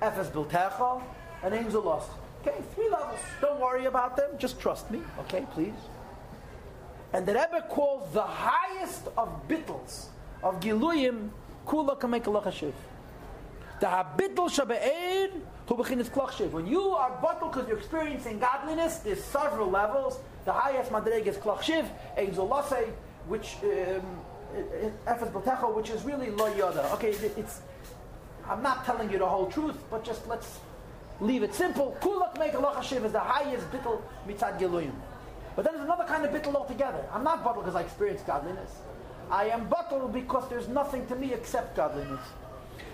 efes 0.00 0.30
biltecha, 0.30 1.02
and 1.42 1.54
ein 1.54 1.70
zulos. 1.70 2.04
Okay, 2.42 2.56
three 2.74 2.88
levels. 2.88 3.18
Don't 3.40 3.60
worry 3.60 3.86
about 3.86 4.16
them, 4.16 4.30
just 4.38 4.60
trust 4.60 4.90
me, 4.92 5.00
okay, 5.20 5.44
please. 5.52 5.74
And 7.12 7.26
the 7.26 7.34
Rebbe 7.34 7.66
calls 7.68 8.12
the 8.12 8.22
highest 8.22 9.08
of 9.18 9.48
bittles, 9.48 10.10
of 10.42 10.60
giluyim, 10.60 11.30
kula 11.66 11.98
kamekalachashiv. 11.98 12.72
The. 13.80 13.96
When 16.50 16.66
you 16.66 16.82
are 16.90 17.18
bottled 17.22 17.52
because 17.52 17.68
you're 17.68 17.78
experiencing 17.78 18.38
godliness, 18.38 18.98
there's 18.98 19.22
several 19.22 19.70
levels. 19.70 20.18
The 20.44 20.52
highest 20.52 20.90
madreg 20.90 21.26
is 21.26 21.36
klachshiv, 21.36 21.86
ein 22.18 22.34
which 23.28 23.56
efes 25.06 25.62
um, 25.62 25.74
which 25.74 25.90
is 25.90 26.02
really 26.02 26.30
lo 26.30 26.52
yoda. 26.52 26.92
Okay, 26.94 27.10
it's. 27.10 27.60
I'm 28.48 28.62
not 28.62 28.84
telling 28.84 29.10
you 29.10 29.18
the 29.18 29.26
whole 29.26 29.46
truth, 29.46 29.76
but 29.90 30.04
just 30.04 30.26
let's 30.26 30.58
leave 31.20 31.42
it 31.42 31.54
simple. 31.54 31.96
Kulak 32.00 32.38
make 32.38 32.52
lachashiv 32.52 33.04
is 33.04 33.12
the 33.12 33.20
highest 33.20 33.70
bittel 33.70 34.02
mitzad 34.26 34.58
giluyim. 34.58 34.92
But 35.54 35.64
then 35.64 35.74
there's 35.74 35.84
another 35.84 36.04
kind 36.04 36.24
of 36.24 36.32
bittel 36.32 36.54
altogether. 36.54 37.04
I'm 37.12 37.22
not 37.22 37.44
bottled 37.44 37.64
because 37.64 37.76
I 37.76 37.82
experience 37.82 38.22
godliness. 38.22 38.72
I 39.30 39.44
am 39.44 39.68
bottled 39.68 40.12
because 40.12 40.48
there's 40.48 40.68
nothing 40.68 41.06
to 41.06 41.14
me 41.14 41.32
except 41.32 41.76
godliness. 41.76 42.20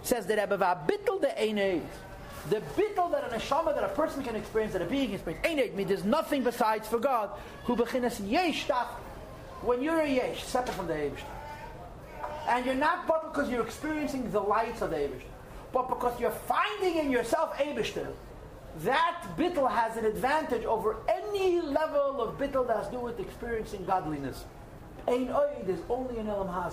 Says 0.06 0.24
the 0.24 0.36
Rebbe, 0.36 0.56
bittel 0.86 1.20
the 1.20 1.34
einay. 1.36 1.82
The 2.48 2.60
bittel 2.76 3.10
that 3.10 3.24
a 3.24 3.36
neshama 3.36 3.74
that 3.74 3.82
a 3.82 3.88
person 3.88 4.22
can 4.22 4.36
experience, 4.36 4.72
that 4.74 4.82
a 4.82 4.84
being 4.84 5.06
can 5.06 5.14
experience, 5.16 5.44
ain't 5.44 5.74
means 5.74 5.88
there's 5.88 6.04
nothing 6.04 6.44
besides 6.44 6.86
for 6.86 7.00
God. 7.00 7.30
Who 7.64 7.74
bechinas 7.74 8.20
yesh 8.24 8.68
When 9.62 9.82
you're 9.82 9.98
a 9.98 10.08
yesh, 10.08 10.44
separate 10.44 10.76
from 10.76 10.86
the 10.86 10.94
Eibush. 10.94 11.24
And 12.48 12.64
you're 12.64 12.76
not 12.76 13.08
but 13.08 13.32
because 13.32 13.50
you're 13.50 13.64
experiencing 13.64 14.30
the 14.30 14.38
lights 14.38 14.80
of 14.80 14.90
the 14.90 14.96
Eibush, 14.96 15.24
but 15.72 15.88
because 15.88 16.20
you're 16.20 16.30
finding 16.30 16.98
in 16.98 17.10
yourself 17.10 17.56
Eibush. 17.56 18.06
That 18.84 19.24
bittel 19.36 19.68
has 19.68 19.96
an 19.96 20.04
advantage 20.04 20.64
over 20.66 20.98
any 21.08 21.60
level 21.60 22.20
of 22.20 22.38
bittel 22.38 22.64
that 22.68 22.76
has 22.76 22.86
to 22.86 22.92
do 22.92 23.00
with 23.00 23.18
experiencing 23.18 23.84
godliness. 23.84 24.44
Ein 25.08 25.30
oy, 25.30 25.50
there's 25.64 25.82
only 25.88 26.16
an 26.18 26.28
elam 26.28 26.72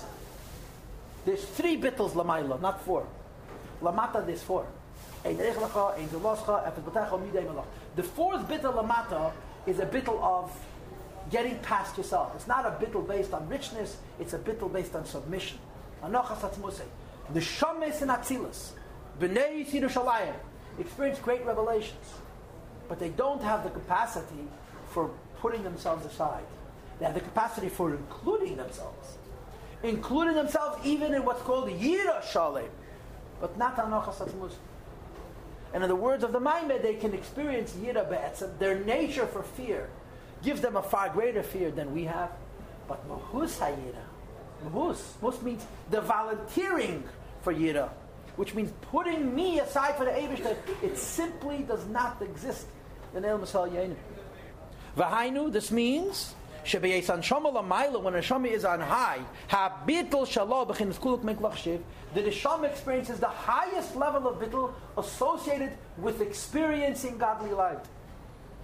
There's 1.26 1.44
three 1.44 1.82
bittels 1.82 2.12
lamayla, 2.12 2.62
not 2.62 2.86
four. 2.86 3.08
Lamata, 3.84 4.38
four. 4.40 4.66
The 5.24 5.34
fourth 8.04 8.48
bittel 8.48 8.74
lamata 8.74 9.32
is 9.68 9.80
a 9.80 9.86
bittel 9.86 10.22
of 10.22 10.52
getting 11.32 11.58
past 11.60 11.98
yourself. 11.98 12.34
It's 12.36 12.48
not 12.48 12.66
a 12.66 12.72
bittel 12.84 13.08
based 13.08 13.34
on 13.34 13.48
richness, 13.48 13.98
it's 14.20 14.34
a 14.34 14.40
bittel 14.40 14.72
based 14.72 14.96
on 14.96 15.06
submission. 15.06 15.60
The 16.02 17.42
shames 17.42 18.02
and 18.02 18.12
atzilus, 18.12 18.72
b'nei 19.20 19.66
Yerushalayim, 19.66 20.34
experience 20.80 21.20
great 21.20 21.46
revelations, 21.46 22.16
but 22.90 23.00
they 23.00 23.10
don't 23.10 23.42
have 23.42 23.64
the 23.64 23.70
capacity 23.70 24.48
for 24.90 25.10
putting 25.40 25.64
themselves 25.64 26.06
aside. 26.06 26.44
They 27.00 27.06
have 27.06 27.16
the 27.16 27.22
capacity 27.22 27.70
for 27.70 27.92
including 27.92 28.58
themselves, 28.58 29.18
including 29.84 30.36
themselves 30.36 30.86
even 30.86 31.14
in 31.14 31.24
what's 31.24 31.42
called 31.44 31.70
Yira 31.70 32.22
Shalem, 32.24 32.70
but 33.44 33.58
not 33.58 33.76
Anochas 33.76 34.20
Atzmus. 34.26 34.54
And 35.74 35.84
in 35.84 35.90
the 35.90 35.98
words 35.98 36.24
of 36.24 36.32
the 36.32 36.40
Maimed, 36.40 36.82
they 36.82 36.94
can 36.94 37.14
experience 37.14 37.74
Yira 37.74 38.10
Be'etzim, 38.10 38.58
their 38.58 38.80
nature 38.86 39.28
for 39.28 39.44
fear 39.44 39.90
gives 40.44 40.62
them 40.62 40.78
a 40.78 40.82
far 40.82 41.10
greater 41.10 41.44
fear 41.44 41.70
than 41.70 41.94
we 41.94 42.06
have. 42.06 42.32
But 42.88 43.06
Mahus 43.10 43.60
Hayira, 43.60 44.04
Mahus, 44.66 45.02
Mahus 45.22 45.42
means 45.42 45.66
the 45.92 46.00
volunteering 46.00 47.04
for 47.42 47.54
Yira, 47.54 47.90
which 48.38 48.56
means 48.56 48.72
putting 48.84 49.36
me 49.36 49.60
aside 49.60 49.98
for 49.98 50.06
the 50.06 50.12
Eibishter. 50.12 50.56
It 50.82 50.98
simply 50.98 51.64
does 51.64 51.86
not 51.88 52.22
exist 52.22 52.68
in 53.14 53.26
El 53.26 53.40
Masal 53.40 53.70
Yenim. 53.70 53.98
Vahainu, 54.96 55.52
this 55.52 55.70
means 55.70 56.34
Shebeyes 56.64 57.08
Anshama 57.08 57.54
Lamaila, 57.54 58.02
when 58.02 58.16
a 58.16 58.20
Neshama 58.20 58.50
is 58.50 58.64
on 58.64 58.80
high, 58.80 59.20
Habitul 59.50 60.26
Shalom 60.26 60.70
B'chin 60.70 60.94
Kuluk 60.94 61.24
Meklach 61.24 61.58
Shiv, 61.58 61.84
the 62.14 62.22
Neshama 62.22 62.66
experiences 62.66 63.20
the 63.20 63.28
highest 63.28 63.96
level 63.96 64.28
of 64.28 64.40
Bittul 64.40 64.72
associated 64.98 65.72
with 65.98 66.22
experiencing 66.22 67.18
godly 67.18 67.52
light. 67.52 67.86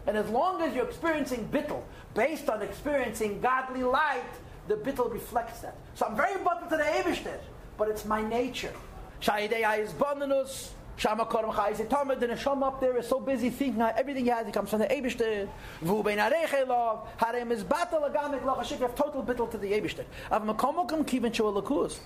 And 0.07 0.17
as 0.17 0.29
long 0.29 0.61
as 0.61 0.73
you're 0.75 0.87
experiencing 0.87 1.49
Bittul 1.51 1.81
based 2.13 2.49
on 2.49 2.61
experiencing 2.61 3.41
godly 3.41 3.83
light, 3.83 4.23
the 4.67 4.75
Bittul 4.75 5.11
reflects 5.11 5.61
that. 5.61 5.75
So 5.95 6.05
I'm 6.05 6.15
very 6.15 6.41
button 6.43 6.69
to 6.69 6.77
the 6.77 6.83
Eibishter, 6.83 7.37
but 7.77 7.89
it's 7.89 8.05
my 8.05 8.21
nature. 8.21 8.73
Shayidei 9.21 9.79
is 9.79 9.93
bonus. 9.93 10.73
Shama 10.99 11.25
Koram 11.25 11.55
Chai 11.55 11.69
is 11.69 11.81
Talmud, 11.89 12.19
the 12.19 12.27
Neshama 12.27 12.63
up 12.63 12.81
there 12.81 12.97
is 12.97 13.07
so 13.07 13.21
busy 13.21 13.49
thinking 13.49 13.81
everything 13.81 14.25
he 14.25 14.31
has, 14.31 14.45
he 14.45 14.51
comes 14.51 14.69
from 14.69 14.79
the 14.79 14.87
Eibishter. 14.87 15.47
Vu 15.81 16.03
bein 16.03 16.17
Arechelav, 16.17 17.07
Harem 17.15 17.53
is 17.53 17.63
Batal 17.63 18.13
Hashik, 18.13 18.79
have 18.79 18.95
total 18.95 19.23
bittel 19.23 19.49
to 19.49 19.57
the 19.57 19.71
Eibishter. 19.71 20.03
Av 20.29 20.43
Makomokum 20.43 21.05
Kivin 21.05 21.31
Lakus. 21.31 21.99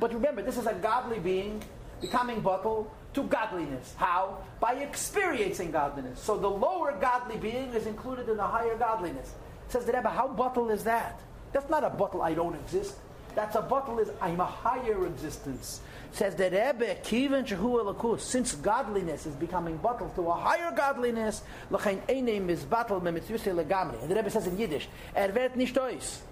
But 0.00 0.14
remember, 0.14 0.42
this 0.42 0.56
is 0.56 0.66
a 0.66 0.74
godly 0.74 1.18
being 1.18 1.62
becoming 2.00 2.40
bottle 2.40 2.90
to 3.12 3.22
godliness. 3.24 3.94
How? 3.96 4.38
By 4.58 4.74
experiencing 4.74 5.70
godliness. 5.70 6.20
So 6.20 6.38
the 6.38 6.48
lower 6.48 6.96
godly 6.98 7.36
being 7.36 7.72
is 7.74 7.86
included 7.86 8.28
in 8.28 8.36
the 8.38 8.46
higher 8.46 8.76
godliness. 8.76 9.34
Says 9.68 9.84
the 9.84 9.92
Rebbe, 9.92 10.08
how 10.08 10.28
bottle 10.28 10.70
is 10.70 10.82
that? 10.84 11.20
That's 11.52 11.68
not 11.68 11.84
a 11.84 11.90
bottle 11.90 12.22
I 12.22 12.34
don't 12.34 12.54
exist. 12.54 12.96
That's 13.34 13.54
a 13.54 13.62
bottle 13.62 13.98
is 13.98 14.10
I'm 14.20 14.40
a 14.40 14.44
higher 14.44 15.06
existence. 15.06 15.80
Says 16.12 16.34
the 16.34 16.44
Rebbe, 16.44 16.96
Kivan 17.02 17.46
Shehu 17.46 18.18
since 18.20 18.54
godliness 18.56 19.26
is 19.26 19.34
becoming 19.34 19.76
bottled 19.76 20.14
to 20.16 20.22
a 20.22 20.34
higher 20.34 20.72
godliness, 20.72 21.42
Lachain 21.70 22.00
Einim 22.08 22.48
is 22.48 22.64
battle. 22.64 22.96
And 23.06 23.16
the 23.16 24.14
Rebbe 24.14 24.30
says 24.30 24.46
in 24.48 24.58
Yiddish, 24.58 24.88
Er 25.16 25.50
nicht 25.54 25.76
ois. 25.76 26.22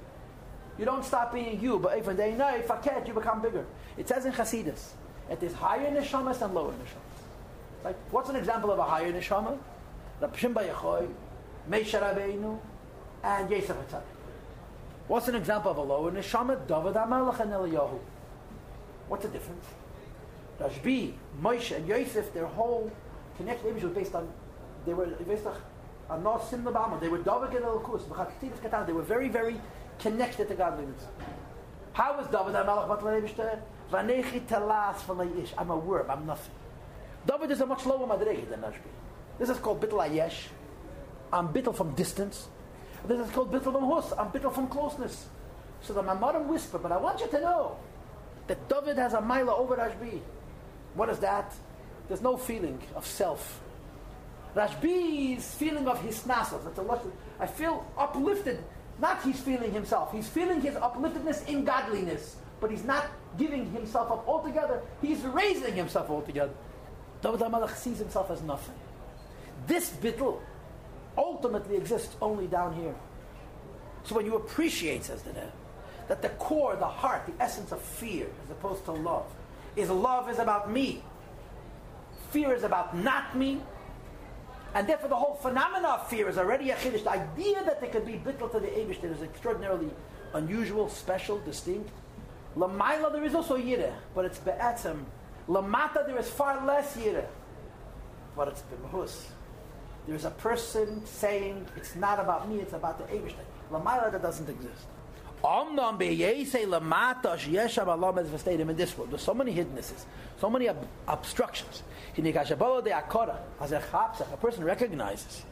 You 0.78 0.84
don't 0.84 1.04
stop 1.04 1.34
being 1.34 1.60
you, 1.60 1.78
but 1.78 1.98
even 1.98 2.16
they 2.16 2.34
know, 2.34 2.62
can't, 2.82 3.06
you 3.06 3.12
become 3.12 3.42
bigger. 3.42 3.66
It 3.96 4.08
says 4.08 4.24
in 4.26 4.32
Chasidus, 4.32 4.90
it 5.28 5.42
is 5.42 5.52
higher 5.52 5.90
neshamas 5.90 6.40
and 6.40 6.54
lower 6.54 6.72
neshamas. 6.72 7.84
Right? 7.84 7.96
What's 8.10 8.28
an 8.28 8.36
example 8.36 8.70
of 8.70 8.78
a 8.78 8.84
higher 8.84 9.12
neshama? 9.12 9.58
Rab 10.20 10.36
Shimba 10.36 10.68
Yechoy, 10.68 11.08
Moshe 11.70 12.00
Rabbeinu, 12.00 12.58
and 13.22 13.48
Hatzadik. 13.48 14.02
What's 15.06 15.28
an 15.28 15.34
example 15.34 15.70
of 15.70 15.76
a 15.78 15.82
lower 15.82 16.10
neshama? 16.12 16.66
David 16.66 16.94
HaMelech 16.94 17.40
and 17.40 17.52
Eliyahu. 17.52 17.98
What's 19.08 19.24
the 19.24 19.30
difference? 19.30 19.64
Rashbi, 20.60 21.14
Moshe, 21.40 21.76
and 21.76 21.86
Yosef, 21.86 22.32
their 22.34 22.46
whole 22.46 22.90
connection 23.36 23.68
image 23.68 23.84
was 23.84 23.92
based 23.92 24.14
on, 24.14 24.28
they 24.84 24.92
were 24.92 25.06
based 25.06 25.46
on 25.46 25.54
sim 26.48 26.64
They 27.00 27.08
were 27.08 27.18
David 27.18 27.54
and 27.54 27.64
Eliyahu. 27.64 28.86
They 28.86 28.92
were 28.92 29.02
very, 29.02 29.28
very 29.28 29.60
connected 29.98 30.48
to 30.48 30.54
godliness. 30.54 31.06
How 31.92 32.16
was 32.16 32.26
David 32.28 32.54
HaMelech 32.54 33.60
Vanechi 33.90 34.46
telas 34.46 35.42
ish. 35.42 35.52
I'm 35.56 35.70
a 35.70 35.76
worm. 35.76 36.10
I'm 36.10 36.26
nothing. 36.26 36.52
David 37.26 37.50
is 37.50 37.60
a 37.60 37.66
much 37.66 37.86
lower 37.86 38.06
madrege 38.06 38.48
than 38.48 38.60
Rashbi. 38.60 38.92
This 39.38 39.48
is 39.48 39.58
called 39.58 39.80
bittul 39.80 40.06
ayesh. 40.06 40.48
I'm 41.32 41.48
bittul 41.48 41.74
from 41.74 41.94
distance. 41.94 42.48
This 43.06 43.26
is 43.26 43.32
called 43.32 43.52
bittul 43.52 43.72
from 43.72 43.84
hus. 43.84 44.12
I'm 44.18 44.30
bittul 44.30 44.52
from 44.52 44.68
closeness. 44.68 45.28
So 45.82 45.94
that 45.94 46.04
my 46.04 46.14
mother 46.14 46.40
whisper, 46.40 46.78
but 46.78 46.92
I 46.92 46.96
want 46.96 47.20
you 47.20 47.28
to 47.28 47.40
know 47.40 47.76
that 48.46 48.68
David 48.68 48.98
has 48.98 49.14
a 49.14 49.20
mila 49.20 49.56
over 49.56 49.76
Rashbi. 49.76 50.20
What 50.94 51.08
is 51.08 51.18
that? 51.20 51.54
There's 52.08 52.22
no 52.22 52.36
feeling 52.36 52.80
of 52.94 53.06
self. 53.06 53.60
Rashbi's 54.54 55.54
feeling 55.54 55.86
of 55.86 56.00
his 56.02 56.22
nasas. 56.22 56.64
That's 56.64 56.78
a 56.78 56.82
lesson. 56.82 57.12
I 57.38 57.46
feel 57.46 57.86
uplifted. 57.96 58.64
Not 59.00 59.22
he's 59.22 59.40
feeling 59.40 59.72
himself. 59.72 60.12
He's 60.12 60.28
feeling 60.28 60.60
his 60.60 60.74
upliftedness 60.74 61.46
in 61.48 61.64
godliness 61.64 62.36
but 62.60 62.70
he's 62.70 62.84
not 62.84 63.06
giving 63.36 63.70
himself 63.72 64.10
up 64.10 64.26
altogether. 64.26 64.82
He's 65.00 65.20
raising 65.22 65.74
himself 65.74 66.10
altogether. 66.10 66.52
David 67.22 67.40
HaMelech 67.40 67.76
sees 67.76 67.98
himself 67.98 68.30
as 68.30 68.42
nothing. 68.42 68.74
This 69.66 69.90
bittul 69.90 70.40
ultimately 71.16 71.76
exists 71.76 72.16
only 72.20 72.46
down 72.46 72.74
here. 72.74 72.94
So 74.04 74.14
when 74.14 74.26
you 74.26 74.36
appreciate, 74.36 75.04
says 75.04 75.22
the 75.22 75.30
Rebbe, 75.30 75.52
that 76.08 76.22
the 76.22 76.30
core, 76.30 76.76
the 76.76 76.86
heart, 76.86 77.26
the 77.26 77.42
essence 77.42 77.72
of 77.72 77.82
fear, 77.82 78.26
as 78.44 78.50
opposed 78.50 78.84
to 78.86 78.92
love, 78.92 79.26
is 79.76 79.90
love 79.90 80.28
is 80.30 80.38
about 80.38 80.70
me. 80.70 81.02
Fear 82.30 82.54
is 82.54 82.62
about 82.62 82.96
not 82.96 83.36
me. 83.36 83.60
And 84.74 84.86
therefore 84.88 85.08
the 85.08 85.16
whole 85.16 85.34
phenomena 85.34 85.88
of 85.88 86.08
fear 86.08 86.28
is 86.28 86.38
already 86.38 86.70
a 86.70 86.76
chiddush. 86.76 87.04
The 87.04 87.10
idea 87.10 87.64
that 87.64 87.80
there 87.80 87.90
could 87.90 88.06
be 88.06 88.14
bittul 88.14 88.50
to 88.52 88.60
the 88.60 88.68
Abish 88.68 89.00
that 89.00 89.10
is 89.10 89.22
extraordinarily 89.22 89.90
unusual, 90.34 90.88
special, 90.88 91.38
distinct. 91.38 91.90
Lamaila 92.56 93.12
there 93.12 93.24
is 93.24 93.34
also 93.34 93.56
yireh, 93.56 93.92
but 94.14 94.24
it's 94.24 94.38
be'etzem. 94.38 95.04
Lamata 95.48 96.06
there 96.06 96.18
is 96.18 96.28
far 96.28 96.64
less 96.66 96.96
yireh, 96.96 97.26
but 98.36 98.48
it's 98.48 98.62
b'mahus. 98.62 99.24
There's 100.06 100.24
a 100.24 100.30
person 100.30 101.04
saying, 101.06 101.66
it's 101.76 101.94
not 101.94 102.18
about 102.18 102.48
me, 102.48 102.60
it's 102.60 102.72
about 102.72 102.98
the 102.98 103.04
Eibishter. 103.14 103.44
Lamaila 103.70 104.10
that 104.12 104.22
doesn't 104.22 104.48
exist. 104.48 104.86
Omnam 105.42 105.98
be'yesei 105.98 106.66
lamata 106.66 107.36
sheyesham 107.36 107.86
alam 107.86 108.18
as 108.18 108.46
in 108.46 108.76
this 108.76 108.96
world. 108.96 109.10
There's 109.12 109.22
so 109.22 109.34
many 109.34 109.54
hiddennesses, 109.54 110.04
so 110.40 110.50
many 110.50 110.68
ob- 110.68 110.86
obstructions. 111.06 111.82
Hinikashabalo 112.16 112.82
de 112.84 112.90
akora, 112.90 113.38
as 113.60 113.72
a 113.72 113.80
chapsa, 113.80 114.32
a 114.32 114.36
person 114.36 114.64
recognizes. 114.64 115.44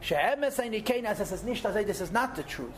She'em 0.00 0.42
esay 0.42 0.70
nikein 0.70 1.04
as 1.04 1.18
this 1.18 2.00
is 2.00 2.12
not 2.12 2.36
the 2.36 2.42
truth. 2.44 2.70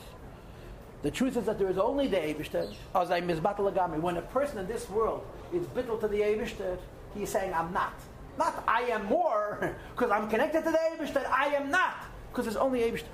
The 1.03 1.11
truth 1.11 1.37
is 1.37 1.47
that 1.47 1.59
there 1.59 1.69
is 1.69 1.79
only 1.79 2.09
the 2.09 2.17
Eibishter, 2.17 2.75
as 2.95 3.11
I 3.11 3.21
misbattle 3.21 3.73
agami. 3.73 4.01
When 4.01 4.17
a 4.17 4.23
person 4.23 4.59
in 4.59 4.67
this 4.67 4.89
world 4.91 5.25
is 5.53 5.65
bittle 5.67 6.01
to 6.01 6.09
the 6.09 6.21
Eibishter, 6.21 6.79
he 7.15 7.23
is 7.23 7.31
saying, 7.31 7.55
I'm 7.55 7.73
not. 7.73 7.95
Not 8.37 8.65
I 8.67 8.83
am 8.83 9.07
more, 9.07 9.77
because 9.95 10.11
I'm 10.11 10.29
connected 10.29 10.65
to 10.65 10.71
the 10.71 10.79
Eibishter. 10.79 11.25
I 11.31 11.55
am 11.55 11.71
not, 11.71 12.05
because 12.31 12.47
there's 12.47 12.57
only 12.57 12.81
Eibishter. 12.81 13.05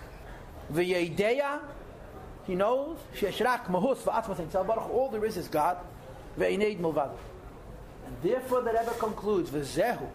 V'yedeya, 0.73 1.61
he 2.47 2.55
knows, 2.55 2.99
sheshrak 3.17 3.67
mahus 3.67 3.99
v'atzma 3.99 4.67
Baruch, 4.67 4.91
all 4.91 5.09
there 5.11 5.25
is 5.25 5.37
is 5.37 5.49
God. 5.49 5.79
V'eineid 6.39 6.79
mulvad. 6.79 7.11
And 8.07 8.17
therefore 8.23 8.63
the 8.63 8.71
Rebbe 8.71 8.95
concludes, 8.99 9.51
v'zehu, 9.51 10.07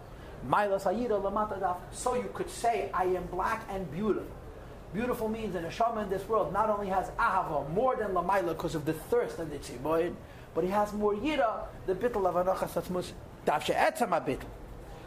mailas 0.47 0.83
hayira 0.83 1.21
lamata 1.21 1.77
So 1.91 2.15
you 2.15 2.29
could 2.33 2.49
say, 2.49 2.89
I 2.93 3.05
am 3.05 3.25
black 3.25 3.65
and 3.69 3.91
beautiful. 3.91 4.27
Beautiful 4.93 5.29
means 5.29 5.55
a 5.55 5.59
neshama 5.59 6.03
in 6.03 6.09
this 6.09 6.27
world 6.27 6.51
not 6.51 6.69
only 6.69 6.87
has 6.87 7.09
ahava 7.11 7.69
more 7.71 7.95
than 7.95 8.11
lamaila 8.11 8.49
because 8.49 8.73
of 8.73 8.85
the 8.85 8.93
thirst 8.93 9.37
and 9.37 9.51
the 9.51 9.57
tziboyin, 9.57 10.15
but 10.55 10.63
he 10.63 10.69
has 10.71 10.91
more 10.93 11.13
yira, 11.13 11.65
the 11.85 11.93
bittel 11.93 12.25
of 12.25 12.33
anachas 12.35 12.73
atzmus, 12.73 13.11
davshe 13.45 13.75
etzama 13.75 14.23
bittel. 14.25 14.47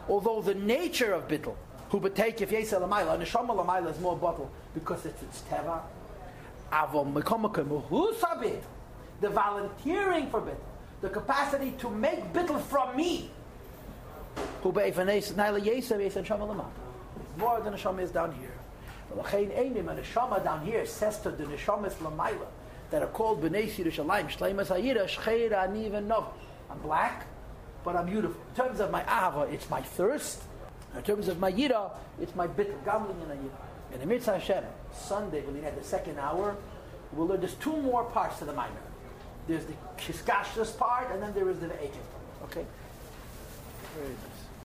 Although 0.07 0.41
the 0.41 0.55
nature 0.55 1.13
of 1.13 1.27
bittel, 1.27 1.55
who 1.89 1.99
betake 1.99 2.39
if 2.39 2.49
yesa 2.49 2.81
lamaila, 2.81 3.19
neshama 3.19 3.49
lamaila 3.49 3.91
is 3.91 3.99
more 3.99 4.15
bottle 4.15 4.49
because 4.73 5.05
it's 5.05 5.21
its 5.21 5.41
teva. 5.49 5.81
Mekomakim 6.73 7.67
sabit, 8.15 8.61
the 9.21 9.29
volunteering 9.29 10.29
for 10.29 10.41
bittel, 10.41 10.57
the 11.01 11.09
capacity 11.09 11.71
to 11.77 11.89
make 11.89 12.33
bittel 12.33 12.59
from 12.61 12.95
me. 12.95 13.29
Who. 14.63 14.71
More 14.71 14.87
than 17.61 17.73
neshama 17.73 18.01
is 18.01 18.11
down 18.11 18.33
here. 18.33 18.53
L'chein 19.15 19.51
einim, 19.51 19.91
a 19.91 20.01
neshama 20.01 20.43
down 20.43 20.65
here 20.65 20.85
says 20.85 21.19
to 21.19 21.29
the 21.29 21.43
neshamas 21.43 21.93
lamayla 21.95 22.47
that 22.89 23.03
are 23.03 23.07
called 23.07 23.43
b'nei 23.43 23.69
Yerushalayim, 23.69 24.27
shleimas 24.35 24.67
hayira, 24.67 25.05
shcheira 25.07 25.67
aniv 25.67 25.93
and 25.93 26.07
nov. 26.07 26.33
I'm 26.71 26.79
black, 26.79 27.27
but 27.83 27.95
I'm 27.95 28.07
beautiful. 28.07 28.41
In 28.49 28.55
terms 28.63 28.79
of 28.79 28.89
my 28.89 29.03
ahava, 29.03 29.51
it's 29.53 29.69
my 29.69 29.81
thirst. 29.81 30.41
In 30.95 31.03
terms 31.03 31.27
of 31.27 31.39
my 31.39 31.51
yira, 31.51 31.91
it's 32.19 32.35
my 32.35 32.47
bittul, 32.47 32.83
gambling 32.83 33.21
and 33.21 33.31
a 33.31 33.35
yira. 33.35 33.72
In 33.93 33.99
the 33.99 34.05
Mitzvah 34.05 34.39
Hashem, 34.39 34.63
Sunday, 34.91 35.41
when 35.41 35.55
we 35.55 35.61
had 35.61 35.79
the 35.79 35.83
second 35.83 36.19
hour, 36.19 36.55
we'll 37.11 37.27
learn 37.27 37.39
there's 37.39 37.53
two 37.55 37.75
more 37.77 38.03
parts 38.05 38.39
to 38.39 38.45
the 38.45 38.53
minor. 38.53 38.73
There's 39.47 39.65
the 39.65 39.73
kiskashas 39.97 40.77
part, 40.77 41.11
and 41.11 41.21
then 41.21 41.33
there 41.33 41.49
is 41.49 41.59
the 41.59 41.71
agent. 41.79 42.03
Okay? 42.45 42.65